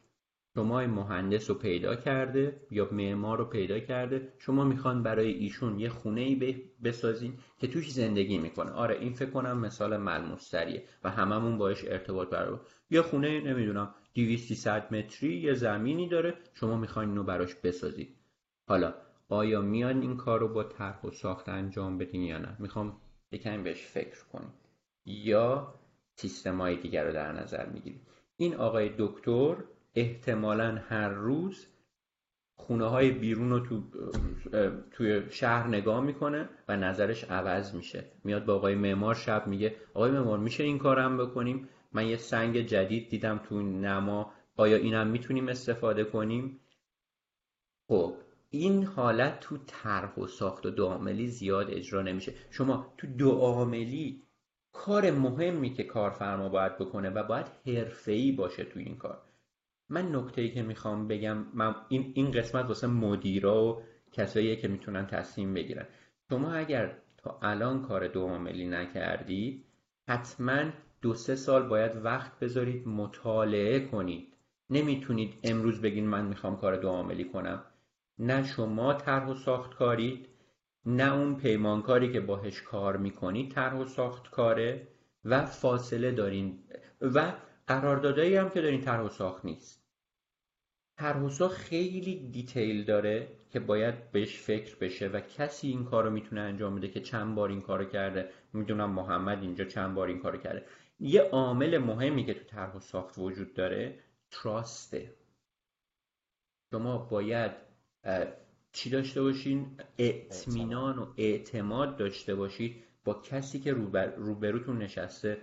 شما 0.55 0.87
مهندس 0.87 1.51
رو 1.51 1.57
پیدا 1.57 1.97
کرده 1.97 2.61
یا 2.71 2.89
معمار 2.93 3.39
رو 3.39 3.45
پیدا 3.45 3.81
کرده. 3.81 4.33
شما 4.39 4.65
می‌خوان 4.65 5.03
برای 5.03 5.33
ایشون 5.33 5.79
یه 5.79 5.89
خونه 5.89 6.21
ای 6.21 6.63
بسازین 6.85 7.35
که 7.59 7.67
توش 7.67 7.91
زندگی 7.91 8.39
می‌کنه. 8.39 8.71
آره 8.71 8.99
این 9.01 9.13
فکر 9.13 9.31
کنم 9.31 9.59
مثال 9.59 9.97
ملموستریه 9.97 10.85
و 11.05 11.11
هممون 11.11 11.59
باش 11.59 11.85
ارتباط 11.85 12.29
برقرار. 12.29 12.61
یه 12.91 13.03
خونه 13.03 13.41
نمی‌دونم 13.41 13.95
200 14.15 14.93
متری 14.93 15.37
یه 15.37 15.55
زمینی 15.55 16.09
داره. 16.09 16.35
شما 16.55 16.77
می‌خواین 16.77 17.09
اینو 17.09 17.23
براش 17.23 17.55
بسازید 17.55 18.17
حالا 18.69 18.95
آیا 19.29 19.61
میان 19.61 20.01
این 20.01 20.17
کار 20.17 20.41
رو 20.41 20.49
با 20.49 20.65
طرح 20.65 21.07
و 21.07 21.11
ساخت 21.11 21.49
انجام 21.49 21.99
بدین 21.99 22.23
یا 22.23 22.39
نه؟ 22.39 22.57
می‌خوام 22.59 22.97
یکم 23.33 23.63
بهش 23.63 23.87
فکر 23.87 24.25
کنیم. 24.33 24.53
یا 25.07 25.75
سیستم 26.21 26.61
های 26.61 26.77
دیگر 26.77 27.05
رو 27.05 27.13
در 27.13 27.33
نظر 27.33 27.67
می‌گیرید 27.67 28.01
این 28.37 28.55
آقای 28.55 28.91
دکتر 28.99 29.57
احتمالا 29.95 30.81
هر 30.89 31.09
روز 31.09 31.67
خونه 32.55 32.85
های 32.85 33.11
بیرون 33.11 33.51
رو 33.51 33.61
تو 33.61 33.83
توی 34.91 35.23
شهر 35.31 35.69
نگاه 35.69 36.01
می‌کنه 36.01 36.49
و 36.69 36.77
نظرش 36.77 37.25
عوض 37.25 37.75
میشه. 37.75 38.05
میاد 38.25 38.45
با 38.45 38.55
آقای 38.55 38.75
معمار 38.75 39.15
شب 39.15 39.47
میگه 39.47 39.77
آقای 39.95 40.11
معمار 40.11 40.39
میشه 40.39 40.65
این 40.65 40.79
کارم 40.79 41.17
بکنیم؟ 41.17 41.69
من 41.93 42.07
یه 42.07 42.17
سنگ 42.17 42.61
جدید 42.61 43.09
دیدم 43.09 43.41
تو 43.49 43.63
نما 43.63 44.33
آیا 44.57 44.77
اینم 44.77 45.07
می‌تونیم 45.07 45.49
استفاده 45.49 46.05
کنیم؟ 46.05 46.61
خب 47.89 48.15
این 48.51 48.85
حالت 48.85 49.41
تو 49.41 49.59
طرح 49.67 50.15
و 50.15 50.27
ساخت 50.27 50.67
و 50.67 50.71
دعاملی 50.71 51.27
زیاد 51.27 51.71
اجرا 51.71 52.03
نمیشه. 52.03 52.33
شما 52.51 52.95
تو 52.99 53.07
دعاملی 53.07 54.23
کار 54.73 55.11
مهمی 55.11 55.73
که 55.73 55.85
کارفرما 55.85 56.49
باید 56.49 56.79
بکنه 56.79 57.11
و 57.11 57.23
باید 57.23 57.47
حرفه‌ای 57.67 58.33
باشه 58.33 58.65
تو 58.65 58.79
این 58.79 58.97
کار. 58.97 59.23
من 59.89 60.17
نکته 60.17 60.43
ای 60.43 60.51
که 60.51 60.63
می‌خوام 60.63 61.09
بگم 61.09 61.47
من 61.55 61.75
این, 61.89 62.13
این 62.15 62.31
قسمت 62.31 62.65
واسه 62.65 62.87
مدیرا 62.87 63.65
و 63.65 63.83
کسایی 64.13 64.57
که 64.57 64.69
می‌تونن 64.69 65.07
تصمیم 65.07 65.55
بگیرن. 65.55 65.87
شما 66.31 66.53
اگر 66.53 66.97
تا 67.17 67.39
الان 67.43 67.83
کار 67.83 68.09
دو 68.09 68.23
عاملی 68.23 68.67
نکردید 68.67 69.65
حتما 70.09 70.63
دو 71.03 71.15
سه 71.15 71.35
سال 71.35 71.69
باید 71.69 72.05
وقت 72.05 72.39
بذارید 72.39 72.89
مطالعه 72.89 73.81
کنید. 73.81 74.35
نمی‌تونید 74.71 75.35
امروز 75.45 75.81
بگین 75.81 76.07
من 76.07 76.25
می‌خوام 76.25 76.57
کار 76.57 76.77
دو 76.77 76.89
عاملی 76.89 77.25
کنم. 77.25 77.65
نه 78.19 78.43
شما 78.47 78.95
طرح 78.95 79.29
و 79.29 79.35
ساخت 79.35 79.75
کارید 79.75 80.29
نه 80.87 81.15
اون 81.15 81.37
پیمانکاری 81.37 82.13
که 82.13 82.21
باهش 82.21 82.63
کار 82.63 82.97
می‌کنید 82.97 83.53
طرح 83.53 83.75
و 83.75 83.85
ساخت 83.85 84.31
کاره 84.31 84.89
و 85.25 85.47
فاصله 85.47 86.13
دارین. 86.13 86.59
و 87.01 87.33
قراردادایی 87.67 88.37
هم 88.37 88.51
که 88.51 88.61
دارین 88.61 88.81
طرح 88.81 89.01
و 89.01 89.09
ساخت 89.09 89.45
نیست. 89.45 89.81
طرح 90.97 91.49
خیلی 91.49 92.29
دیتیل 92.31 92.85
داره 92.85 93.29
که 93.51 93.61
باید 93.61 94.13
بهش 94.13 94.41
فکر 94.41 94.77
بشه 94.77 95.09
و 95.09 95.21
کسی 95.21 95.69
این 95.69 95.85
کار 95.85 96.05
رو 96.05 96.11
می‌تونه 96.11 96.41
انجام 96.41 96.77
بده 96.77 96.89
که 96.89 97.01
چند 97.01 97.35
بار 97.35 97.49
این 97.49 97.61
کارو 97.61 97.85
کرده. 97.85 98.31
می‌دونم 98.53 98.91
محمد 98.91 99.43
اینجا 99.43 99.65
چند 99.65 99.95
بار 99.95 100.09
این 100.09 100.19
کارو 100.19 100.39
کرده. 100.39 100.67
یه 101.01 101.23
عامل 101.23 101.79
مهمی 101.79 102.25
که 102.25 102.35
تو 102.35 102.45
طرح 102.45 102.77
و 102.77 102.81
ساخت 102.81 103.19
وجود 103.19 103.55
داره 103.55 103.99
تراسته 104.31 105.15
شما 106.71 106.99
باید 106.99 107.53
چی 108.73 108.91
داشته 108.91 109.23
باشین؟ 109.23 109.67
اطمینان 109.99 110.99
و 110.99 111.07
اعتماد 111.17 111.97
داشته 111.97 112.35
باشید 112.35 112.85
با 113.05 113.15
کسی 113.15 113.61
که 113.61 113.73
روبروتون 114.17 114.79
نشسته 114.79 115.39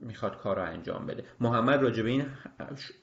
می‌خواد 0.00 0.38
کار 0.38 0.56
رو 0.56 0.62
انجام 0.62 1.06
بده. 1.06 1.24
محمد 1.40 1.82
راجبه 1.82 2.08
این 2.08 2.26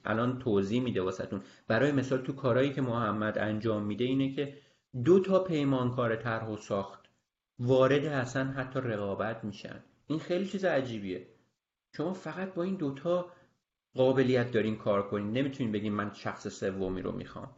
الان 0.04 0.38
توضیح 0.38 0.82
میده 0.82 1.02
واسهتون. 1.02 1.42
برای 1.68 1.92
مثال 1.92 2.18
تو 2.18 2.32
کارهایی 2.32 2.72
که 2.72 2.80
محمد 2.80 3.38
انجام 3.38 3.82
میده 3.82 4.04
اینه 4.04 4.32
که 4.32 4.58
دو 5.04 5.20
تا 5.20 5.44
پیمانکار 5.44 6.16
طرح 6.16 6.48
و 6.48 6.56
ساخت 6.56 7.00
وارد 7.58 8.04
اصلا 8.04 8.44
حتی 8.44 8.80
رقابت 8.80 9.44
میشن. 9.44 9.84
این 10.06 10.18
خیلی 10.18 10.46
چیز 10.46 10.64
عجیبیه. 10.64 11.26
شما 11.96 12.14
فقط 12.14 12.54
با 12.54 12.62
این 12.62 12.74
دوتا 12.74 13.32
قابلیت 13.94 14.52
دارین 14.52 14.76
کار 14.76 15.08
کنین. 15.08 15.32
نمی‌تونین 15.32 15.72
بگین 15.72 15.92
من 15.92 16.10
شخص 16.14 16.48
سومی 16.48 17.02
رو 17.02 17.12
می‌خوام. 17.12 17.50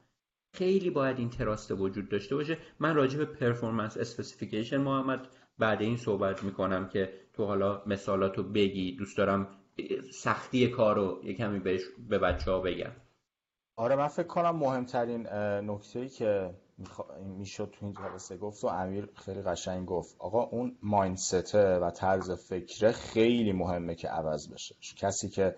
خیلی 0.54 0.90
باید 0.90 1.18
این 1.18 1.30
trust 1.30 1.67
ه 1.67 1.74
وجود 1.74 2.08
داشته 2.08 2.34
باشه. 2.34 2.58
من 2.80 2.94
راجع 2.94 3.18
به 3.18 3.24
performance 3.24 3.96
specification 3.96 4.76
محمد 4.76 5.28
بعد 5.58 5.80
این 5.80 5.96
صحبت 5.96 6.44
می‌کنم 6.44 6.88
که 6.88 7.12
تو 7.32 7.44
حالا 7.44 7.82
مثالاتو 7.86 8.42
بگی. 8.42 8.96
دوست 8.96 9.16
دارم 9.16 9.48
سختی 10.12 10.68
کار 10.68 10.96
رو 10.96 11.20
یه 11.24 11.34
کمی 11.34 11.58
به 12.08 12.18
بچه 12.18 12.50
ها 12.50 12.60
بگم. 12.60 12.92
آره 13.76 13.96
من 13.96 14.08
فکر 14.08 14.26
کنم 14.26 14.56
مهمترین 14.56 15.26
نکته 15.70 15.98
ای 15.98 16.08
که 16.08 16.54
می‌شد 17.38 17.74
تو 17.78 17.86
این 17.86 17.94
جلسه 17.94 18.36
گفت 18.36 18.64
و 18.64 18.66
امیر 18.66 19.08
خیلی 19.14 19.42
قشنگ 19.42 19.86
گفت. 19.86 20.16
آقا 20.18 20.42
اون 20.42 20.78
مایندسته 20.82 21.78
و 21.78 21.90
طرز 21.90 22.30
فکره 22.30 22.92
خیلی 22.92 23.52
مهمه 23.52 23.94
که 23.94 24.08
عوض 24.08 24.52
بشه. 24.52 24.74
کسی 24.96 25.28
که 25.28 25.54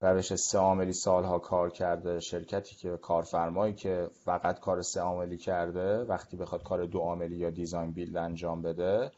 روش 0.00 0.34
سه 0.34 0.58
عاملی 0.58 0.92
سالها 0.92 1.38
کار 1.38 1.70
کرده 1.70 2.20
شرکتی 2.20 2.76
که 2.76 2.96
کارفرمایی 2.96 3.74
که 3.74 4.10
فقط 4.24 4.60
کار 4.60 4.82
سه 4.82 5.00
عاملی 5.00 5.36
کرده 5.36 6.04
وقتی 6.04 6.36
بخواد 6.36 6.62
کار 6.62 6.86
دو 6.86 6.98
عاملی 6.98 7.36
یا 7.36 7.50
دیزاین 7.50 7.92
بیلد 7.92 8.16
انجام 8.16 8.62
بده 8.62 9.10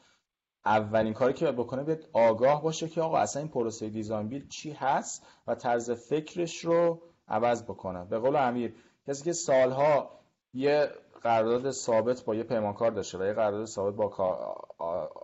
اولین 0.65 1.13
کاری 1.13 1.33
که 1.35 1.45
باید 1.45 1.57
بکنه 1.57 1.83
بیاد 1.83 2.09
آگاه 2.13 2.63
باشه 2.63 2.89
که 2.89 3.03
آقا 3.03 3.19
اصلا 3.19 3.43
این 3.43 3.51
پروسه 3.51 3.89
دیزاین 3.89 4.29
بیلد 4.29 4.49
چی 4.49 4.73
هست 4.73 5.27
و 5.47 5.55
طرز 5.55 5.91
فکرش 5.91 6.65
رو 6.65 7.03
عوض 7.29 7.63
بکنه. 7.63 8.05
به 8.05 8.19
قول 8.19 8.37
امیر 8.37 8.75
کسی 9.07 9.25
که 9.25 9.33
سالها 9.33 10.11
یه 10.55 10.91
قرارداد 11.23 11.71
ثابت 11.71 12.25
با 12.25 12.35
یه 12.35 12.43
پیمانکار 12.43 12.91
داشته 12.91 13.19
و 13.19 13.25
یه 13.25 13.33
قرارداد 13.33 13.65
ثابت 13.65 13.95
با 13.95 14.09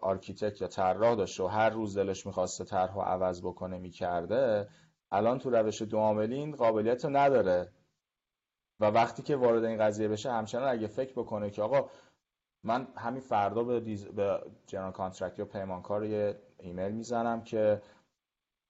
architect 0.03 0.61
یا 0.61 0.69
طراح 0.69 1.15
داشته 1.15 1.45
و 1.45 1.47
هر 1.47 1.71
روز 1.71 1.99
دلش 1.99 2.27
می‌خواسته 2.27 2.65
طرح 2.65 2.99
عوض 2.99 3.43
بکنه 3.43 3.79
می‌کرده 3.79 4.69
الان 5.15 5.39
تو 5.39 5.51
روش 5.51 5.83
دو 5.83 5.99
عاملی 5.99 6.35
این 6.35 6.57
قابلیت 6.57 7.05
رو 7.05 7.11
نداره. 7.17 7.73
و 8.81 8.85
وقتی 8.85 9.23
که 9.23 9.37
وارد 9.37 9.65
این 9.65 9.79
قضیه 9.79 10.09
بشه 10.09 10.33
همچنان 10.33 10.69
اگه 10.69 10.87
فکر 10.87 11.13
بکنه 11.13 11.51
که 11.51 11.63
آقا 11.63 11.91
من 12.63 12.89
همین 12.97 13.21
فردا 13.21 13.63
به, 13.65 13.81
des... 13.81 14.07
به 14.07 14.41
general 14.67 14.93
contractor 14.93 15.39
یا 15.39 15.45
پیمانکار 15.45 16.05
یه 16.05 16.37
ایمیل 16.59 16.93
می‌زنم 16.93 17.45
که 17.45 17.83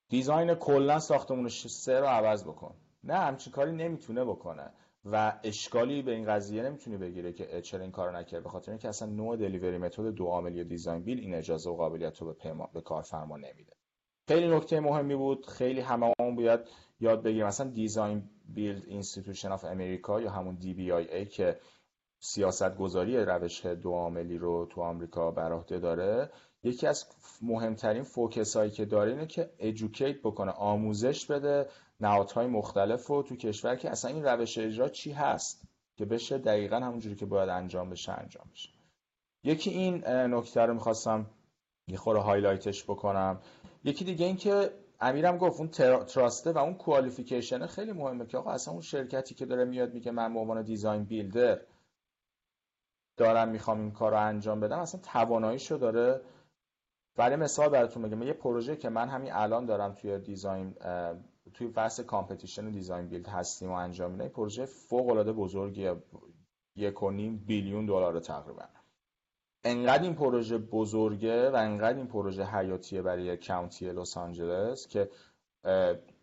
design 0.09 0.55
کلا 0.55 0.99
ساختمون 0.99 1.49
سه 1.49 2.01
رو 2.01 2.07
عوض 2.07 2.45
بکن. 2.45 2.75
نه 3.05 3.15
همچین 3.15 3.53
کاری 3.53 3.73
نمی‌تونه 3.73 4.25
بکنه. 4.25 4.71
و 5.05 5.41
اشکالی 5.45 6.03
به 6.03 6.13
این 6.13 6.27
قضیه 6.27 6.63
نمی‌تونه 6.63 6.99
بگیره 6.99 7.33
که 7.33 7.61
چرا 7.61 7.81
این 7.81 7.91
کارو 7.91 8.17
نکرد. 8.17 8.43
به 8.43 8.49
خاطر 8.49 8.71
اینکه 8.73 8.89
اصلا 8.89 9.09
نوع 9.09 9.37
delivery 9.37 9.79
method 9.79 10.07
دو 10.11 10.27
عاملی 10.27 10.65
design 10.65 11.03
build 11.03 11.19
این 11.19 11.35
اجازه 11.35 11.71
و 11.71 11.77
قابلیت 11.77 12.19
رو 12.19 12.27
به, 12.27 12.33
پیما... 12.33 12.71
به 12.75 12.81
کارفرما 12.81 13.37
نمیده. 13.37 13.73
خیلی 14.29 14.49
نکته 14.49 14.81
مهمی 14.81 15.17
بود. 15.17 15.47
خیلی 15.47 15.81
همه‌مون 15.81 16.37
باید 16.37 16.61
یاد 17.01 17.23
بگیریم. 17.23 17.47
مثلا 17.47 17.71
Design 17.71 18.23
Build 18.49 18.85
Institution 18.87 19.53
of 19.53 19.65
America 19.65 20.21
یا 20.21 20.31
همون 20.31 20.59
ای 20.63 21.27
که 21.27 21.59
سیاست 22.21 22.77
گذاری 22.77 23.17
روش 23.17 23.67
دو 23.67 23.93
عاملی 23.93 24.39
رو 24.39 24.67
تو 24.71 24.83
آمریکا 24.83 25.31
بر 25.31 25.53
عهده 25.53 25.79
داره. 25.79 26.31
یکی 26.63 26.87
از 26.87 27.07
مهمترین 27.43 28.03
focus 28.03 28.57
هایی 28.57 28.71
که 28.71 28.85
داره 28.85 29.11
اینه 29.11 29.27
که 29.27 29.51
educate 29.59 30.19
بکنه 30.21 30.53
آموزش 30.53 31.27
بده 31.27 31.69
نهادهای 32.01 32.47
مختلف 32.47 33.07
رو 33.07 33.23
تو 33.23 33.37
کشور 33.37 33.77
که 33.77 33.91
اصلا 33.91 34.11
این 34.11 34.25
روش 34.25 34.59
اجرا 34.59 34.89
چی 34.89 35.13
هست 35.13 35.69
که 35.97 36.05
بشه 36.05 36.39
دقیقا 36.39 36.77
همونجوری 36.77 37.15
که 37.17 37.27
باید 37.27 37.49
انجام 37.49 37.91
بشه 37.91 38.13
انجام 38.13 38.47
بشه. 38.53 38.69
یکی 39.45 39.71
این 39.71 40.05
نکته 40.07 40.61
رو 40.61 40.75
می‌خواستم 40.75 41.27
یه 41.89 41.97
خورده 41.97 42.21
highlight 42.21 42.73
ش 42.73 42.85
بکنم. 42.85 43.41
یکی 43.85 44.05
دیگه 44.05 44.27
این 44.27 44.37
که 44.37 44.71
امیرم 45.01 45.39
گفت 45.39 45.61
اون 45.61 45.69
trust 46.05 46.45
ه 46.45 46.53
و 46.53 46.59
اون 46.59 46.75
qualification 46.75 47.67
خیلی 47.67 47.93
مهمه 47.93 48.27
که 48.27 48.39
آقا 48.39 48.51
اصلا 48.51 48.73
اون 48.73 48.83
شرکتی 48.83 49.35
که 49.35 49.47
داره 49.47 49.65
میاد 49.65 49.95
میگه 49.95 50.11
من 50.11 50.35
به 50.35 50.41
عنوان 50.41 50.63
design 50.63 51.05
builder 51.05 51.61
دارم 53.17 53.49
می‌خوام 53.49 53.81
این 53.81 53.91
کار 53.93 54.11
رو 54.11 54.21
انجام 54.21 54.61
بدم 54.61 54.79
اصلا 54.79 55.01
تواناییشو 55.01 55.77
داره. 55.77 56.21
برای 57.17 57.37
مثال 57.37 57.69
براتون 57.69 58.03
بگم 58.03 58.23
یه 58.23 58.33
پروژه 58.33 58.77
که 58.77 58.89
من 58.89 59.09
همین 59.09 59.33
الان 59.33 59.67
دارم 59.67 59.95
توی 59.95 60.19
design 60.19 60.75
توی 61.55 61.69
بحث 61.69 62.01
competition 62.01 62.71
design 62.71 63.09
build 63.09 63.29
هستیم 63.29 63.71
و 63.71 63.73
انجام 63.73 64.11
میدم 64.11 64.29
پروژه 64.29 64.67
فوق 64.67 65.09
العاده 65.09 65.33
بزرگیه 65.33 65.97
یک 66.77 67.03
و 67.03 67.11
نیم 67.11 67.37
billion 67.37 67.87
دلار 67.87 68.21
تقریبا. 68.21 68.65
انقدر 69.65 70.03
این 70.03 70.15
پروژه 70.15 70.59
بزرگه 70.59 71.51
و 71.51 71.55
انقدر 71.55 71.97
این 71.97 72.07
پروژه 72.07 72.45
حیاتیه 72.45 73.03
برای 73.03 73.37
county 73.37 73.93
لس 73.93 74.17
آنجلس 74.17 74.89
که 74.89 75.11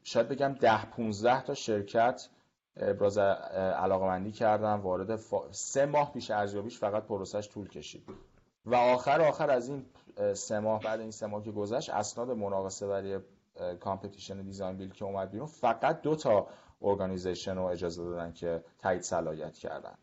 شاید 0.04 0.28
بگم 0.28 0.54
ده 0.54 0.86
15 0.86 1.44
تا 1.44 1.54
شرکت 1.54 2.30
ابراز 2.78 3.18
علاقمندی 3.18 4.32
کردن 4.32 4.74
وارد 4.74 5.20
سه 5.52 5.86
ماه 5.86 6.14
پیش 6.14 6.32
ارزیابیش 6.32 6.80
فقط 6.80 7.04
پروسش 7.04 7.50
طول 7.50 7.70
کشید. 7.70 8.04
و 8.66 8.76
آخر 8.76 9.22
آخر 9.22 9.50
از 9.50 9.70
این 9.70 9.86
سه 10.34 10.60
ماه 10.60 10.82
بعد 10.82 11.00
این 11.00 11.12
سه 11.12 11.28
ماه 11.28 11.44
که 11.44 11.52
گذشت 11.52 11.90
اسناد 11.90 12.30
مناقصه 12.30 12.88
برای 12.88 13.20
competition 13.80 14.42
design 14.42 14.78
build 14.78 14.94
که 14.94 15.06
اومد 15.06 15.32
بیرون 15.32 15.48
فقط 15.48 16.02
دو 16.02 16.16
تا 16.16 16.48
organization 16.82 17.56
رو 17.56 17.64
اجازه 17.64 18.04
دادن 18.04 18.32
که 18.32 18.64
تایید 18.80 19.02
صلاحیت 19.02 19.58
کردن. 19.58 19.94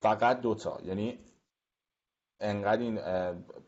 فقط 0.00 0.40
دو 0.40 0.54
تا. 0.54 0.78
یعنی 0.84 1.18
انقدر 2.42 2.82
این 2.82 2.98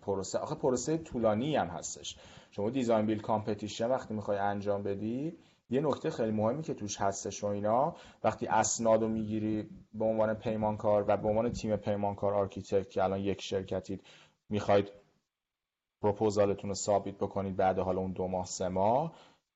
پروسه 0.02 0.38
آخه 0.38 0.54
پروسه 0.54 0.98
طولانی 0.98 1.56
هم 1.56 1.66
هستش. 1.66 2.16
شما 2.50 2.70
design 2.70 3.06
build 3.06 3.20
competition 3.20 3.86
وقتی 3.86 4.14
می‌خوای 4.14 4.38
انجام 4.38 4.82
بدی 4.82 5.36
یه 5.70 5.80
نکته 5.80 6.10
خیلی 6.10 6.30
مهمی 6.30 6.62
که 6.62 6.74
توش 6.74 7.00
هستش 7.00 7.44
و 7.44 7.46
اینا 7.46 7.96
وقتی 8.24 8.46
اسناد 8.46 9.02
رو 9.02 9.08
می‌گیری 9.08 9.68
به 9.94 10.04
عنوان 10.04 10.34
پیمانکار 10.34 11.04
و 11.08 11.16
به 11.16 11.28
عنوان 11.28 11.52
تیم 11.52 11.76
پیمانکار 11.76 12.34
architect 12.34 12.90
که 12.90 13.04
الان 13.04 13.20
یک 13.20 13.42
شرکتید 13.42 14.00
می‌خواید 14.48 14.88
پروپوزالتون 16.02 16.70
رو 16.70 16.74
ثابت 16.74 17.14
بکنید 17.14 17.56
بعد 17.56 17.78
حالا 17.78 18.00
اون 18.00 18.12
دو 18.12 18.28
ماه 18.28 18.46
سه 18.46 18.68
ماه. 18.68 19.12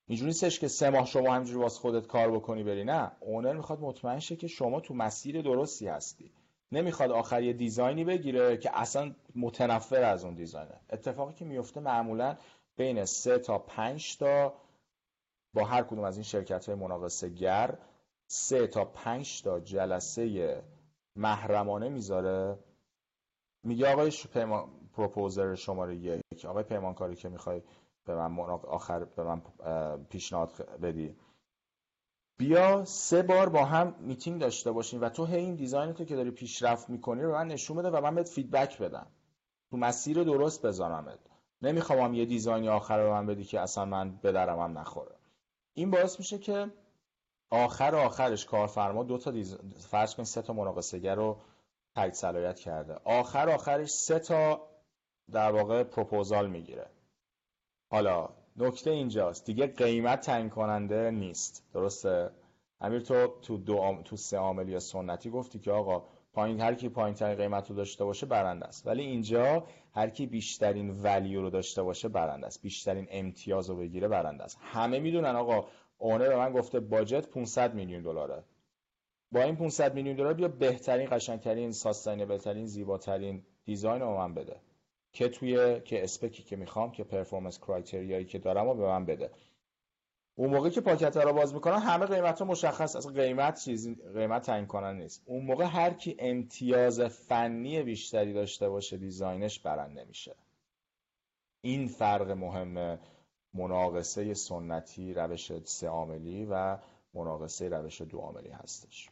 اینجوری 0.06 0.28
نیستش 0.28 0.60
که 0.60 0.68
سه 0.68 0.90
ماه 0.90 1.06
شما 1.06 1.34
همینجوری 1.34 1.62
واسه 1.62 1.80
خودت 1.80 2.06
کار 2.06 2.30
بکنی 2.30 2.62
بری 2.62 2.84
نه. 2.84 3.12
owner 3.20 3.52
می‌خواد 3.52 3.80
مطمئن 3.80 4.18
شه 4.18 4.36
که 4.36 4.46
شما 4.46 4.80
تو 4.80 4.94
مسیر 4.94 5.42
درستی 5.42 5.88
هستی. 5.88 6.30
نمی‌خواد 6.72 7.10
آخر 7.10 7.42
یه 7.42 7.52
design 7.52 7.97
ی 7.97 8.04
بگیره 8.04 8.56
که 8.56 8.70
اصلا 8.78 9.14
متنفر 9.36 10.02
از 10.02 10.24
اون 10.24 10.34
design 10.34 10.69
ه. 10.69 10.80
اتفاقی 10.90 11.34
که 11.34 11.44
میفته 11.44 11.80
معمولا 11.80 12.36
بین 12.76 13.04
سه 13.04 13.38
تا 13.38 13.58
پنج 13.58 14.16
تا 14.16 14.54
با 15.54 15.64
هر 15.64 15.82
کدوم 15.82 16.04
از 16.04 16.16
این 16.16 16.24
شرکت 16.24 16.66
های 16.66 16.74
مناقصه 16.74 17.28
گر 17.28 17.78
سه 18.26 18.66
تا 18.66 18.84
پنج 18.84 19.42
تا 19.42 19.60
جلسه 19.60 20.62
محرمانه 21.16 21.88
می‌ذاره. 21.88 22.58
میگه 23.64 23.92
آقای 23.92 24.12
پیمان 24.32 24.68
proposer 24.92 25.54
شماره 25.54 25.96
یک 25.96 26.44
آقای 26.44 26.62
پیمانکاری 26.62 27.16
که 27.16 27.28
می‌خوای 27.28 27.62
به 28.04 28.14
من 28.14 28.38
آخر 28.48 29.04
به 29.04 29.24
من 29.24 29.42
پیشنهاد 30.10 30.78
بدی. 30.82 31.16
بیا 32.38 32.84
سه 32.84 33.22
بار 33.22 33.48
با 33.48 33.64
هم 33.64 33.94
میتینگ 34.00 34.40
داشته 34.40 34.72
باشیم 34.72 35.00
و 35.00 35.08
تو 35.08 35.24
هی 35.26 35.36
این 35.36 35.54
design 35.54 35.92
تو 35.92 36.04
که 36.04 36.16
داری 36.16 36.30
پیشرفت 36.30 36.90
می‌کنی 36.90 37.22
رو 37.22 37.32
من 37.32 37.46
نشون 37.46 37.76
بده 37.76 37.90
و 37.90 38.00
من 38.00 38.14
بهت 38.14 38.28
feedback 38.28 38.78
بدم. 38.78 39.06
تو 39.70 39.76
مسیر 39.76 40.24
درست 40.24 40.62
بذارمت 40.62 41.18
نمی‌خوام 41.62 42.14
یه 42.14 42.24
دیزاینی 42.24 42.68
آخر 42.68 42.98
رو 42.98 43.10
من 43.10 43.26
بدی 43.26 43.44
که 43.44 43.60
اصلا 43.60 43.84
من 43.84 44.16
به 44.16 44.32
درم 44.32 44.58
هم 44.58 44.78
نخوره. 44.78 45.14
این 45.74 45.90
باعث 45.90 46.18
میشه 46.18 46.38
که 46.38 46.70
آخر 47.50 47.94
آخرش 47.94 48.46
کارفرما 48.46 49.04
دو 49.04 49.18
تا 49.18 49.30
دیز... 49.30 49.58
فرض 49.90 50.14
کن 50.14 50.24
سه 50.24 50.42
تا 50.42 50.52
مناقصه 50.52 51.14
رو 51.14 51.40
تایید 51.94 52.14
صلاحیت 52.14 52.58
کرده. 52.58 52.94
آخر 53.04 53.50
آخرش 53.50 53.90
سه 53.90 54.18
تا 54.18 54.68
در 55.30 55.52
واقع 55.52 55.82
پروپوزال 55.82 56.50
می‌گیره. 56.50 56.90
حالا 57.90 58.28
نکته 58.58 58.90
اینجاست. 58.90 59.46
دیگه 59.46 59.66
قیمت 59.66 60.20
تعیین 60.20 60.48
کننده 60.48 61.10
نیست. 61.10 61.64
درسته؟ 61.74 62.30
امیر 62.80 63.00
تو 63.00 63.26
تو 63.42 63.56
دو 63.56 64.02
تو 64.04 64.16
سه 64.16 64.36
عامل 64.36 64.78
سنتی 64.78 65.30
گفتی 65.30 65.58
که 65.58 65.70
آقا 65.70 66.04
پایین 66.32 66.60
هر 66.60 66.74
کی 66.74 66.88
پایین 66.88 67.14
ترین 67.14 67.36
قیمت 67.36 67.70
رو 67.70 67.76
داشته 67.76 68.04
باشه 68.04 68.26
برنده 68.26 68.66
است. 68.66 68.86
ولی 68.86 69.02
اینجا 69.02 69.64
هر 69.94 70.10
کی 70.10 70.26
بیشترین 70.26 70.90
value 70.90 71.40
رو 71.42 71.50
داشته 71.50 71.82
باشه 71.82 72.08
برنده 72.08 72.46
است. 72.46 72.62
بیشترین 72.62 73.06
امتیاز 73.10 73.70
رو 73.70 73.76
بگیره 73.76 74.08
برنده 74.08 74.44
است. 74.44 74.58
همه 74.60 74.98
می‌دونن 74.98 75.36
آقا 75.36 75.68
owner 75.98 76.28
به 76.28 76.36
من 76.36 76.52
گفته 76.52 76.80
budget 76.80 77.28
500 77.28 77.74
میلیون 77.74 78.02
دلاره. 78.02 78.44
با 79.32 79.42
این 79.42 79.56
500 79.56 79.94
میلیون 79.94 80.16
دلار 80.16 80.34
بیا 80.34 80.48
بهترین 80.48 81.08
قشنگترین 81.10 81.72
sustainable 81.72 82.38
ترین 82.38 82.66
زیباترین 82.66 83.42
design 83.64 84.02
رو 84.02 84.16
من 84.16 84.34
بده. 84.34 84.56
که 85.12 85.28
توی 85.28 85.80
که 85.80 86.04
spec 86.04 86.35
ی 86.35 86.42
که 86.42 86.56
می‌خوام 86.56 86.92
که 86.92 87.04
performance 87.04 87.58
criteria 87.58 88.11
یی 88.11 88.24
که 88.24 88.38
دارم 88.38 88.68
و 88.68 88.74
به 88.74 88.86
من 88.86 89.04
بده. 89.04 89.30
اون 90.34 90.50
موقع 90.50 90.70
که 90.70 90.80
پاکت 90.80 91.16
رو 91.16 91.32
باز 91.32 91.54
می‌کنن 91.54 91.78
همه 91.78 92.06
قیمت 92.06 92.38
ها 92.38 92.44
مشخص 92.44 92.96
اصلا 92.96 93.12
قیمت 93.12 93.60
چیزی 93.60 93.94
قیمت 94.14 94.42
تعیین 94.42 94.66
کنن 94.66 94.96
نیست. 94.96 95.22
اون 95.26 95.44
موقع 95.44 95.64
هر 95.64 95.92
کی 95.92 96.16
امتیاز 96.18 97.00
فنی 97.00 97.82
بیشتری 97.82 98.32
داشته 98.32 98.68
باشه 98.68 98.96
design 98.96 99.44
ش 99.44 99.60
برنده 99.60 100.04
میشه 100.04 100.34
این 101.60 101.88
فرق 101.88 102.30
مهم 102.30 102.98
مناقصه 103.54 104.34
سنتی 104.34 105.14
روش 105.14 105.52
سه 105.64 105.88
عاملی 105.88 106.44
و 106.50 106.78
مناقصه 107.14 107.68
روش 107.68 108.00
دو 108.00 108.18
عاملی 108.18 108.50
هستش. 108.50 109.10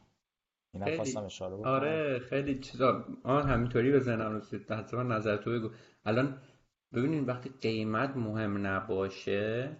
این 0.85 0.97
خواستم 0.97 1.25
اشاره 1.25 1.57
بکنم. 1.57 1.71
آره 1.71 2.19
خیلی 2.19 2.59
چیزا. 2.59 3.05
آن 3.23 3.49
همینطوری 3.49 3.91
به 3.91 4.01
ذهنم 4.01 4.37
رسید. 4.37 4.73
حتما 4.73 5.03
نظر 5.03 5.37
تو 5.37 5.51
بگو. 5.51 5.71
الان 6.05 6.39
ببینید 6.95 7.29
وقتی 7.29 7.51
قیمت 7.63 8.17
مهم 8.17 8.67
نباشه 8.67 9.77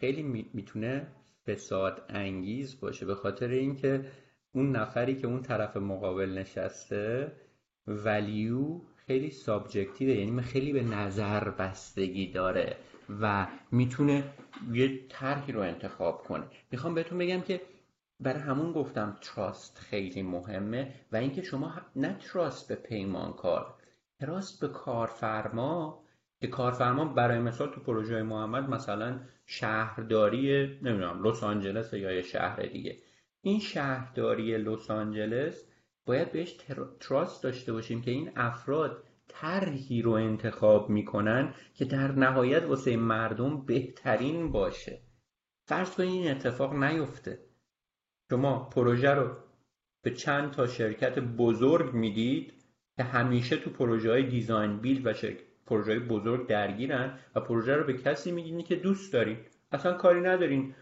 خیلی 0.00 0.22
می‌تونه 0.52 1.06
فساد 1.46 2.02
انگیز 2.08 2.80
باشه. 2.80 3.06
به 3.06 3.14
خاطر 3.14 3.48
اینکه 3.48 4.04
اون 4.52 4.76
نفری 4.76 5.14
که 5.16 5.26
اون 5.26 5.42
طرف 5.42 5.76
مقابل 5.76 6.38
نشسته 6.38 7.32
value 7.86 8.80
خیلی 9.06 9.30
subjective 9.30 10.05
ه 10.05 10.12
یعنی 10.12 10.42
خیلی 10.42 10.72
به 10.72 10.82
نظر 10.82 11.50
بستگی 11.50 12.30
داره 12.32 12.76
و 13.20 13.46
می‌تونه 13.72 14.24
یه 14.72 15.06
طرحی 15.08 15.52
رو 15.52 15.60
انتخاب 15.60 16.22
کنه. 16.22 16.44
می‌خوام 16.72 16.94
بهتون 16.94 17.18
بگم 17.18 17.40
که 17.40 17.60
برای 18.20 18.40
همون 18.40 18.72
گفتم 18.72 19.16
trust 19.20 19.78
خیلی 19.78 20.22
مهمه 20.22 20.94
و 21.12 21.16
اینکه 21.16 21.42
شما 21.42 21.72
نه 21.96 22.18
trust 22.18 22.68
به 22.68 22.74
پیمانکار 22.74 23.74
trust 24.20 24.60
به 24.60 24.68
کارفرما 24.68 26.02
که 26.40 26.46
کارفرما 26.46 27.04
برای 27.04 27.38
مثال 27.38 27.70
تو 27.74 27.80
پروژه 27.80 28.22
محمد 28.22 28.70
مثلا 28.70 29.20
شهرداری 29.46 30.66
نمی‌دونم 30.82 31.26
لس 31.26 31.42
آنجلس 31.42 31.92
یا 31.92 32.12
یه 32.12 32.22
شهر 32.22 32.62
دیگه. 32.62 32.96
این 33.40 33.60
شهرداری 33.60 34.58
لس 34.58 34.90
آنجلس 34.90 35.64
باید 36.06 36.32
بهش 36.32 36.56
تراست 37.00 37.42
داشته 37.42 37.72
باشیم 37.72 38.02
که 38.02 38.10
این 38.10 38.32
افراد 38.36 39.04
طرحی 39.28 40.02
رو 40.02 40.10
انتخاب 40.10 40.90
می‌کنن 40.90 41.54
که 41.74 41.84
در 41.84 42.12
نهایت 42.12 42.62
واسه 42.62 42.96
مردم 42.96 43.66
بهترین 43.66 44.52
باشه. 44.52 45.00
فرض 45.64 45.94
کنید 45.94 46.10
این 46.10 46.30
اتفاق 46.30 46.74
نیفته. 46.74 47.45
شما 48.30 48.58
پروژه 48.58 49.10
رو 49.10 49.30
به 50.02 50.10
چند 50.10 50.50
تا 50.50 50.66
شرکت 50.66 51.18
بزرگ 51.18 51.94
می‌دید 51.94 52.52
که 52.96 53.02
همیشه 53.02 53.56
تو 53.56 53.70
پروژه 53.70 54.10
های 54.10 54.22
دیزاین 54.22 54.76
بیل 54.76 55.08
و 55.08 55.14
پروژه 55.66 55.90
های 55.90 56.00
بزرگ 56.00 56.46
درگیرن 56.46 57.18
و 57.34 57.40
پروژه 57.40 57.74
رو 57.74 57.84
به 57.84 57.92
کسی 57.92 58.32
میدین 58.32 58.62
که 58.62 58.76
دوست 58.76 59.12
دارین. 59.12 59.36
اصلا 59.72 59.92
کاری 59.92 60.20
ندارین 60.20 60.74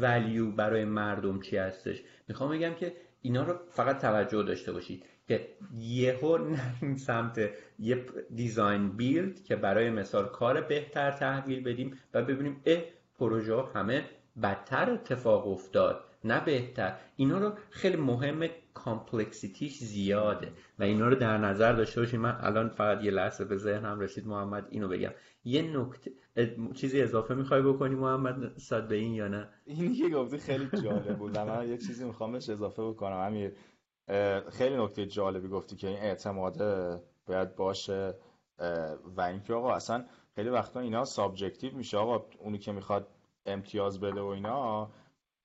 value 0.00 0.50
برای 0.50 0.84
مردم 0.84 1.40
چی 1.40 1.56
هستش. 1.56 2.02
می‌خوام 2.28 2.50
بگم 2.50 2.74
که 2.74 2.92
اینا 3.22 3.42
رو 3.42 3.58
فقط 3.70 4.00
توجه 4.00 4.42
داشته 4.42 4.72
باشید 4.72 5.04
که 5.28 5.48
یهو 5.78 6.38
نریم 6.38 6.96
سمت 6.96 7.50
یه 7.78 8.06
design 8.34 8.88
build 8.88 9.44
که 9.44 9.56
برای 9.56 9.90
مثال 9.90 10.28
کار 10.28 10.60
بهتر 10.60 11.10
تحویل 11.10 11.62
بدیم 11.64 11.98
و 12.14 12.22
ببینیم 12.22 12.60
اه 12.66 12.82
پروژه 13.18 13.62
همه 13.74 14.04
بدتر 14.42 14.90
اتفاق 14.90 15.48
افتاد. 15.48 16.04
نه 16.24 16.44
بهتر. 16.44 16.96
اینا 17.16 17.38
رو 17.38 17.52
خیلی 17.70 17.96
مهم 17.96 18.48
complexity 18.74 19.61
ش 19.61 19.78
زیاده. 19.78 20.52
و 20.78 20.82
اینا 20.82 21.08
رو 21.08 21.14
در 21.14 21.38
نظر 21.38 21.72
داشته 21.72 22.00
باشیم 22.00 22.20
من 22.20 22.36
الان 22.40 22.68
فقط 22.68 23.04
یه 23.04 23.10
لحظه 23.10 23.44
به 23.44 23.56
ذهنم 23.56 24.00
رسید. 24.00 24.26
محمد 24.26 24.66
اینو 24.70 24.88
بگم. 24.88 25.10
یه 25.44 25.62
نکته 25.62 26.12
چیزی 26.74 27.02
اضافه 27.02 27.34
می‌خوای 27.34 27.62
بکنی 27.62 27.94
محمد؟ 27.94 28.58
ست 28.58 28.88
به 28.88 28.94
این 28.94 29.14
یا 29.14 29.28
نه؟ 29.28 29.48
اینی 29.64 29.94
که 29.94 30.08
گفتی 30.08 30.38
خیلی 30.38 30.68
جالب 30.82 31.18
بود. 31.18 31.38
من 31.38 31.68
یه 31.68 31.78
چیزی 31.78 32.04
می‌خوام 32.04 32.34
اضافه 32.34 32.82
بکنم. 32.82 33.16
امیر 33.16 33.52
خیلی 34.50 34.76
نکته 34.76 35.06
جالبی 35.06 35.48
گفتی 35.48 35.76
که 35.76 35.88
این 35.88 35.98
اعتماده 35.98 37.00
باید 37.26 37.56
باشه. 37.56 38.14
و 39.16 39.20
اینکه 39.20 39.54
آقا 39.54 39.74
اصلا 39.74 40.04
خیلی 40.34 40.48
وقتا 40.48 40.80
اینا 40.80 41.04
subjective 41.04 41.76
میشه. 41.76 41.96
آقا 41.96 42.26
اونی 42.38 42.58
که 42.58 42.72
می‌خواد 42.72 43.08
امتیاز 43.46 44.00
بده 44.00 44.20
و 44.20 44.26
اینا 44.26 44.90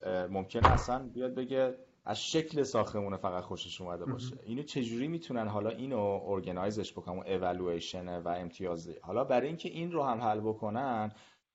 ممکن 0.06 0.66
اصلا 0.66 1.10
بیاد 1.14 1.36
بگه 1.36 1.76
از 2.06 2.24
شکل 2.24 2.64
ساختمون 2.64 3.18
فقط 3.18 3.44
خوشش 3.44 3.82
اومده 3.82 4.06
باشه. 4.06 4.40
اینو 4.44 4.64
چجوری 4.64 5.08
می‌تونن 5.08 5.48
حالا 5.48 5.70
اینو 5.70 6.22
organize 6.26 6.79
ش 6.79 6.92
بکنن؟ 6.92 7.18
و 7.18 7.24
اولویشن 7.28 8.22
و 8.22 8.28
امتیاز؟ 8.28 8.90
حالا 9.02 9.24
برای 9.24 9.48
اینکه 9.48 9.70
این 9.70 9.92
رو 9.92 10.04
هم 10.04 10.22
حل 10.22 10.40
بکنن 10.40 11.12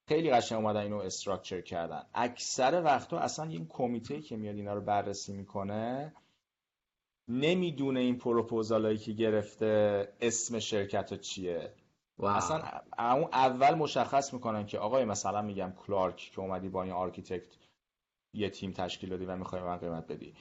خیلی 0.08 0.30
قشنگ 0.30 0.58
اومدن 0.58 0.80
اینو 0.80 0.96
structure 0.96 1.60
کردن. 1.60 2.02
اکثر 2.14 2.82
وقتا 2.84 3.18
اصلا 3.18 3.48
این 3.50 3.66
کمیته 3.68 4.20
که 4.20 4.36
میاد 4.36 4.56
اینا 4.56 4.74
رو 4.74 4.80
بررسی 4.80 5.32
می‌کنه 5.32 6.14
نمی‌دونه 7.28 8.00
این 8.00 8.18
پروپوزالایی 8.18 8.98
که 8.98 9.12
گرفته 9.12 10.08
اسم 10.20 10.58
شرکت 10.58 11.20
چیه. 11.20 11.72
اصلا 12.22 12.62
اون 12.98 13.28
اول 13.32 13.74
مشخص 13.74 14.34
می‌کنن 14.34 14.66
که 14.66 14.78
آقای 14.78 15.04
مثلا 15.04 15.42
میگم 15.42 15.72
کلارک 15.86 16.16
که 16.16 16.40
اومدی 16.40 16.68
با 16.68 16.82
این 16.82 16.92
architect 16.92 17.56
یه 18.34 18.50
تیم 18.50 18.72
تشکیل 18.72 19.10
دادی 19.10 19.24
و 19.24 19.36
می‌خوای 19.36 19.62
من 19.62 19.76
قیمت 19.76 20.06
بدی. 20.06 20.34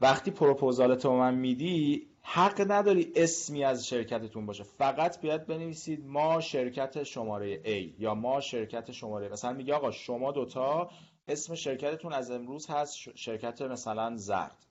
وقتی 0.00 0.30
پروپوزالت 0.30 1.04
رو 1.04 1.16
من 1.16 1.34
میدی 1.34 2.06
حق 2.22 2.64
نداری 2.70 3.12
اسمی 3.16 3.64
از 3.64 3.86
شرکتتون 3.86 4.46
باشه. 4.46 4.64
فقط 4.64 5.20
بیاد 5.20 5.46
بنویسید 5.46 6.06
ما 6.06 6.40
شرکت 6.40 7.02
شماره 7.02 7.62
A 7.62 8.00
یا 8.00 8.14
ما 8.14 8.40
شرکت 8.40 8.92
شماره 8.92 9.28
مثلا 9.28 9.52
میگه 9.52 9.74
آقا 9.74 9.90
شما 9.90 10.32
دوتا 10.32 10.90
اسم 11.28 11.54
شرکتتون 11.54 12.12
از 12.12 12.30
امروز 12.30 12.66
هست 12.66 12.96
شرکت 13.14 13.62
مثلا 13.62 14.16
زرد 14.16 14.66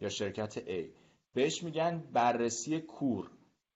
یا 0.00 0.08
شرکت 0.08 0.58
A. 0.58 0.88
بهش 1.34 1.62
میگن 1.62 2.04
بررسی 2.12 2.80
کور. 2.80 3.30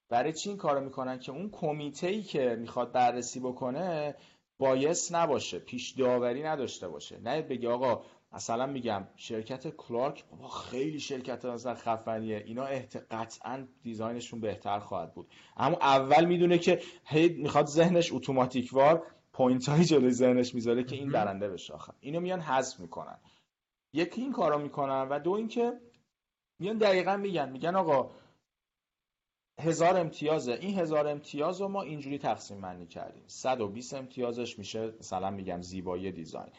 برای 0.09 0.33
چی 0.33 0.49
این 0.49 0.59
کارو 0.59 0.85
می‌کنن؟ 0.85 1.19
که 1.19 1.33
اون 1.33 1.51
کمیته 1.51 2.07
ای 2.07 2.23
که 2.23 2.57
می‌خواد 2.61 2.93
بررسی 2.93 3.41
بکنه 3.41 4.15
بایس 4.59 5.13
نباشه 5.13 5.59
پیش 5.59 5.91
داوری 5.91 6.43
نداشته 6.43 6.89
باشه. 6.89 7.19
نه 7.19 7.43
بگی 7.43 7.67
آقا 7.67 8.03
مثلا 8.33 8.67
میگم 8.67 9.09
شرکت 9.17 9.69
کلارک 9.69 10.25
بابا 10.31 10.49
خیلی 10.49 11.01
شرکت 11.01 11.45
مثلا 11.45 11.75
خفنیه. 11.75 12.43
اینا 12.47 12.67
قطعا 13.11 13.67
دیزاینشون 13.83 14.41
بهتر 14.41 14.79
خواهد 14.79 15.15
بود. 15.15 15.31
اما 15.57 15.77
اول 15.77 16.25
می‌دونه 16.25 16.59
که 16.59 16.83
هی 17.05 17.29
می‌خواد 17.29 17.67
ذهنش 17.67 18.13
اتوماتیک 18.13 18.71
وار 18.73 19.07
point 19.33 19.69
های 19.69 19.85
جلوی 19.85 20.11
ذهنش 20.11 20.55
می‌ذاره 20.55 20.85
که 20.85 20.97
این 20.97 21.09
برنده 21.09 21.49
بشه 21.49 21.75
آخر 21.75 21.93
اینو 22.01 22.21
میان 22.21 22.41
حذف 22.41 22.81
می‌کنن. 22.81 23.19
یکی 23.93 24.21
این 24.21 24.33
کارا 24.33 24.59
می‌کنن 24.59 25.09
و 25.09 25.19
دو 25.19 25.31
اینکه 25.31 25.73
میان 26.59 26.79
دقیقا 26.79 27.17
میگن 27.17 27.49
میگن 27.49 27.77
آقا 27.77 28.11
هزار 29.61 29.97
امتیازه 29.97 30.53
این 30.53 30.79
هزار 30.79 31.07
امتیاز 31.07 31.61
رو 31.61 31.69
ما 31.69 31.83
اینجوری 31.83 32.19
تقسیم 32.19 32.61
بندی 32.61 32.87
کردیم. 32.87 33.23
120 33.27 33.95
امتیازش 33.95 34.59
میشه 34.59 34.93
مثلا 35.01 35.31
میگم 35.31 35.63
زیبایی 35.63 36.13
design. 36.13 36.53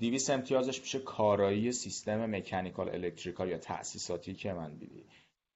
200 0.00 0.30
امتیازش 0.30 0.80
میشه 0.80 0.98
کارایی 0.98 1.72
سیستم 1.72 2.36
mechanical 2.36 2.88
electrical 2.88 3.48
یا 3.48 3.58
تأسیساتی 3.58 4.34
که 4.34 4.52
من 4.52 4.74
دیدی. 4.74 5.04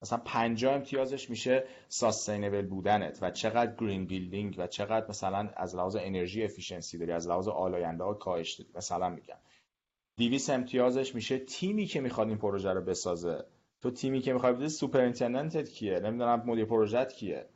مثلا 0.02 0.18
50 0.18 0.74
امتیازش 0.74 1.30
میشه 1.30 1.64
sustainable 1.88 2.66
بودنت 2.66 3.18
و 3.22 3.30
چقدر 3.30 3.74
green 3.78 4.06
building 4.06 4.54
و 4.58 4.66
چقدر 4.66 5.08
مثلا 5.08 5.50
از 5.56 5.76
لحاظ 5.76 5.96
انرژی 5.96 6.44
efficiency 6.44 6.98
داری 6.98 7.12
از 7.12 7.28
لحاظ 7.28 7.48
آلاینده 7.48 8.04
ها 8.04 8.14
کاهش 8.14 8.52
داری 8.52 8.70
مثلا 8.74 9.08
میگم. 9.08 9.38
200 10.18 10.50
امتیازش 10.50 11.14
میشه 11.14 11.38
تیمی 11.38 11.86
که 11.86 12.00
می‌خواد 12.00 12.28
این 12.28 12.38
پروژه 12.38 12.72
رو 12.72 12.80
بسازه. 12.80 13.44
تو 13.84 13.90
تیمی 13.90 14.20
که 14.20 14.32
می‌خوای 14.32 14.52
بدی 14.52 14.68
superintendent 14.68 15.61
ت 15.61 15.68
کیه؟ 15.68 16.00
نمی‌دونم 16.00 16.42
مدیر 16.46 16.64
پروژت 16.64 17.12
کیه؟ 17.12 17.48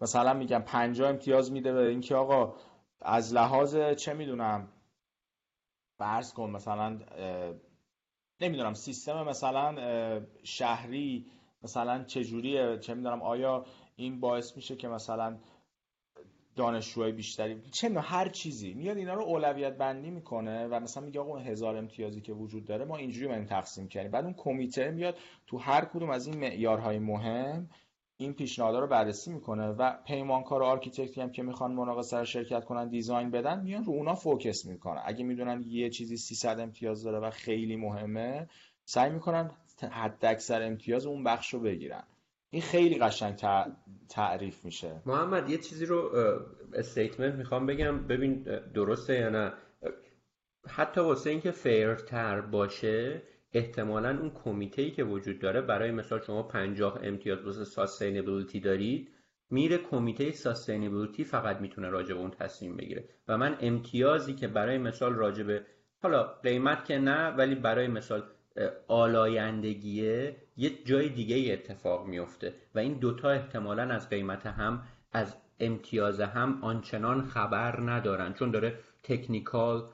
مثلا 0.00 0.34
میگم 0.34 0.62
50 0.66 1.08
امتیاز 1.08 1.52
میده 1.52 1.72
به 1.72 1.88
اینکه 1.88 2.14
آقا 2.14 2.54
از 3.00 3.34
لحاظ 3.34 3.76
چه 3.76 4.12
می‌دونم؟ 4.12 4.68
فرض 5.98 6.32
کن 6.32 6.50
مثلا 6.50 6.98
نمی‌دونم 8.40 8.74
سیستم 8.74 9.22
مثلا 9.22 9.76
شهری 10.42 11.26
مثلا 11.62 12.04
چجوریه؟ 12.04 12.78
چه 12.78 12.94
می‌دونم 12.94 13.22
آیا 13.22 13.66
این 13.96 14.20
باعث 14.20 14.56
میشه 14.56 14.76
که 14.76 14.88
مثلا 14.88 15.38
دانشجوهای 16.56 17.12
بیشتری. 17.12 17.62
چه 17.70 18.00
هر 18.00 18.28
چیزی. 18.28 18.74
میاد 18.74 18.96
اینا 18.96 19.14
رو 19.14 19.22
اولویت 19.22 19.76
بندی 19.76 20.10
می‌کنه 20.10 20.66
و 20.66 20.80
مثلا 20.80 21.04
میگه 21.04 21.20
آقا 21.20 21.38
هزار 21.38 21.76
امتیازی 21.76 22.20
که 22.20 22.32
وجود 22.32 22.64
داره 22.64 22.84
ما 22.84 22.96
اینجوری 22.96 23.34
این 23.34 23.46
تقسیم 23.46 23.88
کردیم. 23.88 24.10
بعد 24.10 24.24
اون 24.24 24.34
کمیته 24.34 24.90
میاد 24.90 25.16
تو 25.46 25.58
هر 25.58 25.84
کدوم 25.84 26.10
از 26.10 26.26
این 26.26 26.38
معیارهای 26.38 26.98
مهم 26.98 27.70
این 28.16 28.32
پیشنهادها 28.32 28.80
رو 28.80 28.86
بررسی 28.86 29.32
می‌کنه 29.32 29.66
و 29.68 29.96
پیمانکار 30.06 30.62
و 30.62 30.64
architect 30.64 31.14
ی 31.14 31.20
هم 31.20 31.30
که 31.30 31.42
می‌خوان 31.42 31.72
مناقصه 31.72 32.24
شرکت 32.24 32.64
کنن 32.64 32.88
design 32.88 33.30
بدن 33.30 33.60
میان 33.60 33.84
رو 33.84 33.92
اونا 33.92 34.14
focus 34.14 34.66
می‌کنن. 34.66 35.02
اگه 35.04 35.24
می‌دونن 35.24 35.64
یه 35.66 35.90
چیزی 35.90 36.16
300 36.16 36.60
امتیاز 36.60 37.02
داره 37.02 37.18
و 37.18 37.30
خیلی 37.30 37.76
مهمه 37.76 38.48
سعی 38.84 39.10
می‌کنن 39.10 39.50
حد 39.90 40.24
اکثر 40.24 40.62
امتیاز 40.62 41.06
اون 41.06 41.24
بخش 41.24 41.54
رو 41.54 41.60
بگیرن. 41.60 42.02
این 42.52 42.62
خیلی 42.62 42.98
قشنگ 42.98 43.36
تعریف 44.08 44.64
میشه. 44.64 45.02
محمد 45.06 45.50
یه 45.50 45.58
چیزی 45.58 45.86
رو 45.86 46.10
statement 46.74 47.34
می‌خوام 47.34 47.66
بگم. 47.66 48.06
ببین 48.06 48.42
درسته 48.74 49.14
یا 49.14 49.28
نه؟ 49.30 49.52
حتی 50.68 51.00
واسه 51.00 51.30
اینکه 51.30 51.50
fair 51.50 52.10
تر 52.10 52.40
باشه 52.40 53.22
احتمالا 53.52 54.18
اون 54.20 54.30
کمیته 54.30 54.82
ای 54.82 54.90
که 54.90 55.04
وجود 55.04 55.38
داره 55.38 55.60
برای 55.60 55.90
مثال 55.90 56.20
شما 56.20 56.42
50 56.42 57.00
امتیاز 57.02 57.44
واسه 57.44 57.64
sustainability 57.64 58.60
دارید 58.60 59.08
میره 59.50 59.78
کمیته 59.78 60.32
sustainability 60.32 61.24
فقط 61.24 61.60
می‌تونه 61.60 61.88
راجع 61.88 62.14
به 62.14 62.20
اون 62.20 62.30
تصمیم 62.30 62.76
بگیره. 62.76 63.08
و 63.28 63.38
من 63.38 63.56
امتیازی 63.60 64.34
که 64.34 64.48
برای 64.48 64.78
مثال 64.78 65.14
راجع 65.14 65.42
به 65.42 65.66
حالا 66.02 66.22
قیمت 66.22 66.84
که 66.84 66.98
نه 66.98 67.28
ولی 67.28 67.54
برای 67.54 67.88
مثال 67.88 68.22
آلایندگیه 68.88 70.36
یه 70.56 70.84
جای 70.84 71.08
دیگه 71.08 71.52
اتفاق 71.52 72.06
میفته 72.06 72.54
و 72.74 72.78
این 72.78 72.94
دوتا 72.94 73.30
احتمالا 73.30 73.82
از 73.82 74.08
قیمت 74.08 74.46
هم 74.46 74.82
از 75.12 75.36
امتیاز 75.60 76.20
هم 76.20 76.58
آنچنان 76.62 77.22
خبر 77.22 77.80
ندارن 77.80 78.32
چون 78.32 78.50
داره 78.50 78.78
technical 79.02 79.88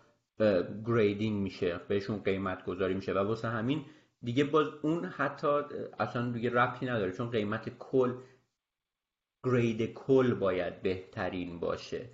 گریدینگ 0.87 1.43
میشه 1.43 1.81
بهشون 1.89 2.23
قیمت 2.23 2.65
گذاری 2.65 2.95
میشه 2.95 3.13
و 3.13 3.19
واسه 3.19 3.49
همین 3.49 3.85
دیگه 4.23 4.45
باز 4.45 4.67
اون 4.83 5.05
حتی 5.05 5.47
اصلا 5.99 6.31
دیگه 6.31 6.51
ربطی 6.51 6.87
نداره 6.87 7.13
چون 7.13 7.31
قیمت 7.31 7.79
کل 7.79 8.15
گرید 9.45 9.95
کل 9.95 10.35
باید 10.35 10.83
بهترین 10.83 11.61
باشه. 11.61 12.11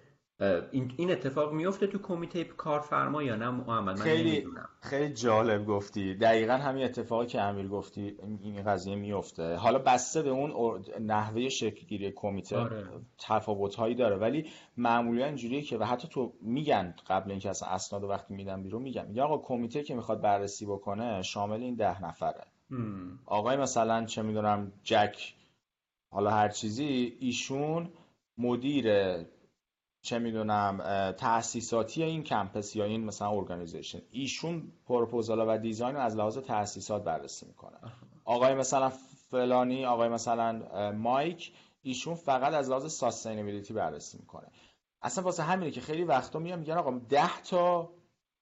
این 0.73 1.11
اتفاق 1.11 1.53
میفته 1.53 1.87
تو 1.87 1.99
کمیته 1.99 2.45
کارفرما 2.45 3.23
یا 3.23 3.37
نه 3.37 3.51
محمد؟ 3.51 3.99
من 3.99 4.05
خیلی 4.05 4.47
خیلی 4.81 5.15
جالب 5.15 5.67
گفتی. 5.67 6.15
دقیقا 6.15 6.53
همین 6.53 6.85
اتفاقی 6.85 7.27
که 7.27 7.41
امیر 7.41 7.69
گفتی 7.69 8.17
این 8.43 8.63
قضیه 8.63 8.97
میفته. 8.97 9.55
حالا 9.55 9.79
بسته 9.79 10.23
به 10.23 10.31
اون 10.31 10.85
نحوه 11.01 11.49
شکلگیری 11.49 12.13
کمیته 12.17 12.59
آره. 12.59 12.85
تفاوت 13.19 13.75
هایی 13.75 13.95
داره. 13.95 14.17
ولی 14.17 14.51
معمولا 14.77 15.25
اینجوریه 15.25 15.63
که 15.63 15.79
و 15.79 15.85
حتی 15.85 16.09
تو 16.09 16.33
میگن 16.41 16.95
قبل 17.07 17.31
اینکه 17.31 17.51
اصلا 17.51 17.69
اسناد 17.69 18.05
وقتی 18.05 18.35
میدن 18.35 18.63
بیرون 18.63 18.83
میگن. 18.83 19.09
یا 19.13 19.25
آقا 19.25 19.39
کمیته 19.39 19.83
که 19.83 19.95
می‌خواد 19.95 20.21
بررسی 20.21 20.67
بکنه 20.67 21.23
شامل 21.23 21.63
این 21.63 21.75
ده 21.75 22.05
نفره. 22.05 22.45
آقای 23.27 23.57
مثلا 23.57 24.05
چه 24.05 24.23
می‌دونم 24.23 24.73
جک 24.83 25.35
حالا 26.11 26.31
هر 26.31 26.49
چیزی 26.49 27.17
ایشون 27.21 27.91
مدیر 28.39 28.87
چه 30.05 30.19
می‌دونم 30.19 30.79
تاسیساتی 31.13 32.03
این 32.03 32.23
campus 32.23 32.77
یا 32.77 32.85
این 32.85 33.05
مثلا 33.05 33.31
organization 33.31 34.01
ایشون 34.11 34.73
پروپوزال 34.87 35.49
و 35.49 35.59
design 35.59 35.95
رو 35.95 36.01
از 36.01 36.17
لحاظ 36.17 36.39
تاسیسات 36.39 37.05
بررسی 37.05 37.47
می‌کنه 37.47 37.77
آقای 38.25 38.55
مثلا 38.55 38.89
فلانی 39.31 39.85
آقای 39.85 40.09
مثلا 40.09 40.93
مایک 40.93 41.53
ایشون 41.83 42.15
فقط 42.15 42.55
از 42.55 42.71
لحاظ 42.71 42.93
ساستینبیلیتی 42.93 43.75
بررسی 43.75 44.19
می‌کنه. 44.19 44.47
اصلا 45.03 45.25
واسه 45.25 45.43
همینه 45.43 45.71
که 45.71 45.81
خیلی 45.81 46.05
وقتا 46.05 46.39
میگم 46.39 46.59
میگن 46.59 46.77
آقا 46.77 46.91
10 46.91 47.43
تا 47.43 47.91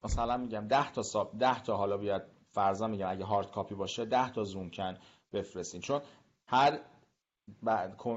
مثلا 0.04 0.36
میگم 0.36 0.68
10 0.68 0.92
تا 0.92 1.02
ساب 1.02 1.38
10 1.38 1.62
تا 1.62 1.76
حالا 1.76 1.96
بیاد 1.96 2.26
فرضا 2.50 2.86
میگم 2.86 3.10
اگه 3.10 3.24
هارد 3.24 3.50
کاپی 3.50 3.74
باشه 3.74 4.04
10 4.04 4.32
تا 4.32 4.44
زوم 4.44 4.70
کن 4.70 4.98
بفرستین. 5.32 5.80
چون 5.80 6.00
هر 6.46 6.80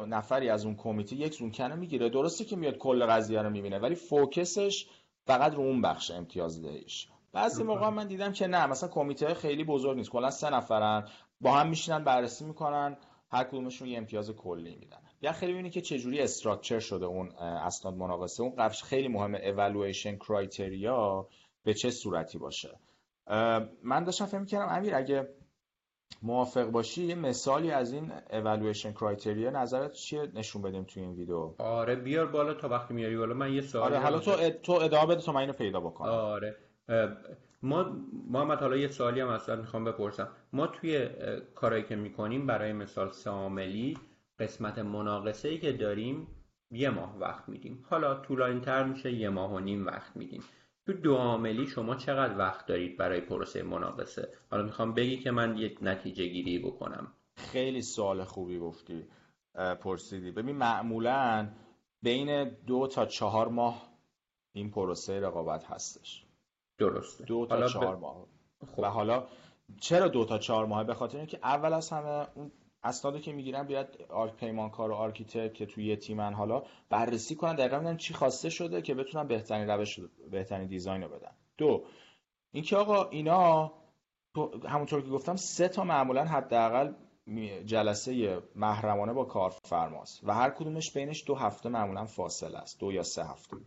نفری 0.08 0.50
از 0.50 0.66
اون 0.66 0.76
کمیته 0.76 1.16
یک 1.16 1.34
زونکنه 1.34 1.76
می‌گیره. 1.76 2.10
درسته 2.10 2.46
که 2.46 2.56
میاد 2.56 2.78
کل 2.78 3.06
قضیه 3.06 3.42
رو 3.42 3.50
می‌بینه 3.50 3.80
ولی 3.80 3.96
فوکسش 3.96 4.88
فقط 5.26 5.54
رو 5.54 5.60
اون 5.60 5.82
بخش 5.82 6.12
امتیاز 6.12 6.62
دهیش. 6.62 7.08
بعضی 7.34 7.64
موقع 7.64 7.90
من 7.90 8.08
دیدم 8.08 8.32
که 8.32 8.48
نه 8.48 8.66
مثلا 8.66 8.90
کمیته 8.90 9.34
خیلی 9.34 9.64
بزرگ 9.64 9.98
نیست. 9.98 10.10
کلا 10.10 10.32
سه 10.32 10.50
نفرن 10.50 11.08
با 11.42 11.52
هم 11.52 11.68
میشینن 11.70 12.04
بررسی 12.04 12.46
می‌کنن 12.46 12.98
هر 13.32 13.44
کدومشون 13.44 13.88
یه 13.88 13.98
امتیاز 13.98 14.32
کلی 14.32 14.76
میدن. 14.76 14.98
یا 15.22 15.32
خیلی 15.32 15.54
ببینید 15.54 15.72
که 15.72 15.82
چجوری 15.82 16.22
استراکچر 16.22 16.80
شده 16.80 17.06
اون 17.06 17.32
اسناد 17.40 17.94
مناقصه. 17.94 18.44
اون 18.44 18.56
قفش 18.56 18.84
خیلی 18.84 19.08
مهمه. 19.08 19.38
اولویشن 19.38 20.16
کرایتریا 20.16 21.28
به 21.64 21.74
چه 21.74 21.92
صورتی 21.92 22.38
باشه. 22.38 22.80
من 23.84 24.04
داشتم 24.04 24.26
فکر 24.26 24.40
می‌کردم 24.40 24.76
امیر 24.76 24.96
اگه 24.96 25.28
موافق 26.22 26.66
باشی 26.66 27.04
یه 27.04 27.16
مثالی 27.16 27.72
از 27.72 27.94
این 27.94 28.12
evaluation 28.30 28.94
criteria 29.00 29.28
نظرت 29.28 29.92
چیه 29.92 30.32
نشون 30.34 30.62
بدیم 30.62 30.84
توی 30.84 31.04
این 31.04 31.14
ویدیو؟ 31.14 31.54
آره 31.58 31.96
بیار 31.96 32.26
بالا 32.26 32.54
تا 32.54 32.70
وقتی 32.70 32.94
میاری 32.94 33.18
بالا. 33.18 33.34
من 33.34 33.54
یه 33.54 33.62
سوال 33.62 33.86
آره 33.86 34.00
حالا 34.00 34.20
تو 34.20 34.32
اد... 34.32 34.62
تو 34.62 34.72
ادامه 34.72 35.16
بده 35.16 35.22
تا 35.22 35.32
من 35.32 35.40
اینو 35.40 35.54
پیدا 35.54 35.80
بکنم. 35.80 36.10
آره. 36.10 36.56
ما 37.62 37.96
محمد 38.30 38.60
حالا 38.60 38.78
یه 38.78 38.88
سوالی 38.88 39.20
هم 39.20 39.28
اصلا 39.28 39.56
می‌خوام 39.56 39.84
بپرسم. 39.84 40.28
ما 40.54 40.68
توی 40.68 41.10
کارایی 41.56 41.84
که 41.84 41.96
می‌کنیم 41.96 42.48
برای 42.48 42.74
مثال 42.74 43.12
ساملی 43.12 43.98
قسمت 44.40 44.80
مناقصه 44.80 45.50
ای 45.50 45.58
که 45.58 45.72
داریم 45.72 46.28
یه 46.72 46.90
ماه 46.90 47.18
وقت 47.20 47.50
میدیم. 47.50 47.86
حالا 47.90 48.16
طولانی 48.16 48.60
تر 48.60 48.84
میشه 48.84 49.12
یه 49.12 49.30
ماه 49.30 49.54
و 49.54 49.60
نیم 49.60 49.86
وقت 49.86 50.18
میدیم. 50.18 50.44
تو 50.86 50.94
دو 50.94 51.16
عاملی 51.16 51.68
شما 51.68 51.96
چقدر 51.96 52.38
وقت 52.38 52.66
دارید 52.66 52.98
برای 52.98 53.22
پروسه 53.22 53.64
مناقصه؟ 53.64 54.30
حالا 54.52 54.64
می‌خوام 54.64 54.94
بگی 54.94 55.18
که 55.18 55.32
من 55.32 55.58
یک 55.58 55.78
نتیجه 55.82 56.28
گیری 56.28 56.60
بکنم. 56.60 57.14
خیلی 57.36 57.82
سوال 57.82 58.24
خوبی 58.24 58.60
گفتی 58.60 59.08
پرسیدی. 59.82 60.32
ببین 60.32 60.56
معمولا 60.56 61.50
بین 62.02 62.50
دو 62.50 62.88
تا 62.88 63.06
چهار 63.06 63.48
ماه 63.48 63.90
این 64.54 64.72
پروسه 64.72 65.20
رقابت 65.20 65.66
هستش. 65.66 66.26
درسته. 66.78 67.26
دو 67.26 67.46
تا 67.46 67.68
چهار 67.68 67.96
ماه. 67.96 68.28
خب. 68.68 68.80
و 68.80 68.86
حالا 68.86 69.28
چرا 69.82 70.08
دو 70.08 70.26
تا 70.26 70.38
چهار 70.38 70.66
ماه 70.66 70.84
به 70.84 70.94
خاطر 70.94 71.18
اینکه 71.18 71.40
اول 71.44 71.74
از 71.74 71.90
همه 71.90 72.28
اون 72.36 72.52
اسنادی 72.86 73.20
که 73.20 73.34
می‌گیرن 73.34 73.64
بیاد 73.64 73.98
پیمانکار 74.40 74.92
و 74.92 74.94
architect 74.94 75.54
که 75.54 75.66
توی 75.66 75.86
یه 75.86 75.96
تیمن 75.96 76.34
حالا 76.34 76.64
بررسی 76.90 77.36
کنن 77.36 77.56
دقیقا 77.56 77.78
ببینن 77.78 77.98
چی 77.98 78.14
خواسته 78.14 78.50
شده 78.50 78.82
که 78.82 78.94
بتونن 78.94 79.28
بهترین 79.28 79.70
روش 79.70 80.00
بهترین 80.32 80.68
design 80.68 81.02
رو 81.02 81.10
بدن. 81.10 81.32
دو 81.58 81.84
اینکه 82.52 82.78
آقا 82.78 83.10
اینا 83.10 83.72
همونطور 84.70 85.02
که 85.02 85.10
گفتم 85.10 85.36
سه 85.36 85.68
تا 85.68 85.84
معمولا 85.84 86.26
حداقل 86.26 86.94
جلسه 87.66 88.42
محرمانه 88.56 89.14
با 89.14 89.26
کارفرماست 89.26 90.24
و 90.24 90.34
هر 90.34 90.50
کدومش 90.50 90.94
بینش 90.94 91.24
دو 91.28 91.36
هفته 91.36 91.70
معمولا 91.70 92.06
فاصله 92.06 92.58
است 92.58 92.80
دو 92.80 92.92
یا 92.92 93.04
سه 93.04 93.24
هفته. 93.24 93.58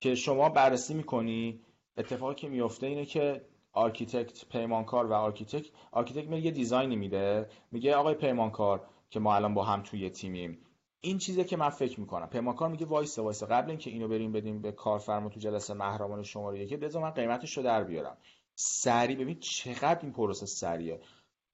که 0.00 0.14
شما 0.14 0.48
بررسی 0.48 0.94
می‌کنی 0.94 1.60
اتفاقی 1.96 2.34
که 2.34 2.48
میفته 2.48 2.86
اینه 2.86 3.04
که 3.04 3.40
architect 3.78 4.48
پیمانکار 4.48 5.06
و 5.06 5.12
architect 5.12 5.70
architect 5.92 6.28
میگه 6.28 6.44
یه 6.44 6.50
design 6.50 6.89
ی 6.89 6.96
میده. 6.96 7.48
میگه 7.72 7.94
آقای 7.94 8.14
پیمانکار 8.14 8.86
که 9.10 9.20
ما 9.20 9.34
الان 9.34 9.54
با 9.54 9.64
هم 9.64 9.82
توی 9.82 10.10
تیمیم. 10.10 10.58
این 11.00 11.18
چیزی 11.18 11.44
که 11.44 11.56
من 11.56 11.68
فکر 11.68 12.00
می‌کنم. 12.00 12.26
پیمانکار 12.26 12.68
میگه 12.68 12.86
وایسا 12.86 13.18
وایسا 13.18 13.42
قبل 13.42 13.70
اینکه 13.70 13.90
اینو 13.90 14.08
بریم 14.08 14.32
بدیم 14.32 14.62
به 14.62 14.72
کارفرما 14.72 15.28
تو 15.28 15.40
جلسه 15.40 15.74
محرمان 15.74 16.22
شماره 16.22 16.58
یکی 16.60 16.76
بذار 16.76 17.02
من 17.02 17.10
قیمتش 17.10 17.56
رو 17.56 17.62
در 17.62 17.84
بیارم. 17.84 18.16
سریع 18.54 19.16
ببین 19.16 19.38
چقدر 19.40 19.98
این 20.02 20.12
پروسه 20.12 20.46
سریعه 20.46 21.00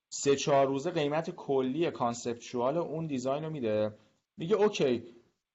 سه 0.08 0.36
چهار 0.36 0.66
روزه 0.66 0.90
قیمت 0.90 1.30
کلی 1.30 1.90
conceptual 1.90 2.76
اون 2.76 3.06
design 3.06 3.44
رو 3.44 3.50
میده. 3.50 3.94
میگه 4.36 4.56
okay 4.56 5.02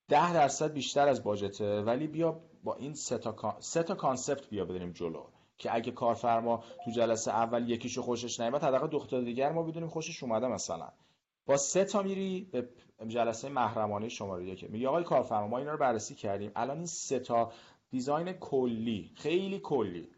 ده 0.08 0.34
درصد 0.34 0.74
بیشتر 0.74 1.08
از 1.08 1.24
budget 1.24 1.74
ه 1.74 1.82
ولی 1.82 2.08
بیا 2.08 2.42
با 2.64 2.76
این 2.76 2.94
سه 2.94 3.18
تا, 3.18 3.58
سه 3.60 3.84
تا 3.84 3.96
concept 3.96 4.50
بیا 4.50 4.66
بدیم 4.66 4.92
جلو. 4.92 5.24
که 5.60 5.76
اگه 5.76 5.92
کارفرما 5.92 6.64
تو 6.86 6.92
جلسه 6.92 7.32
اول 7.32 7.70
یکیشو 7.70 8.02
خوشش 8.02 8.40
نیومد 8.40 8.64
حداقل 8.64 8.88
دو 8.88 9.22
تا 9.22 9.26
دیگه 9.26 9.43
رو 9.43 9.52
ما 9.52 9.64
بدونیم 9.64 9.90
خوشش 9.90 10.24
اومده 10.24 10.48
مثلا. 10.48 10.90
با 11.46 11.58
سه 11.58 11.86
تا 11.86 12.02
میری 12.02 12.50
به 12.52 12.70
جلسه 13.08 13.50
محرمانه 13.50 14.10
شماره 14.10 14.46
یک. 14.46 14.70
میگه 14.70 14.88
آقای 14.88 15.04
کارفرما 15.04 15.48
ما 15.48 15.58
اینا 15.58 15.72
رو 15.72 15.78
بررسی 15.78 16.16
کردیم. 16.16 16.52
الان 16.56 16.78
این 16.78 16.86
سه 16.86 17.20
تا 17.20 17.52
design 17.90 18.34
کلی 18.34 19.12
خیلی 19.16 19.60
کلی. 19.60 20.10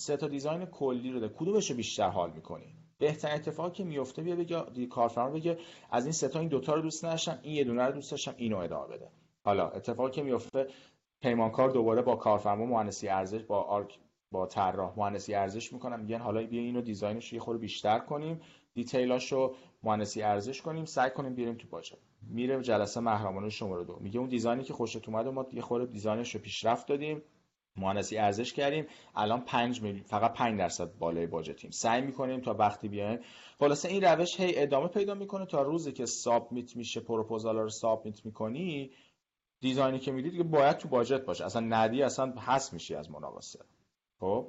سه 0.00 0.16
تا 0.16 0.28
design 0.28 0.64
کلی 0.64 1.12
رو 1.12 1.20
ده. 1.20 1.28
کدومش 1.28 1.70
رو 1.70 1.76
بیشتر 1.76 2.08
حال 2.08 2.30
می‌کنی؟ 2.30 2.74
بهترین 2.98 3.34
اتفاقی 3.34 3.70
که 3.70 3.84
میفته 3.84 4.22
بیا 4.22 4.36
بگه 4.36 4.86
کارفرما 4.86 5.30
بگه 5.30 5.58
از 5.90 6.04
این 6.04 6.12
سه 6.12 6.28
تا 6.28 6.38
این 6.40 6.48
دوتا 6.48 6.74
رو 6.74 6.82
دوست 6.82 7.04
نداشتم 7.04 7.38
این 7.42 7.54
یه 7.54 7.64
دونه 7.64 7.86
رو 7.86 7.92
دوست 7.92 8.10
داشتم 8.10 8.34
اینو 8.36 8.56
ادامه 8.56 8.96
بده. 8.96 9.10
حالا 9.44 9.68
اتفاقی 9.68 10.10
که 10.10 10.22
میفته 10.22 10.68
پیمانکار 11.22 11.70
دوباره 11.70 12.02
با 12.02 12.16
کارفرما 12.16 12.66
مهندسی 12.66 13.08
ارزش 13.08 13.42
با 13.42 13.62
arch 13.62 13.98
با 14.32 14.46
طراح 14.46 14.94
مهندسی 14.96 15.34
ارزش 15.34 15.72
می‌کنم. 15.72 16.00
میگن 16.00 16.18
حالا 16.18 16.46
بیا 16.46 16.60
اینو 16.60 16.80
design 16.80 17.19
ش 17.19 17.32
یه 17.32 17.40
خورده 17.40 17.60
بیشتر 17.60 17.98
کنیم. 17.98 18.40
detail 18.74 19.27
اشو 19.27 19.54
مهندسی 19.82 20.22
ارزش 20.22 20.62
کنیم. 20.62 20.84
سعی 20.84 21.10
کنیم 21.10 21.34
بیاریم 21.34 21.54
تو 21.54 21.68
باجه. 21.68 21.96
میره 22.22 22.62
جلسه 22.62 23.00
محرمانه 23.00 23.48
شماره 23.48 23.84
دو. 23.84 23.98
میگه 24.00 24.20
اون 24.20 24.28
design 24.28 24.59
ی 24.59 24.64
که 24.64 24.72
خوشت 24.72 25.08
اومد 25.08 25.28
ما 25.28 25.46
یه 25.52 25.62
خورده 25.62 25.92
design 25.92 26.24
ش 26.24 26.34
رو 26.34 26.40
پیشرفت 26.40 26.86
دادیم. 26.88 27.22
مهندسی 27.76 28.18
ارزش 28.18 28.52
کردیم. 28.52 28.86
الان 29.14 29.40
5 29.40 29.82
میلیون 29.82 30.02
فقط 30.02 30.32
5 30.32 30.58
درصد 30.58 30.98
بالای 30.98 31.26
budget 31.26 31.59
یم 31.59 31.70
سعی 31.70 32.02
می‌کنیم 32.02 32.40
تا 32.40 32.54
وقتی 32.54 32.88
بیایم 32.88 33.20
خلاصه 33.58 33.88
این 33.88 34.04
روش 34.04 34.40
هی 34.40 34.62
ادامه 34.62 34.88
پیدا 34.88 35.14
می‌کنه 35.14 35.46
تا 35.46 35.62
روزی 35.62 35.92
که 35.92 36.06
سابمیت 36.06 36.76
میشه 36.76 37.00
پروپوزال 37.00 37.56
رو 37.56 37.68
سابمیت 37.68 38.26
می‌کنی 38.26 38.90
دیزاینی 39.60 39.98
که 39.98 40.12
می‌دید 40.12 40.36
که 40.36 40.42
باید 40.42 40.76
تو 40.76 40.88
باجت 40.88 41.24
باشه. 41.24 41.44
اصلا 41.44 41.66
ندی 41.66 42.02
اصلا 42.02 42.34
حس 42.46 42.72
میشی 42.72 42.94
از 42.94 43.10
مناقصه. 43.10 43.58
خب. 44.20 44.46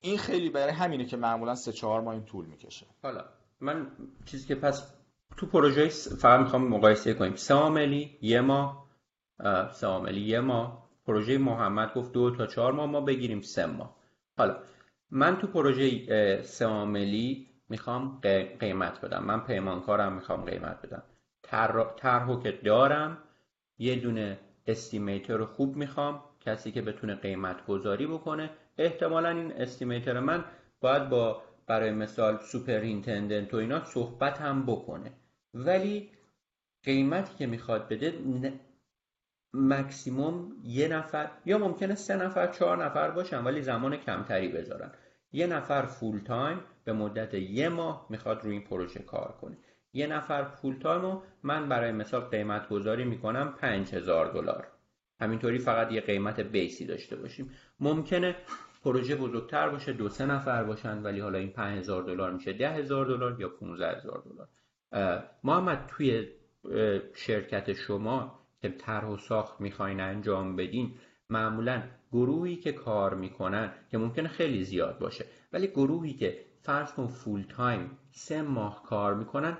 این 0.00 0.18
خیلی 0.18 0.50
برای 0.50 0.72
همینه 0.72 1.04
که 1.04 1.16
معمولا 1.16 1.54
سه 1.54 1.72
چهار 1.72 2.00
ماه 2.00 2.14
این 2.14 2.24
طول 2.24 2.46
می‌کشه. 2.46 2.86
حالا 3.02 3.24
من 3.60 3.86
چیزی 4.26 4.48
که 4.48 4.54
پس 4.54 4.92
تو 5.36 5.46
پروژه 5.46 5.88
فقط 5.88 6.40
می‌خوام 6.40 6.68
مقایسه 6.68 7.14
کنیم. 7.14 7.34
سه 7.34 7.54
عاملی 7.54 8.18
یه 8.22 8.40
ماه 8.40 8.86
سه 9.72 9.86
عاملی 9.86 10.20
یه 10.20 10.40
ماه. 10.40 10.88
پروژه 11.06 11.38
محمد 11.38 11.94
گفت 11.94 12.12
دو 12.12 12.36
تا 12.36 12.46
چهار 12.46 12.72
ماه 12.72 12.86
ما 12.86 13.00
بگیریم 13.00 13.40
سه 13.40 13.66
ماه. 13.66 13.96
حالا 14.38 14.56
من 15.10 15.38
تو 15.38 15.46
پروژه 15.46 16.42
سه 16.42 16.64
عاملی 16.64 17.48
می‌خوام 17.68 18.20
قیمت 18.60 19.00
بدم. 19.00 19.24
من 19.24 19.40
پیمانکارم 19.40 20.12
می‌خوام 20.12 20.44
قیمت 20.44 20.86
بدم. 20.86 21.02
طرحو 21.96 22.42
که 22.42 22.52
دارم 22.64 23.18
یه 23.78 23.96
دونه 23.96 24.38
estimator 24.66 25.44
خوب 25.44 25.76
می‌خوام. 25.76 26.24
کسی 26.42 26.72
که 26.72 26.82
بتونه 26.82 27.14
قیمت 27.14 27.66
گذاری 27.66 28.06
بکنه. 28.06 28.50
احتمالا 28.78 29.28
این 29.28 29.52
estimator 29.52 30.20
من 30.20 30.44
باید 30.80 31.08
با 31.08 31.42
برای 31.66 31.90
مثال 31.90 32.38
superintendent 32.38 33.54
و 33.54 33.56
اینا 33.56 33.84
صحبت 33.84 34.38
هم 34.38 34.66
بکنه. 34.66 35.12
ولی 35.54 36.10
قیمتی 36.84 37.34
که 37.38 37.46
می‌خواد 37.46 37.88
بده 37.88 38.14
مکسیموم 39.54 40.52
یه 40.64 40.88
نفر 40.88 41.30
یا 41.44 41.58
ممکنه 41.58 41.94
سه 41.94 42.16
نفر 42.16 42.46
چهار 42.46 42.84
نفر 42.84 43.10
باشن 43.10 43.44
ولی 43.44 43.62
زمان 43.62 43.96
کمتری 43.96 44.48
بذارن. 44.48 44.90
یه 45.32 45.46
نفر 45.46 45.82
full 45.82 46.18
time 46.18 46.60
به 46.84 46.92
مدت 46.92 47.34
یه 47.34 47.68
ماه 47.68 48.06
می‌خواد 48.10 48.40
روی 48.44 48.52
این 48.52 48.64
پروژه 48.64 49.00
کار 49.00 49.34
کنه. 49.40 49.56
یه 49.92 50.06
نفر 50.06 50.44
full 50.44 50.78
time 50.78 51.02
رو 51.02 51.22
من 51.42 51.68
برای 51.68 51.92
مثال 51.92 52.20
قیمت 52.20 52.68
گذاری 52.68 53.04
می‌کنم 53.04 53.54
5000 53.60 54.26
دلار. 54.32 54.71
همینطوری 55.22 55.58
فقط 55.58 55.92
یه 55.92 56.00
قیمت 56.00 56.40
base 56.40 56.77
ی 56.77 56.86
داشته 56.86 57.16
باشیم. 57.16 57.50
ممکنه 57.80 58.36
پروژه 58.84 59.16
بزرگتر 59.16 59.68
باشه 59.68 59.92
دو 59.92 60.08
سه 60.08 60.26
نفر 60.26 60.64
باشن 60.64 61.02
ولی 61.02 61.20
حالا 61.20 61.38
این 61.38 61.50
5000 61.50 62.02
دلار 62.02 62.32
میشه 62.32 62.52
10000 62.52 63.06
دلار 63.06 63.40
یا 63.40 63.48
15000 63.48 64.22
دلار. 64.24 64.48
محمد 65.44 65.84
توی 65.88 66.28
شرکت 67.14 67.72
شما 67.72 68.38
که 68.62 68.68
طرح 68.68 69.06
و 69.06 69.16
ساخت 69.16 69.60
می‌خواین 69.60 70.00
انجام 70.00 70.56
بدین 70.56 70.94
معمولا 71.30 71.82
گروهی 72.12 72.56
که 72.56 72.72
کار 72.72 73.14
می‌کنن 73.14 73.72
که 73.90 73.98
ممکنه 73.98 74.28
خیلی 74.28 74.64
زیاد 74.64 74.98
باشه 74.98 75.24
ولی 75.52 75.66
گروهی 75.66 76.12
که 76.12 76.44
فرض 76.62 76.92
کن 76.92 77.06
فول 77.06 77.42
تایم 77.42 77.98
سه 78.10 78.42
ماه 78.42 78.82
کار 78.82 79.14
می‌کنن 79.14 79.56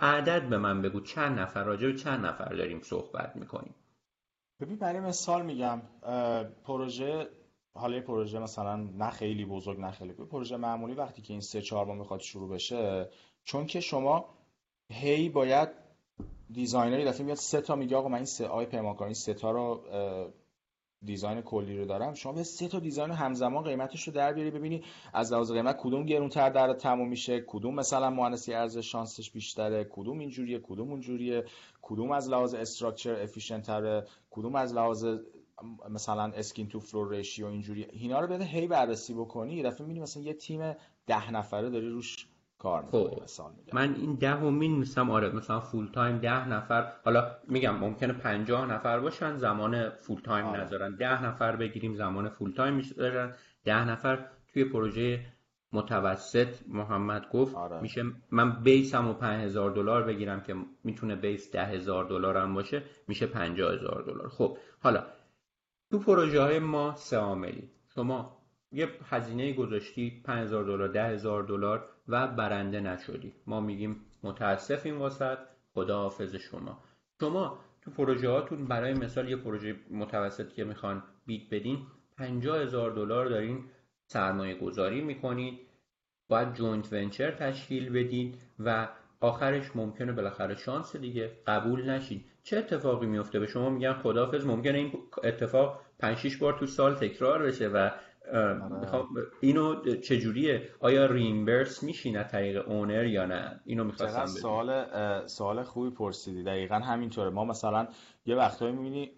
عدد 0.00 0.48
به 0.48 0.58
من 0.58 0.82
بگو 0.82 1.00
چند 1.00 1.38
نفر؟ 1.38 1.64
راجع 1.64 1.86
به 1.86 1.94
چند 1.94 2.26
نفر 2.26 2.54
داریم 2.54 2.80
صحبت 2.80 3.36
می‌کنیم؟ 3.36 3.74
ببین 4.60 4.76
برای 4.76 5.00
مثال 5.00 5.46
میگم 5.46 5.82
پروژه 6.64 7.28
حالا 7.74 8.00
پروژه 8.00 8.38
مثلا 8.38 8.76
نه 8.76 9.10
خیلی 9.10 9.44
بزرگ 9.44 9.80
نه 9.80 9.90
خیلی 9.90 10.12
پروژه 10.12 10.56
معمولی 10.56 10.94
وقتی 10.94 11.22
که 11.22 11.32
این 11.32 11.40
سه 11.40 11.62
چهار 11.62 11.86
ماه 11.86 11.96
می‌خواد 11.96 12.20
شروع 12.20 12.50
بشه 12.50 13.10
چون 13.44 13.66
که 13.66 13.80
شما 13.80 14.38
هی 14.90 15.28
باید 15.28 15.68
design 16.50 16.91
هر 16.91 17.04
دفعه 17.04 17.24
میاد 17.24 17.36
سه 17.36 17.60
تا 17.60 17.76
میگه 17.76 17.96
آقا 17.96 18.08
من 18.08 18.14
این 18.14 18.24
سه 18.24 18.46
آی 18.46 18.66
پیمانکار 18.66 19.06
این 19.06 19.14
سه 19.14 19.34
تا 19.34 19.50
رو 19.50 19.84
design 21.04 21.40
کلی 21.40 21.78
رو 21.78 21.84
دارم. 21.84 22.14
شما 22.14 22.32
به 22.32 22.42
سه 22.42 22.68
تا 22.68 22.78
design 22.78 23.10
همزمان 23.10 23.64
قیمتش 23.64 24.08
رو 24.08 24.12
در 24.12 24.32
بیاری 24.32 24.50
ببینی 24.50 24.82
از 25.12 25.32
لحاظ 25.32 25.52
قیمت 25.52 25.76
کدوم 25.80 26.06
گرونتر 26.06 26.50
در 26.50 26.72
تموم 26.72 27.08
میشه 27.08 27.44
کدوم 27.46 27.74
مثلا 27.74 28.10
مهندسی 28.10 28.54
ارزش 28.54 28.78
شانسش 28.78 29.30
بیشتره 29.30 29.86
کدوم 29.90 30.18
اینجوریه 30.18 30.58
کدوم 30.58 30.90
اونجوریه 30.90 31.44
کدوم 31.82 32.10
از 32.10 32.28
لحاظ 32.28 32.54
structure 32.54 33.22
efficient 33.22 33.66
تره 33.66 34.06
کدوم 34.30 34.54
از 34.54 34.74
لحاظ 34.74 35.06
مثلا 35.90 36.22
skin 36.22 36.68
to 36.68 36.80
floor 36.80 37.10
ratio 37.10 37.46
اینجوری 37.46 37.84
اینا 37.84 38.20
رو 38.20 38.26
بده 38.26 38.44
هی 38.44 38.66
بررسی 38.66 39.14
بکنی. 39.14 39.54
یه 39.54 39.62
دفعه 39.62 39.86
مثلا 39.86 40.22
یه 40.22 40.34
تیم 40.34 40.76
ده 41.06 41.30
نفره 41.30 41.70
داری 41.70 41.88
روش 41.88 42.26
کار 42.64 42.82
خب. 42.90 43.22
من 43.72 43.94
این 43.94 44.14
ده 44.14 44.40
رو 44.40 44.50
می 44.50 44.84
آره 45.10 45.30
مثلا 45.30 45.60
full 45.60 45.88
time 45.92 46.18
ده 46.18 46.48
نفر 46.48 46.92
حالا 47.04 47.30
میگم 47.48 47.76
ممکنه 47.76 48.12
پنجاه 48.12 48.66
نفر 48.66 49.00
باشن 49.00 49.36
زمان 49.36 49.90
full 49.90 50.20
time 50.20 50.46
آره. 50.46 50.60
نذارن. 50.60 50.96
ده 50.96 51.24
نفر 51.24 51.56
بگیریم 51.56 51.94
زمان 51.94 52.28
full 52.28 52.52
time 52.52 52.74
می‌ذارن. 52.74 53.34
ده 53.64 53.84
نفر 53.84 54.26
توی 54.52 54.64
پروژه 54.64 55.26
متوسط 55.72 56.54
محمد 56.68 57.28
گفت 57.32 57.56
آره. 57.56 57.80
میشه 57.80 58.02
من 58.30 58.62
base 58.62 58.99
م 58.99 59.08
و 59.08 59.14
هزار 59.22 59.70
دلار 59.70 60.02
بگیرم 60.02 60.40
که 60.40 60.54
می‌تونه 60.84 61.16
base 61.16 61.52
ده 61.52 61.64
هزار 61.64 62.04
دلار 62.04 62.36
هم 62.36 62.54
باشه 62.54 62.82
میشه 63.08 63.26
پنجاه 63.26 63.74
هزار 63.74 64.04
دلار. 64.06 64.28
خب 64.28 64.58
حالا 64.82 65.04
تو 65.90 65.98
پروژه 65.98 66.40
های 66.42 66.58
ما 66.58 66.94
سه 66.96 67.16
عاملی 67.16 67.70
شما 67.94 68.43
یه 68.74 68.88
هزینه 69.10 69.52
گذاشتی 69.52 70.22
5000 70.24 70.64
دلار 70.64 70.88
10000 70.88 71.42
دلار 71.42 71.88
و 72.08 72.28
برنده 72.28 72.80
نشدی. 72.80 73.32
ما 73.46 73.60
میگیم 73.60 74.00
متاسفیم 74.22 74.98
واست 74.98 75.38
خداحافظ 75.74 76.34
شما. 76.34 76.78
شما 77.20 77.58
تو 77.82 77.90
پروژه 77.90 78.28
هاتون 78.28 78.64
برای 78.64 78.94
مثال 78.94 79.28
یه 79.28 79.36
پروژه 79.36 79.76
متوسط 79.90 80.52
که 80.52 80.64
می‌خوان 80.64 81.02
bid 81.26 81.42
بدین 81.50 81.78
50000 82.16 82.90
دلار 82.90 83.26
دارین 83.26 83.64
سرمایه 84.06 84.54
گذاری 84.54 85.00
می‌کنید 85.00 85.58
باید 86.28 86.54
joint 86.54 86.92
venture 86.92 87.30
تشکیل 87.30 87.92
بدین 87.92 88.34
و 88.58 88.88
آخرش 89.20 89.76
ممکنه 89.76 90.12
بالاخره 90.12 90.54
شانس 90.54 90.96
دیگه 90.96 91.30
قبول 91.46 91.90
نشین. 91.90 92.24
چه 92.42 92.58
اتفاقی 92.58 93.06
میفته؟ 93.06 93.38
به 93.38 93.46
شما 93.46 93.70
میگن 93.70 93.92
خداحافظ 93.92 94.46
ممکنه 94.46 94.78
این 94.78 94.92
اتفاق 95.24 95.80
5 95.98 96.16
6 96.16 96.36
بار 96.36 96.58
تو 96.58 96.66
سال 96.66 96.94
تکرار 96.94 97.42
بشه 97.42 97.68
و 97.68 97.90
اینو 99.40 99.96
چجوریه؟ 99.96 100.68
آیا 100.80 101.06
reimburse 101.06 101.82
میشین 101.82 102.16
از 102.16 102.30
طریق 102.30 102.68
owner 102.68 103.04
یا 103.04 103.26
نه؟ 103.26 103.60
اینو 103.64 103.84
می‌خواستم 103.84 104.26
سوال 104.26 104.86
سوال 105.26 105.62
خوبی 105.62 105.90
پرسیدی. 105.90 106.42
دقیقا 106.42 106.74
همینطوره. 106.74 107.30
ما 107.30 107.44
مثلا 107.44 107.88
یه 108.26 108.36
وقتایی 108.36 108.72
می‌بینی 108.72 109.10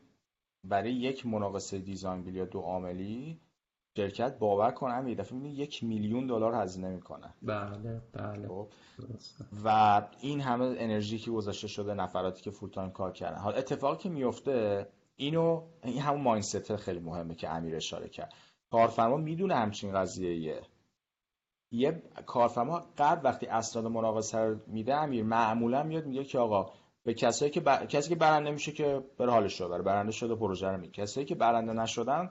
برای 0.64 0.92
یک 0.92 1.26
مناقصه 1.26 1.78
design 1.78 2.26
یا 2.26 2.44
دو 2.44 2.60
عاملی 2.60 3.40
شرکت 3.96 4.38
باور 4.38 4.70
کن 4.70 5.08
یه 5.08 5.14
دفعه 5.14 5.38
می‌بینی 5.38 5.54
یک 5.54 5.84
میلیون 5.84 6.26
دلار 6.26 6.54
هزینه 6.54 6.88
می‌کنه. 6.88 7.34
بله 7.42 8.02
بله. 8.12 8.48
خب. 8.48 8.68
و 9.64 10.02
این 10.20 10.40
همه 10.40 10.64
انرژی 10.64 11.18
که 11.18 11.30
گذاشته 11.30 11.68
شده 11.68 11.94
نفراتی 11.94 12.42
که 12.42 12.50
full 12.50 12.70
time 12.70 12.90
کار 12.90 13.12
کردن. 13.12 13.38
حالا 13.38 13.54
اتفاقی 13.54 14.02
که 14.02 14.08
میفته 14.08 14.86
اینو 15.16 15.62
این 15.84 16.00
همون 16.00 16.20
ماینست 16.20 16.76
خیلی 16.76 17.00
مهمه 17.00 17.34
که 17.34 17.48
امیر 17.48 17.76
اشاره 17.76 18.08
کرد. 18.08 18.32
کارفرما 18.70 19.16
می‌دونه 19.16 19.54
همچین 19.54 19.92
قضیه 19.92 20.62
یه 21.70 22.02
کارفرما 22.26 22.82
قبل 22.98 23.20
وقتی 23.24 23.46
اسناد 23.46 23.86
مناقصه 23.86 24.38
رو 24.38 24.56
میده 24.66 24.94
امیر 24.94 25.24
معمولا 25.24 25.82
میاد 25.82 26.06
میگه 26.06 26.24
که 26.24 26.38
آقا 26.38 26.72
به 27.04 27.14
کسایی 27.14 27.50
که 27.50 27.60
کسی 27.60 28.08
که 28.08 28.14
برنده 28.14 28.50
میشه 28.50 28.72
که 28.72 29.02
بر 29.18 29.28
حالش 29.28 29.60
رو 29.60 29.82
برنده 29.82 30.12
شده 30.12 30.34
پروژه 30.34 30.68
رو 30.68 30.76
میگه 30.76 30.92
کسایی 30.92 31.26
که 31.26 31.34
برنده 31.34 31.72
نشدن 31.72 32.30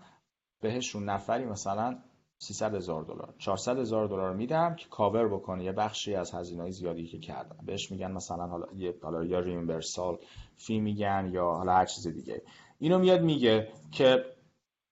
بهشون 0.61 1.09
نفری 1.09 1.45
مثلا 1.45 1.97
300 2.37 2.75
هزار 2.75 3.03
دلار 3.03 3.33
400 3.37 3.79
هزار 3.79 4.07
دلار 4.07 4.33
میدم 4.33 4.75
که 4.75 4.89
کاور 4.89 5.27
بکنه 5.27 5.63
یه 5.63 5.71
بخشی 5.71 6.15
از 6.15 6.31
هزینه 6.31 6.71
زیادی 6.71 7.07
که 7.07 7.19
کردن. 7.19 7.65
بهش 7.65 7.91
میگن 7.91 8.11
مثلا 8.11 8.47
حالا 8.47 8.67
یه 8.75 8.95
حالا 9.01 9.23
یا 9.23 9.39
ریمبرسال 9.39 10.17
fee 10.57 10.79
میگن 10.79 11.29
یا 11.33 11.45
حالا 11.45 11.73
هر 11.73 11.85
چیز 11.85 12.07
دیگه. 12.07 12.41
اینو 12.79 12.99
میاد 12.99 13.21
میگه 13.21 13.67
که 13.91 14.25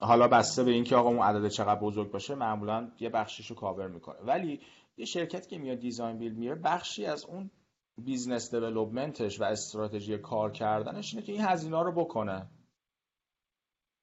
حالا 0.03 0.27
بسته 0.27 0.63
به 0.63 0.71
اینکه 0.71 0.95
آقا 0.95 1.09
اون 1.09 1.19
عدد 1.19 1.47
چقدر 1.47 1.79
بزرگ 1.79 2.11
باشه 2.11 2.35
معمولا 2.35 2.91
یه 2.99 3.09
بخشیش 3.09 3.47
رو 3.47 3.55
کاور 3.55 3.87
می‌کنه. 3.87 4.19
ولی 4.19 4.61
یه 4.97 5.05
شرکتی 5.05 5.49
که 5.49 5.57
میاد 5.57 5.79
design 5.79 6.17
build 6.17 6.33
میره 6.33 6.55
بخشی 6.55 7.05
از 7.05 7.25
اون 7.25 7.51
business 7.97 8.55
development 8.55 9.28
ش 9.28 9.41
و 9.41 9.43
استراتژی 9.43 10.17
کار 10.17 10.51
کردنش 10.51 11.13
اینه 11.13 11.25
که 11.25 11.31
این 11.31 11.41
هزینه 11.41 11.83
رو 11.83 11.91
بکنه. 11.91 12.49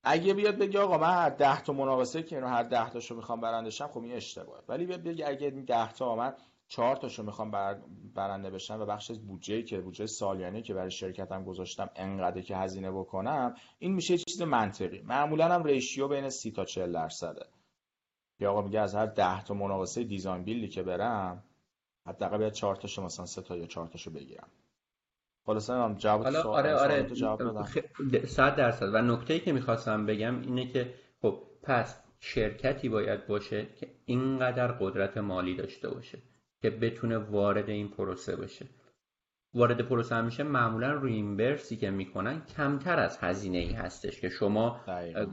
اگه 0.05 0.35
بیاد 0.35 0.59
بگه 0.59 0.81
آقا 0.81 0.99
من 0.99 1.15
هر 1.15 1.31
10 1.31 1.63
تا 1.63 1.73
مناقصه 1.73 2.23
که 2.23 2.37
اینو 2.37 2.49
هر 2.49 2.63
10 2.63 2.91
تاشو 2.91 3.15
می‌خوام 3.15 3.41
برنده 3.41 3.69
شم 3.70 3.87
خب 3.87 4.03
این 4.03 4.13
اشتباهه. 4.13 4.63
ولی 4.69 4.87
بیاد 4.87 5.03
بگه 5.03 5.29
اگه 5.29 5.47
این 5.47 5.65
10 5.65 5.93
تا 5.93 6.17
من 6.17 6.35
چهار 6.71 6.97
تاشو 6.97 7.23
می‌خوام 7.23 7.51
برنده 8.15 8.51
بشم 8.51 8.81
و 8.81 8.87
بخش 8.87 9.11
از 9.11 9.27
بودجه 9.27 9.63
که 9.63 9.81
بودجه 9.81 10.07
سالیانه 10.07 10.63
که 10.63 10.75
برای 10.75 10.91
شرکتم 10.91 11.45
گذاشتم 11.45 11.91
انقدر 11.97 12.41
که 12.41 12.57
هزینه 12.57 12.91
بکنم 12.91 13.55
این 13.79 13.93
میشه 13.93 14.19
چیز 14.19 14.43
منطقی. 14.43 15.03
معمولا 15.03 15.49
هم 15.49 15.65
ریشیو 15.65 16.09
بین 16.09 16.29
30 16.29 16.51
تا 16.51 16.65
40 16.65 16.93
درصده. 16.93 17.47
یا 18.41 18.51
آقا 18.51 18.63
میگه 18.63 18.81
از 18.81 18.95
هر 18.95 19.07
10 19.07 19.43
تا 19.43 19.55
مناقصه 19.55 20.05
دیزاین 20.05 20.45
بیلی 20.45 20.69
که 20.69 20.83
برم 20.83 21.45
حداقل 22.07 22.39
باید 22.39 22.53
4 22.53 22.77
تاشو 22.77 23.03
مثلا 23.03 23.27
3 23.27 23.43
تا 23.43 23.57
یا 23.57 23.67
4 23.67 23.87
تاشو 23.87 24.11
بگیرم. 24.11 24.49
خلاصا 25.47 25.85
هم 25.85 25.95
جواب 25.95 26.23
حالا 26.23 26.43
آره 26.43 26.75
آره. 26.75 27.15
صد 28.27 28.57
درصد. 28.57 28.95
و 28.95 29.03
نکته 29.03 29.35
ای 29.35 29.41
که 29.41 29.53
می‌خواستم 29.53 30.07
بگم 30.07 30.41
اینه 30.41 30.67
که 30.73 30.95
خب 31.23 31.43
پس 31.63 32.01
شرکتی 32.21 32.89
باید 32.89 33.27
باشه 33.27 33.67
که 33.67 33.91
اینقدر 34.07 34.67
قدرت 34.67 35.17
مالی 35.17 35.57
داشته 35.57 35.89
باشه. 35.91 36.19
که 36.63 36.71
بتونه 36.71 37.19
وارد 37.19 37.69
این 37.69 37.89
پروسه 37.89 38.37
بشه. 38.37 38.67
وارد 39.55 39.81
پروسه 39.81 40.15
هم 40.15 40.25
میشه 40.25 40.43
معمولا 40.43 41.03
ریمبرسی 41.03 41.77
که 41.77 41.91
می‌کنن 41.91 42.43
کمتر 42.57 42.99
از 42.99 43.19
هزینه 43.19 43.59
ای 43.59 43.73
هستش 43.73 44.21
که 44.21 44.29
شما 44.29 44.81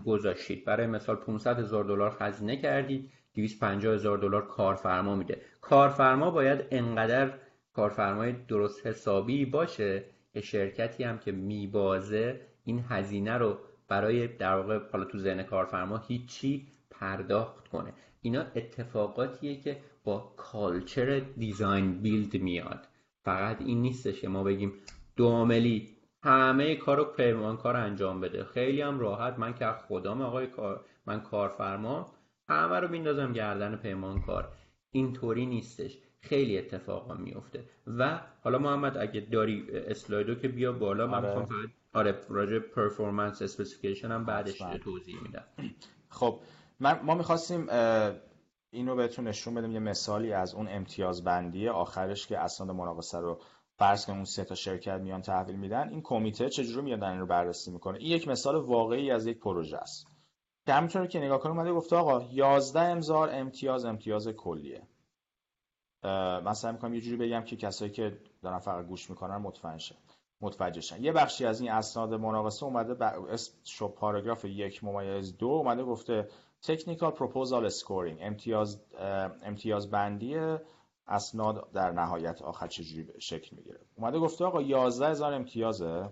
گذاشتید. 0.05 0.65
برای 0.65 0.87
مثال 0.87 1.15
500 1.15 1.59
هزار 1.59 1.83
دلار 1.83 2.17
هزینه 2.19 2.61
کردید 2.61 3.11
250 3.33 3.93
هزار 3.93 4.17
دلار 4.17 4.47
کارفرما 4.47 5.15
میده. 5.15 5.41
کارفرما 5.61 6.31
باید 6.31 6.65
انقدر 6.71 7.33
کارفرمای 7.73 8.31
درست 8.31 8.87
حسابی 8.87 9.45
باشه 9.45 10.03
که 10.33 10.41
شرکتی 10.41 11.03
هم 11.03 11.17
که 11.19 11.31
میبازه 11.31 12.41
این 12.63 12.83
هزینه 12.89 13.37
رو 13.37 13.57
برای 13.87 14.27
در 14.27 14.55
واقع 14.55 14.79
حالا 14.91 15.05
تو 15.05 15.17
ذهن 15.17 15.43
کارفرما 15.43 15.97
هیچی 15.97 16.67
پرداخت 16.91 17.67
کنه. 17.67 17.93
اینا 18.21 18.45
اتفاقاتیه 18.55 19.61
که 19.61 19.77
با 20.07 20.33
culture 20.37 21.19
design 21.19 22.01
build 22.01 22.41
میاد. 22.41 22.87
فقط 23.23 23.61
این 23.61 23.81
نیستش 23.81 24.21
که 24.21 24.27
ما 24.27 24.43
بگیم 24.43 24.73
دو 25.15 25.27
عاملی 25.27 25.89
همه 26.23 26.75
کارو 26.75 27.05
پیمانکار 27.05 27.75
انجام 27.75 28.21
بده. 28.21 28.43
خیلی 28.43 28.81
هم 28.81 28.99
راحت. 28.99 29.39
من 29.39 29.53
که 29.53 29.65
خدام 29.87 30.21
آقای 30.21 30.47
کار 30.47 30.85
من 31.05 31.19
کارفرما 31.19 32.11
همه 32.49 32.79
رو 32.79 32.87
میندازم 32.87 33.33
گردن 33.33 33.75
پیمانکار 33.75 34.47
اینطوری 34.91 35.45
نیستش. 35.45 35.97
خیلی 36.19 36.57
اتفاقا 36.57 37.13
میفته. 37.13 37.63
و 37.87 38.19
حالا 38.43 38.57
محمد 38.57 38.97
اگه 38.97 39.21
داری 39.21 39.65
اسلایدو 39.71 40.35
که 40.35 40.47
بیا 40.47 40.71
بالا 40.71 41.07
من 41.07 41.25
آره. 41.25 41.45
فقط 41.45 41.47
آره 41.93 42.15
راجع 42.29 42.59
performance 42.59 43.41
specification 43.41 44.11
هم 44.11 44.25
بعدش 44.25 44.57
توضیح 44.83 45.21
میدم. 45.23 45.43
خب 46.09 46.39
من 46.79 46.99
ما 47.03 47.15
می‌خواستیم 47.15 47.67
اینو 48.71 48.95
بهتون 48.95 49.27
نشون 49.27 49.53
بدیم 49.53 49.71
یه 49.71 49.79
مثالی 49.79 50.33
از 50.33 50.55
اون 50.55 50.67
امتیاز 50.69 51.23
بندی 51.23 51.69
آخرش 51.69 52.27
که 52.27 52.39
اسناد 52.39 52.71
مناقصه 52.71 53.17
رو 53.17 53.41
فرض 53.77 54.05
کنیم 54.05 54.17
اون 54.17 54.25
سه 54.25 54.43
تا 54.43 54.55
شرکت 54.55 54.99
میان 55.01 55.21
تحویل 55.21 55.55
میدن 55.55 55.89
این 55.89 56.01
کمیته 56.01 56.49
چجوری 56.49 56.81
میاد 56.81 57.03
این 57.03 57.19
رو 57.19 57.25
بررسی 57.25 57.71
می‌کنه؟ 57.71 57.97
این 57.97 58.11
یک 58.11 58.27
مثال 58.27 58.55
واقعی 58.55 59.11
از 59.11 59.27
یک 59.27 59.39
پروژه 59.39 59.77
است. 59.77 60.07
که 60.65 60.73
همینطور 60.73 61.07
که 61.07 61.19
نگاه 61.19 61.39
کنیم 61.39 61.57
اومده 61.57 61.73
گفته 61.73 61.95
آقا 61.95 62.21
11 62.31 62.79
امضار 62.79 63.29
امتیاز 63.33 63.85
امتیاز 63.85 64.27
کلیه. 64.27 64.87
مثلا 66.45 66.71
می‌کنم 66.71 66.93
یه 66.93 67.01
جوری 67.01 67.17
بگم 67.17 67.41
که 67.41 67.55
کسایی 67.55 67.91
که 67.91 68.19
دارن 68.41 68.59
فقط 68.59 68.85
گوش 68.85 69.09
می‌کنن 69.09 69.35
متوجه 69.35 69.95
متوجهشن 70.41 71.03
یه 71.03 71.11
بخشی 71.11 71.45
از 71.45 71.61
این 71.61 71.71
اسناد 71.71 72.13
مناقصه 72.13 72.63
اومده 72.63 73.05
اسم 73.05 73.87
پاراگراف 73.87 74.45
یک 74.45 74.83
ممیز 74.83 75.37
دو 75.37 75.47
اومده 75.47 75.83
گفته 75.83 76.27
technical 76.67 77.11
proposal 77.11 77.69
scoring 77.69 78.19
امتیاز 78.21 78.81
امتیاز 79.43 79.91
بندی 79.91 80.57
اسناد 81.07 81.71
در 81.71 81.91
نهایت 81.91 82.41
آخر 82.41 82.67
چجوری 82.67 83.07
شکل 83.19 83.55
می‌گیره؟ 83.55 83.79
اومده 83.95 84.19
گفته 84.19 84.45
آقا 84.45 84.61
11 84.61 85.07
هزار 85.09 85.33
امتیازه. 85.33 86.09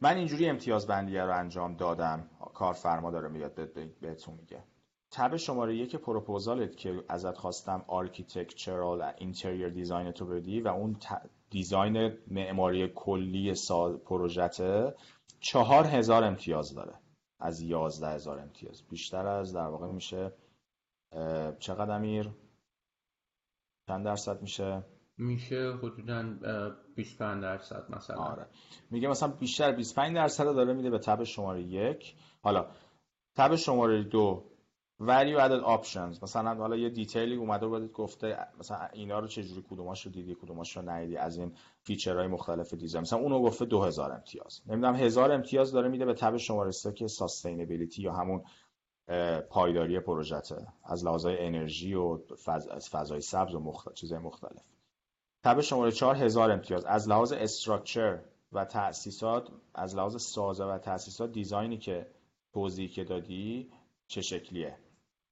من 0.00 0.16
اینجوری 0.16 0.48
امتیاز 0.48 0.86
بندی 0.86 1.18
رو 1.18 1.38
انجام 1.38 1.76
دادم. 1.76 2.30
کارفرما 2.54 3.10
داره 3.10 3.28
میاد 3.28 3.54
بهتون 4.00 4.34
میگه. 4.34 4.64
tab 5.10 5.36
شماره 5.36 5.76
یک 5.76 5.96
پروپوزالت 5.96 6.76
که 6.76 7.04
ازت 7.08 7.38
خواستم 7.38 7.84
architectural 7.88 9.02
interior 9.18 9.68
design 9.68 10.12
تو 10.12 10.26
بدی 10.26 10.60
و 10.60 10.68
اون 10.68 10.96
دیزاین 11.50 12.12
معماری 12.26 12.88
کلی 12.94 13.54
سال 13.54 13.96
پروژته 13.96 14.94
چهار 15.40 15.84
هزار 15.84 16.24
امتیاز 16.24 16.74
داره. 16.74 17.03
از 17.38 17.60
یازده 17.60 18.08
هزار 18.08 18.38
امتیاز. 18.38 18.82
بیشتر 18.82 19.26
از 19.26 19.52
در 19.52 19.66
واقع 19.66 19.86
میشه 19.86 20.32
چقدر 21.58 21.90
امیر؟ 21.90 22.30
چند 23.86 24.04
درصد 24.04 24.42
میشه؟ 24.42 24.84
میشه 25.18 25.72
حدودا 25.82 26.22
25 26.96 27.42
درصد 27.42 27.90
مثلا. 27.90 28.16
آره. 28.16 28.46
میگه 28.90 29.08
مثلا 29.08 29.28
بیشتر 29.28 29.72
25 29.72 30.14
درصد 30.14 30.44
داره 30.44 30.72
میده 30.72 30.90
به 30.90 30.98
تب 30.98 31.24
شماره 31.24 31.62
یک. 31.62 32.16
حالا 32.42 32.66
تب 33.36 33.56
شماره 33.56 34.02
دو 34.02 34.53
value 35.00 35.38
added 35.38 35.64
options. 35.64 36.22
مثلا 36.22 36.54
حالا 36.54 36.76
یه 36.76 36.90
دیتیلی 36.90 37.36
اومده 37.36 37.66
بود 37.66 37.92
گفته 37.92 38.38
مثلا 38.58 38.88
اینا 38.92 39.18
رو 39.18 39.26
چجوری 39.26 39.64
کدوماش 39.70 40.06
رو 40.06 40.12
دیدی 40.12 40.34
کدوماش 40.34 40.76
رو 40.76 40.90
ندیدی 40.90 41.16
از 41.16 41.38
این 41.38 41.52
feature 41.82 42.16
های 42.16 42.26
مختلف 42.26 42.74
design. 42.74 43.02
مثلا 43.02 43.18
اونو 43.18 43.42
گفته 43.42 43.64
2000 43.64 44.12
امتیاز. 44.12 44.62
نمی‌دونم 44.66 44.96
هزار 44.96 45.32
امتیاز 45.32 45.72
داره 45.72 45.88
میده 45.88 46.04
به 46.04 46.14
tab 46.14 46.36
شماره 46.36 46.72
که 46.96 47.06
sustainability 47.06 48.02
یا 48.02 48.12
همون 48.12 48.42
پایداری 49.50 50.00
پروژته 50.00 50.66
از 50.84 51.04
لحاظ 51.04 51.26
انرژی 51.26 51.94
و 51.94 52.18
فض... 52.44 52.88
فضای 52.88 53.20
سبز 53.20 53.54
و 53.54 53.60
مختلف 53.60 53.94
چیزهای 53.94 54.22
مختلف. 54.22 54.62
tab 55.44 55.60
شماره 55.60 55.92
4 55.92 56.16
هزار 56.16 56.50
امتیاز. 56.50 56.84
از 56.84 57.08
لحاظ 57.08 57.32
structure 57.32 58.20
و 58.52 58.64
تأسیسات 58.64 59.48
از 59.74 59.96
لحاظ 59.96 60.22
سازه 60.22 60.64
و 60.64 60.78
تأسیسات 60.78 61.32
design 61.32 61.71
ی 61.71 61.78
که 61.78 62.06
توضیح 62.52 62.90
که 62.90 63.04
دادی 63.04 63.70
چه 64.06 64.20
شکلیه؟ 64.20 64.78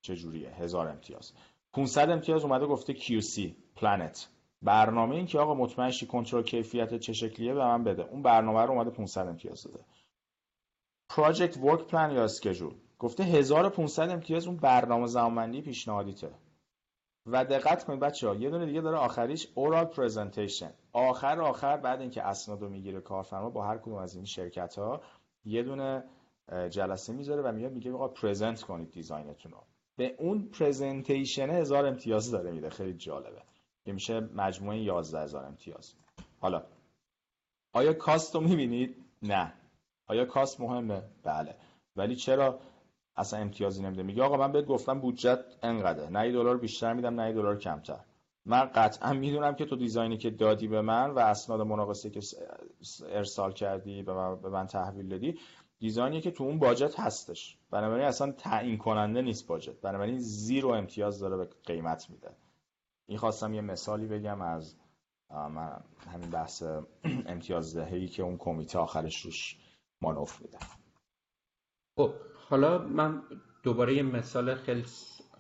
چه 0.03 0.17
جوریه 0.17 0.51
هزار 0.51 0.89
امتیاز. 0.89 1.33
500 1.73 2.11
امتیاز 2.11 2.45
اومده 2.45 2.67
گفته 2.67 2.95
QC 2.95 3.41
plan 3.77 4.12
ت. 4.12 4.29
برنامه 4.63 5.15
این 5.17 5.27
که 5.27 5.39
آقا 5.39 5.55
مطمئن 5.55 5.91
شی 5.91 6.07
کنترل 6.07 6.43
کیفیت 6.43 6.99
چه 6.99 7.13
شکلیه 7.13 7.55
به 7.55 7.65
من 7.65 7.85
بده. 7.85 8.03
اون 8.03 8.23
برنامه 8.23 8.63
رو 8.63 8.71
اومده 8.71 8.91
500 8.91 9.27
امتیاز 9.27 9.63
داده. 9.63 9.85
project 11.09 11.57
work 11.57 11.87
plan 11.87 12.11
یا 12.11 12.25
schedule 12.25 12.75
گفته 12.99 13.25
1500 13.25 14.11
امتیاز 14.11 14.47
اون 14.47 14.57
برنامه 14.57 15.07
زمانبندی 15.07 15.61
پیشنهادیته. 15.61 16.31
و 17.27 17.45
دقت 17.45 17.85
کنید 17.85 18.01
بچه 18.01 18.29
ها 18.29 18.35
یه 18.35 18.51
دونه 18.51 18.67
دیگه 18.67 18.81
داره 18.81 18.97
آخریش 18.99 19.49
oral 19.55 19.85
presentation 19.85 20.73
آخر 20.93 21.41
آخر 21.41 21.77
بعد 21.77 22.01
اینکه 22.01 22.23
اسناد 22.23 22.63
رو 22.63 22.69
می‌گیره 22.69 23.01
کارفرما 23.01 23.51
با 23.51 23.67
هر 23.67 23.79
کدوم 23.79 23.95
از 23.95 24.15
این 24.15 24.25
شرکت 24.25 24.79
ها 24.79 25.03
یه 25.45 25.63
دونه 25.63 26.05
جلسه 26.71 27.13
می‌ذاره 27.13 27.43
و 27.43 27.53
میاد 27.53 27.73
میگه 27.73 27.93
آقا 27.93 28.09
present 28.09 28.63
کنید 28.63 28.91
design 28.91 29.32
تون 29.32 29.53
رو. 29.53 29.59
به 29.97 30.15
اون 30.19 30.49
پرزنتیشن 30.49 31.51
هزار 31.51 31.87
امتیاز 31.87 32.31
داره 32.31 32.51
میده. 32.51 32.71
خیلی 32.71 32.95
جالبه. 32.95 33.43
که 33.85 33.93
میشه 33.93 34.21
مجموعه 34.21 34.79
11 34.79 35.21
هزار 35.21 35.45
امتیاز. 35.45 35.95
حالا 36.41 36.63
آیا 37.73 37.93
کاست 37.93 38.35
رو 38.35 38.41
می‌بینید؟ 38.41 38.97
نه. 39.23 39.53
آیا 40.07 40.25
کاست 40.25 40.61
مهمه؟ 40.61 41.03
بله. 41.23 41.55
ولی 41.97 42.17
چرا 42.17 42.59
اصلا 43.17 43.41
امتیازی 43.41 43.83
نمیده؟ 43.83 44.03
میگه 44.03 44.23
آقا 44.23 44.37
من 44.37 44.53
بهت 44.53 44.67
گفتم 44.67 45.01
بودجت 45.01 45.45
انقدر 45.63 46.09
نه 46.09 46.33
دلار 46.33 46.59
بیشتر 46.59 46.93
میدم 46.93 47.21
نه 47.21 47.33
دلار 47.33 47.59
کمتر. 47.59 48.01
من 48.45 48.65
قطعا 48.65 49.13
می‌دونم 49.13 49.55
که 49.55 49.65
تو 49.65 49.77
دیزاینی 49.77 50.17
که 50.17 50.31
دادی 50.31 50.69
به 50.69 50.81
من 50.81 51.11
و 51.11 51.19
اسناد 51.19 51.61
مناقصه 51.61 52.11
که 52.11 52.21
ارسال 53.11 53.53
کردی 53.53 54.03
به 54.03 54.13
من, 54.13 54.41
به 54.41 54.49
من 54.49 54.67
تحویل 54.67 55.09
دادی 55.09 55.39
دیزاینی 55.83 56.21
که 56.21 56.31
تو 56.31 56.45
اون 56.45 56.59
باجت 56.59 57.01
هستش. 57.01 57.59
بنابراین 57.71 58.07
اصلا 58.07 58.33
تعیین 58.33 58.79
کننده 58.79 59.23
نیست 59.23 59.47
باجت. 59.47 59.81
بنابراین 59.81 60.19
زیرو 60.19 60.69
امتیاز 60.69 61.21
داره 61.21 61.37
به 61.37 61.49
قیمت 61.65 62.11
میده. 62.11 62.37
این 63.07 63.19
خواستم 63.19 63.55
یه 63.55 63.61
مثالی 63.61 64.07
بگم 64.07 64.41
از 64.43 64.77
من 65.31 65.85
همین 66.13 66.31
بحث 66.31 66.63
امتیاز 67.27 67.77
دهی 67.77 68.09
که 68.09 68.23
اون 68.23 68.37
کمیته 68.37 68.79
آخرش 68.79 69.21
روش 69.21 69.57
مانوف 70.03 70.43
میده. 70.43 70.59
خب 71.97 72.15
حالا 72.49 72.79
من 72.79 73.23
دوباره 73.63 73.95
یه 73.95 74.03
مثال 74.03 74.55
خیلی 74.55 74.85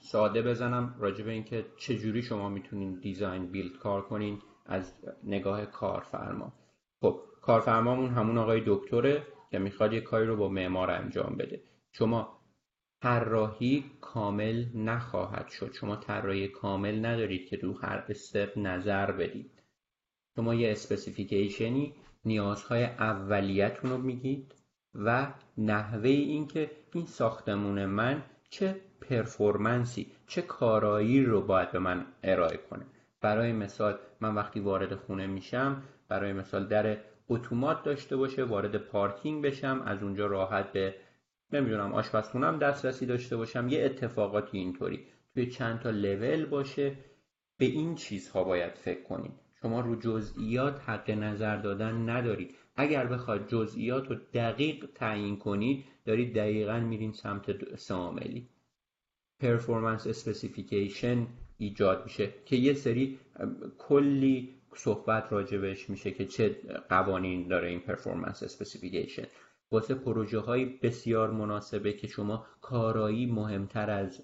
ساده 0.00 0.42
بزنم 0.42 0.94
راجع 0.98 1.24
به 1.24 1.30
اینکه 1.30 1.66
چجوری 1.78 2.22
شما 2.22 2.48
می‌تونین 2.48 3.00
دیزاین 3.00 3.46
بیلد 3.46 3.78
کار 3.78 4.02
کنین 4.02 4.38
از 4.66 4.94
نگاه 5.24 5.66
کارفرما. 5.66 6.52
خب 7.00 7.20
کارفرمامون 7.42 8.10
همون 8.10 8.38
آقای 8.38 8.62
دکتره. 8.66 9.31
که 9.52 9.58
می‌خواد 9.58 9.92
یه 9.92 10.00
کاری 10.00 10.26
رو 10.26 10.36
با 10.36 10.48
معمار 10.48 10.90
انجام 10.90 11.36
بده. 11.36 11.62
شما 11.92 12.38
طراحی 13.02 13.84
کامل 14.00 14.64
نخواهد 14.74 15.48
شد. 15.48 15.72
شما 15.72 15.96
طراحی 15.96 16.48
کامل 16.48 17.06
ندارید 17.06 17.48
که 17.48 17.56
رو 17.56 17.78
هر 17.78 18.04
step 18.08 18.58
نظر 18.58 19.12
بدید. 19.12 19.62
شما 20.36 20.54
یه 20.54 20.72
specification 20.72 21.86
ی 21.86 21.94
نیازهای 22.24 22.84
اولیتون 22.84 23.90
رو 23.90 23.98
میگید 23.98 24.54
و 24.94 25.34
نحوه 25.58 26.08
اینکه 26.08 26.70
این 26.92 27.06
ساختمون 27.06 27.86
من 27.86 28.22
چه 28.50 28.80
performance 29.00 30.03
ی 30.03 30.12
چه 30.26 30.42
کارایی 30.42 31.24
رو 31.24 31.40
باید 31.40 31.72
به 31.72 31.78
من 31.78 32.06
ارائه 32.22 32.56
کنه. 32.56 32.86
برای 33.20 33.52
مثال 33.52 33.98
من 34.20 34.34
وقتی 34.34 34.60
وارد 34.60 34.94
خونه 34.94 35.26
میشم 35.26 35.82
برای 36.08 36.32
مثال 36.32 36.66
در 36.66 36.98
اتومات 37.34 37.84
داشته 37.84 38.16
باشه 38.16 38.44
وارد 38.44 38.76
پارکینگ 38.76 39.44
بشم 39.44 39.82
از 39.86 40.02
اونجا 40.02 40.26
راحت 40.26 40.72
به 40.72 40.94
نمی‌دونم 41.52 41.92
آشپزخونم 41.92 42.58
دسترسی 42.58 43.06
داشته 43.06 43.36
باشم 43.36 43.68
یه 43.68 43.84
اتفاقاتی 43.84 44.58
اینطوری. 44.58 45.06
توی 45.34 45.46
چند 45.46 45.80
تا 45.80 45.90
لول 45.90 46.46
باشه. 46.46 46.96
به 47.58 47.64
این 47.64 47.94
چیزها 47.94 48.44
باید 48.44 48.72
فکر 48.74 49.02
کنید 49.02 49.32
شما 49.62 49.80
رو 49.80 49.96
جزئیات 49.96 50.80
حق 50.80 51.10
نظر 51.10 51.56
دادن 51.56 52.08
ندارید. 52.10 52.54
اگر 52.76 53.06
بخواد 53.06 53.48
جزئیات 53.48 54.08
رو 54.08 54.16
دقیق 54.34 54.86
تعیین 54.94 55.36
کنید 55.36 55.84
دارید 56.04 56.34
دقیقا 56.34 56.80
میرین 56.80 57.12
سمت 57.12 57.74
ساملی 57.76 58.48
performance 59.40 60.06
specification 60.06 61.26
ایجاد 61.58 62.04
میشه 62.04 62.28
که 62.46 62.56
یه 62.56 62.74
سری 62.74 63.18
کلی 63.78 64.61
صحبت 64.74 65.32
راجبش 65.32 65.90
میشه 65.90 66.10
که 66.10 66.26
چه 66.26 66.56
قوانین 66.88 67.48
داره 67.48 67.68
این 67.68 67.80
performance 67.80 68.42
specification 68.42 69.26
واسه 69.72 69.94
پروژه 69.94 70.38
های 70.38 70.64
بسیار 70.64 71.30
مناسبه 71.30 71.92
که 71.92 72.06
شما 72.06 72.46
کارایی 72.60 73.26
مهمتر 73.26 73.90
از 73.90 74.22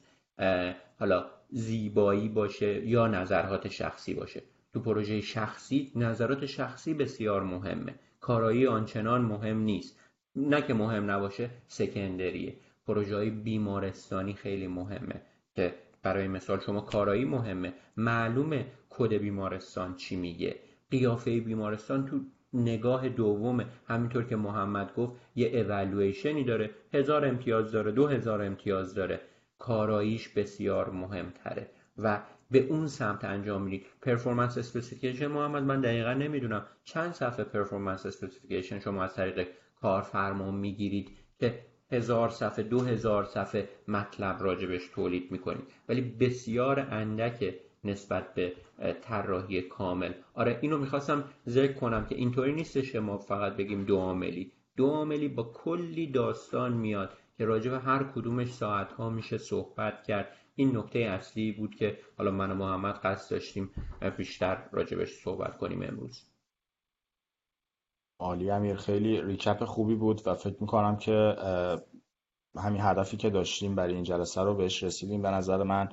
حالا 0.99 1.31
زیبایی 1.51 2.29
باشه 2.29 2.87
یا 2.87 3.07
نظرات 3.07 3.69
شخصی 3.69 4.15
باشه. 4.15 4.43
تو 4.73 4.81
پروژه 4.81 5.21
شخصی 5.21 5.93
نظرات 5.97 6.47
شخصی 6.47 6.95
بسیار 6.95 7.43
مهمه. 7.43 7.95
کارایی 8.21 8.67
آنچنان 8.67 9.23
مهم 9.23 9.59
نیست. 9.59 10.01
نه 10.37 10.63
که 10.63 10.75
مهم 10.75 11.11
نباشه 11.11 11.51
secondary 11.66 12.40
ه. 12.40 12.57
پروژه 12.87 13.17
های 13.17 13.31
بیمارستانی 13.31 14.35
خیلی 14.35 14.67
مهمه 14.67 15.23
که 15.55 15.75
برای 16.03 16.29
مثال 16.29 16.61
شما 16.61 16.81
کارایی 16.81 17.25
مهمه. 17.25 17.73
معلومه 17.97 18.67
کد 18.89 19.15
بیمارستان 19.15 19.97
چی 19.97 20.17
میگه. 20.17 20.57
قیافه 20.91 21.41
بیمارستان 21.41 22.07
تو 22.07 22.21
نگاه 22.53 23.09
دومه. 23.09 23.67
همینطور 23.87 24.25
که 24.25 24.37
محمد 24.37 24.95
گفت 24.95 25.13
یه 25.35 25.49
اولویشنی 25.49 26.45
داره. 26.45 26.71
هزار 26.95 27.25
امتیاز 27.25 27.73
داره 27.73 27.93
دو 27.93 28.07
هزار 28.07 28.43
امتیاز 28.43 28.95
داره. 28.95 29.21
کاراییش 29.59 30.29
بسیار 30.29 30.91
مهمتره. 30.91 31.71
و 31.99 32.23
به 32.51 32.59
اون 32.59 32.87
سمت 32.87 33.25
انجام 33.25 33.63
میدی. 33.63 33.85
performance 34.03 34.59
specification 34.59 35.27
محمد 35.27 35.63
من 35.63 35.81
دقیقا 35.81 36.13
نمی‌دونم. 36.13 36.67
چند 36.85 37.13
صفحه 37.13 37.45
performance 37.45 38.07
specification 38.07 38.79
شما 38.79 39.05
از 39.05 39.15
طریق 39.15 39.49
کارفرما 39.81 40.51
می‌گیرید 40.51 41.11
که 41.39 41.68
هزار 41.91 42.28
صفحه 42.28 42.62
دو 42.62 42.80
هزار 42.80 43.24
صفحه 43.24 43.68
مطلب 43.89 44.43
راجبش 44.43 44.89
تولید 44.95 45.32
می‌کنید 45.32 45.64
ولی 45.89 46.01
بسیار 46.01 46.80
اندک 46.80 47.55
نسبت 47.84 48.34
به 48.34 48.53
طراحی 49.03 49.62
کامل. 49.62 50.12
آره 50.34 50.59
اینو 50.62 50.78
می‌خواستم 50.78 51.24
ذکر 51.49 51.72
کنم 51.72 52.07
که 52.07 52.14
اینطوری 52.14 52.53
نیستش 52.53 52.93
که 52.93 53.01
ما 53.01 53.18
فقط 53.18 53.57
بگیم 53.57 53.84
دو 53.84 53.97
عاملی. 53.97 54.53
دو 54.76 54.86
عاملی 54.86 55.28
با 55.28 55.43
کلی 55.43 56.07
داستان 56.07 56.72
میاد 56.72 57.11
که 57.39 57.45
راجع 57.45 57.70
به 57.70 57.78
هر 57.78 58.03
کدومش 58.03 58.53
ساعت 58.53 58.93
ها 58.93 59.11
میشه 59.11 59.39
صحبت 59.39 60.05
کرد. 60.05 60.36
این 60.57 60.76
نکته 60.76 60.99
اصلی 60.99 61.53
بود 61.53 61.74
که 61.74 61.99
حالا 62.16 62.30
من 62.30 62.51
و 62.51 62.55
محمد 62.55 62.95
قصد 62.95 63.30
داشتیم 63.30 63.70
بیشتر 64.16 64.59
راجبش 64.72 65.12
صحبت 65.12 65.59
کنیم 65.59 65.82
امروز. 65.82 66.22
عالی 68.19 68.51
امیر. 68.51 68.77
خیلی 68.77 69.23
ریکپ 69.23 69.64
خوبی 69.64 69.95
بود 69.95 70.23
و 70.27 70.35
فکر 70.35 70.57
می‌کنم 70.61 70.97
که 70.97 71.37
همین 72.57 72.81
هدفی 72.81 73.16
که 73.16 73.31
داشتیم 73.31 73.75
برای 73.75 73.95
این 73.95 74.05
جلسه 74.05 74.43
رو 74.43 74.55
بهش 74.55 74.83
رسیدیم. 74.83 75.23
به 75.23 75.31
نظر 75.31 75.62
من 75.62 75.89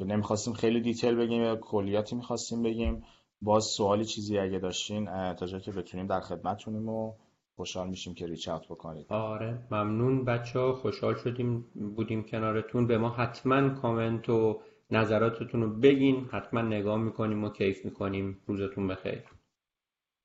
نمی‌خواستیم 0.00 0.54
خیلی 0.54 0.80
دیتیل 0.80 1.14
بگیم 1.14 1.42
یا 1.42 1.56
کلیاتی 1.56 2.16
می‌خواستیم 2.16 2.62
بگیم. 2.62 3.02
باز 3.42 3.64
سوالی 3.64 4.04
چیزی 4.04 4.38
اگه 4.38 4.58
داشتین 4.58 5.34
تا 5.34 5.46
جایی 5.46 5.62
که 5.62 5.72
بتونیم 5.72 6.06
در 6.06 6.20
خدمتتونیم 6.20 6.88
و 6.88 7.12
خوشحال 7.56 7.88
میشیم 7.88 8.14
که 8.14 8.26
ریچ 8.26 8.48
اوت 8.48 8.68
بکنید. 8.68 9.06
آره 9.08 9.58
ممنون. 9.70 10.24
بچه 10.24 10.58
ها 10.58 10.72
خوشحال 10.72 11.14
شدیم 11.14 11.66
بودیم 11.96 12.22
کنارتون. 12.22 12.86
به 12.86 12.98
ما 12.98 13.08
حتما 13.08 13.68
کامنت 13.68 14.28
و 14.28 14.60
نظراتتون 14.90 15.62
رو 15.62 15.70
بگین. 15.70 16.28
حتما 16.32 16.62
نگاه 16.62 16.96
می‌کنیم 16.96 17.44
و 17.44 17.48
کیف 17.50 17.84
می‌کنیم. 17.84 18.40
روزتون 18.46 18.88
بخیر. 18.88 19.22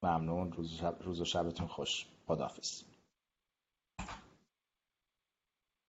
ممنون. 0.04 0.52
روز, 0.52 0.72
شب، 0.72 0.98
روز 1.02 1.22
و 1.22 1.26
شبتون 1.26 1.68
خوش. 1.68 2.06
خداحافظ. 2.28 2.91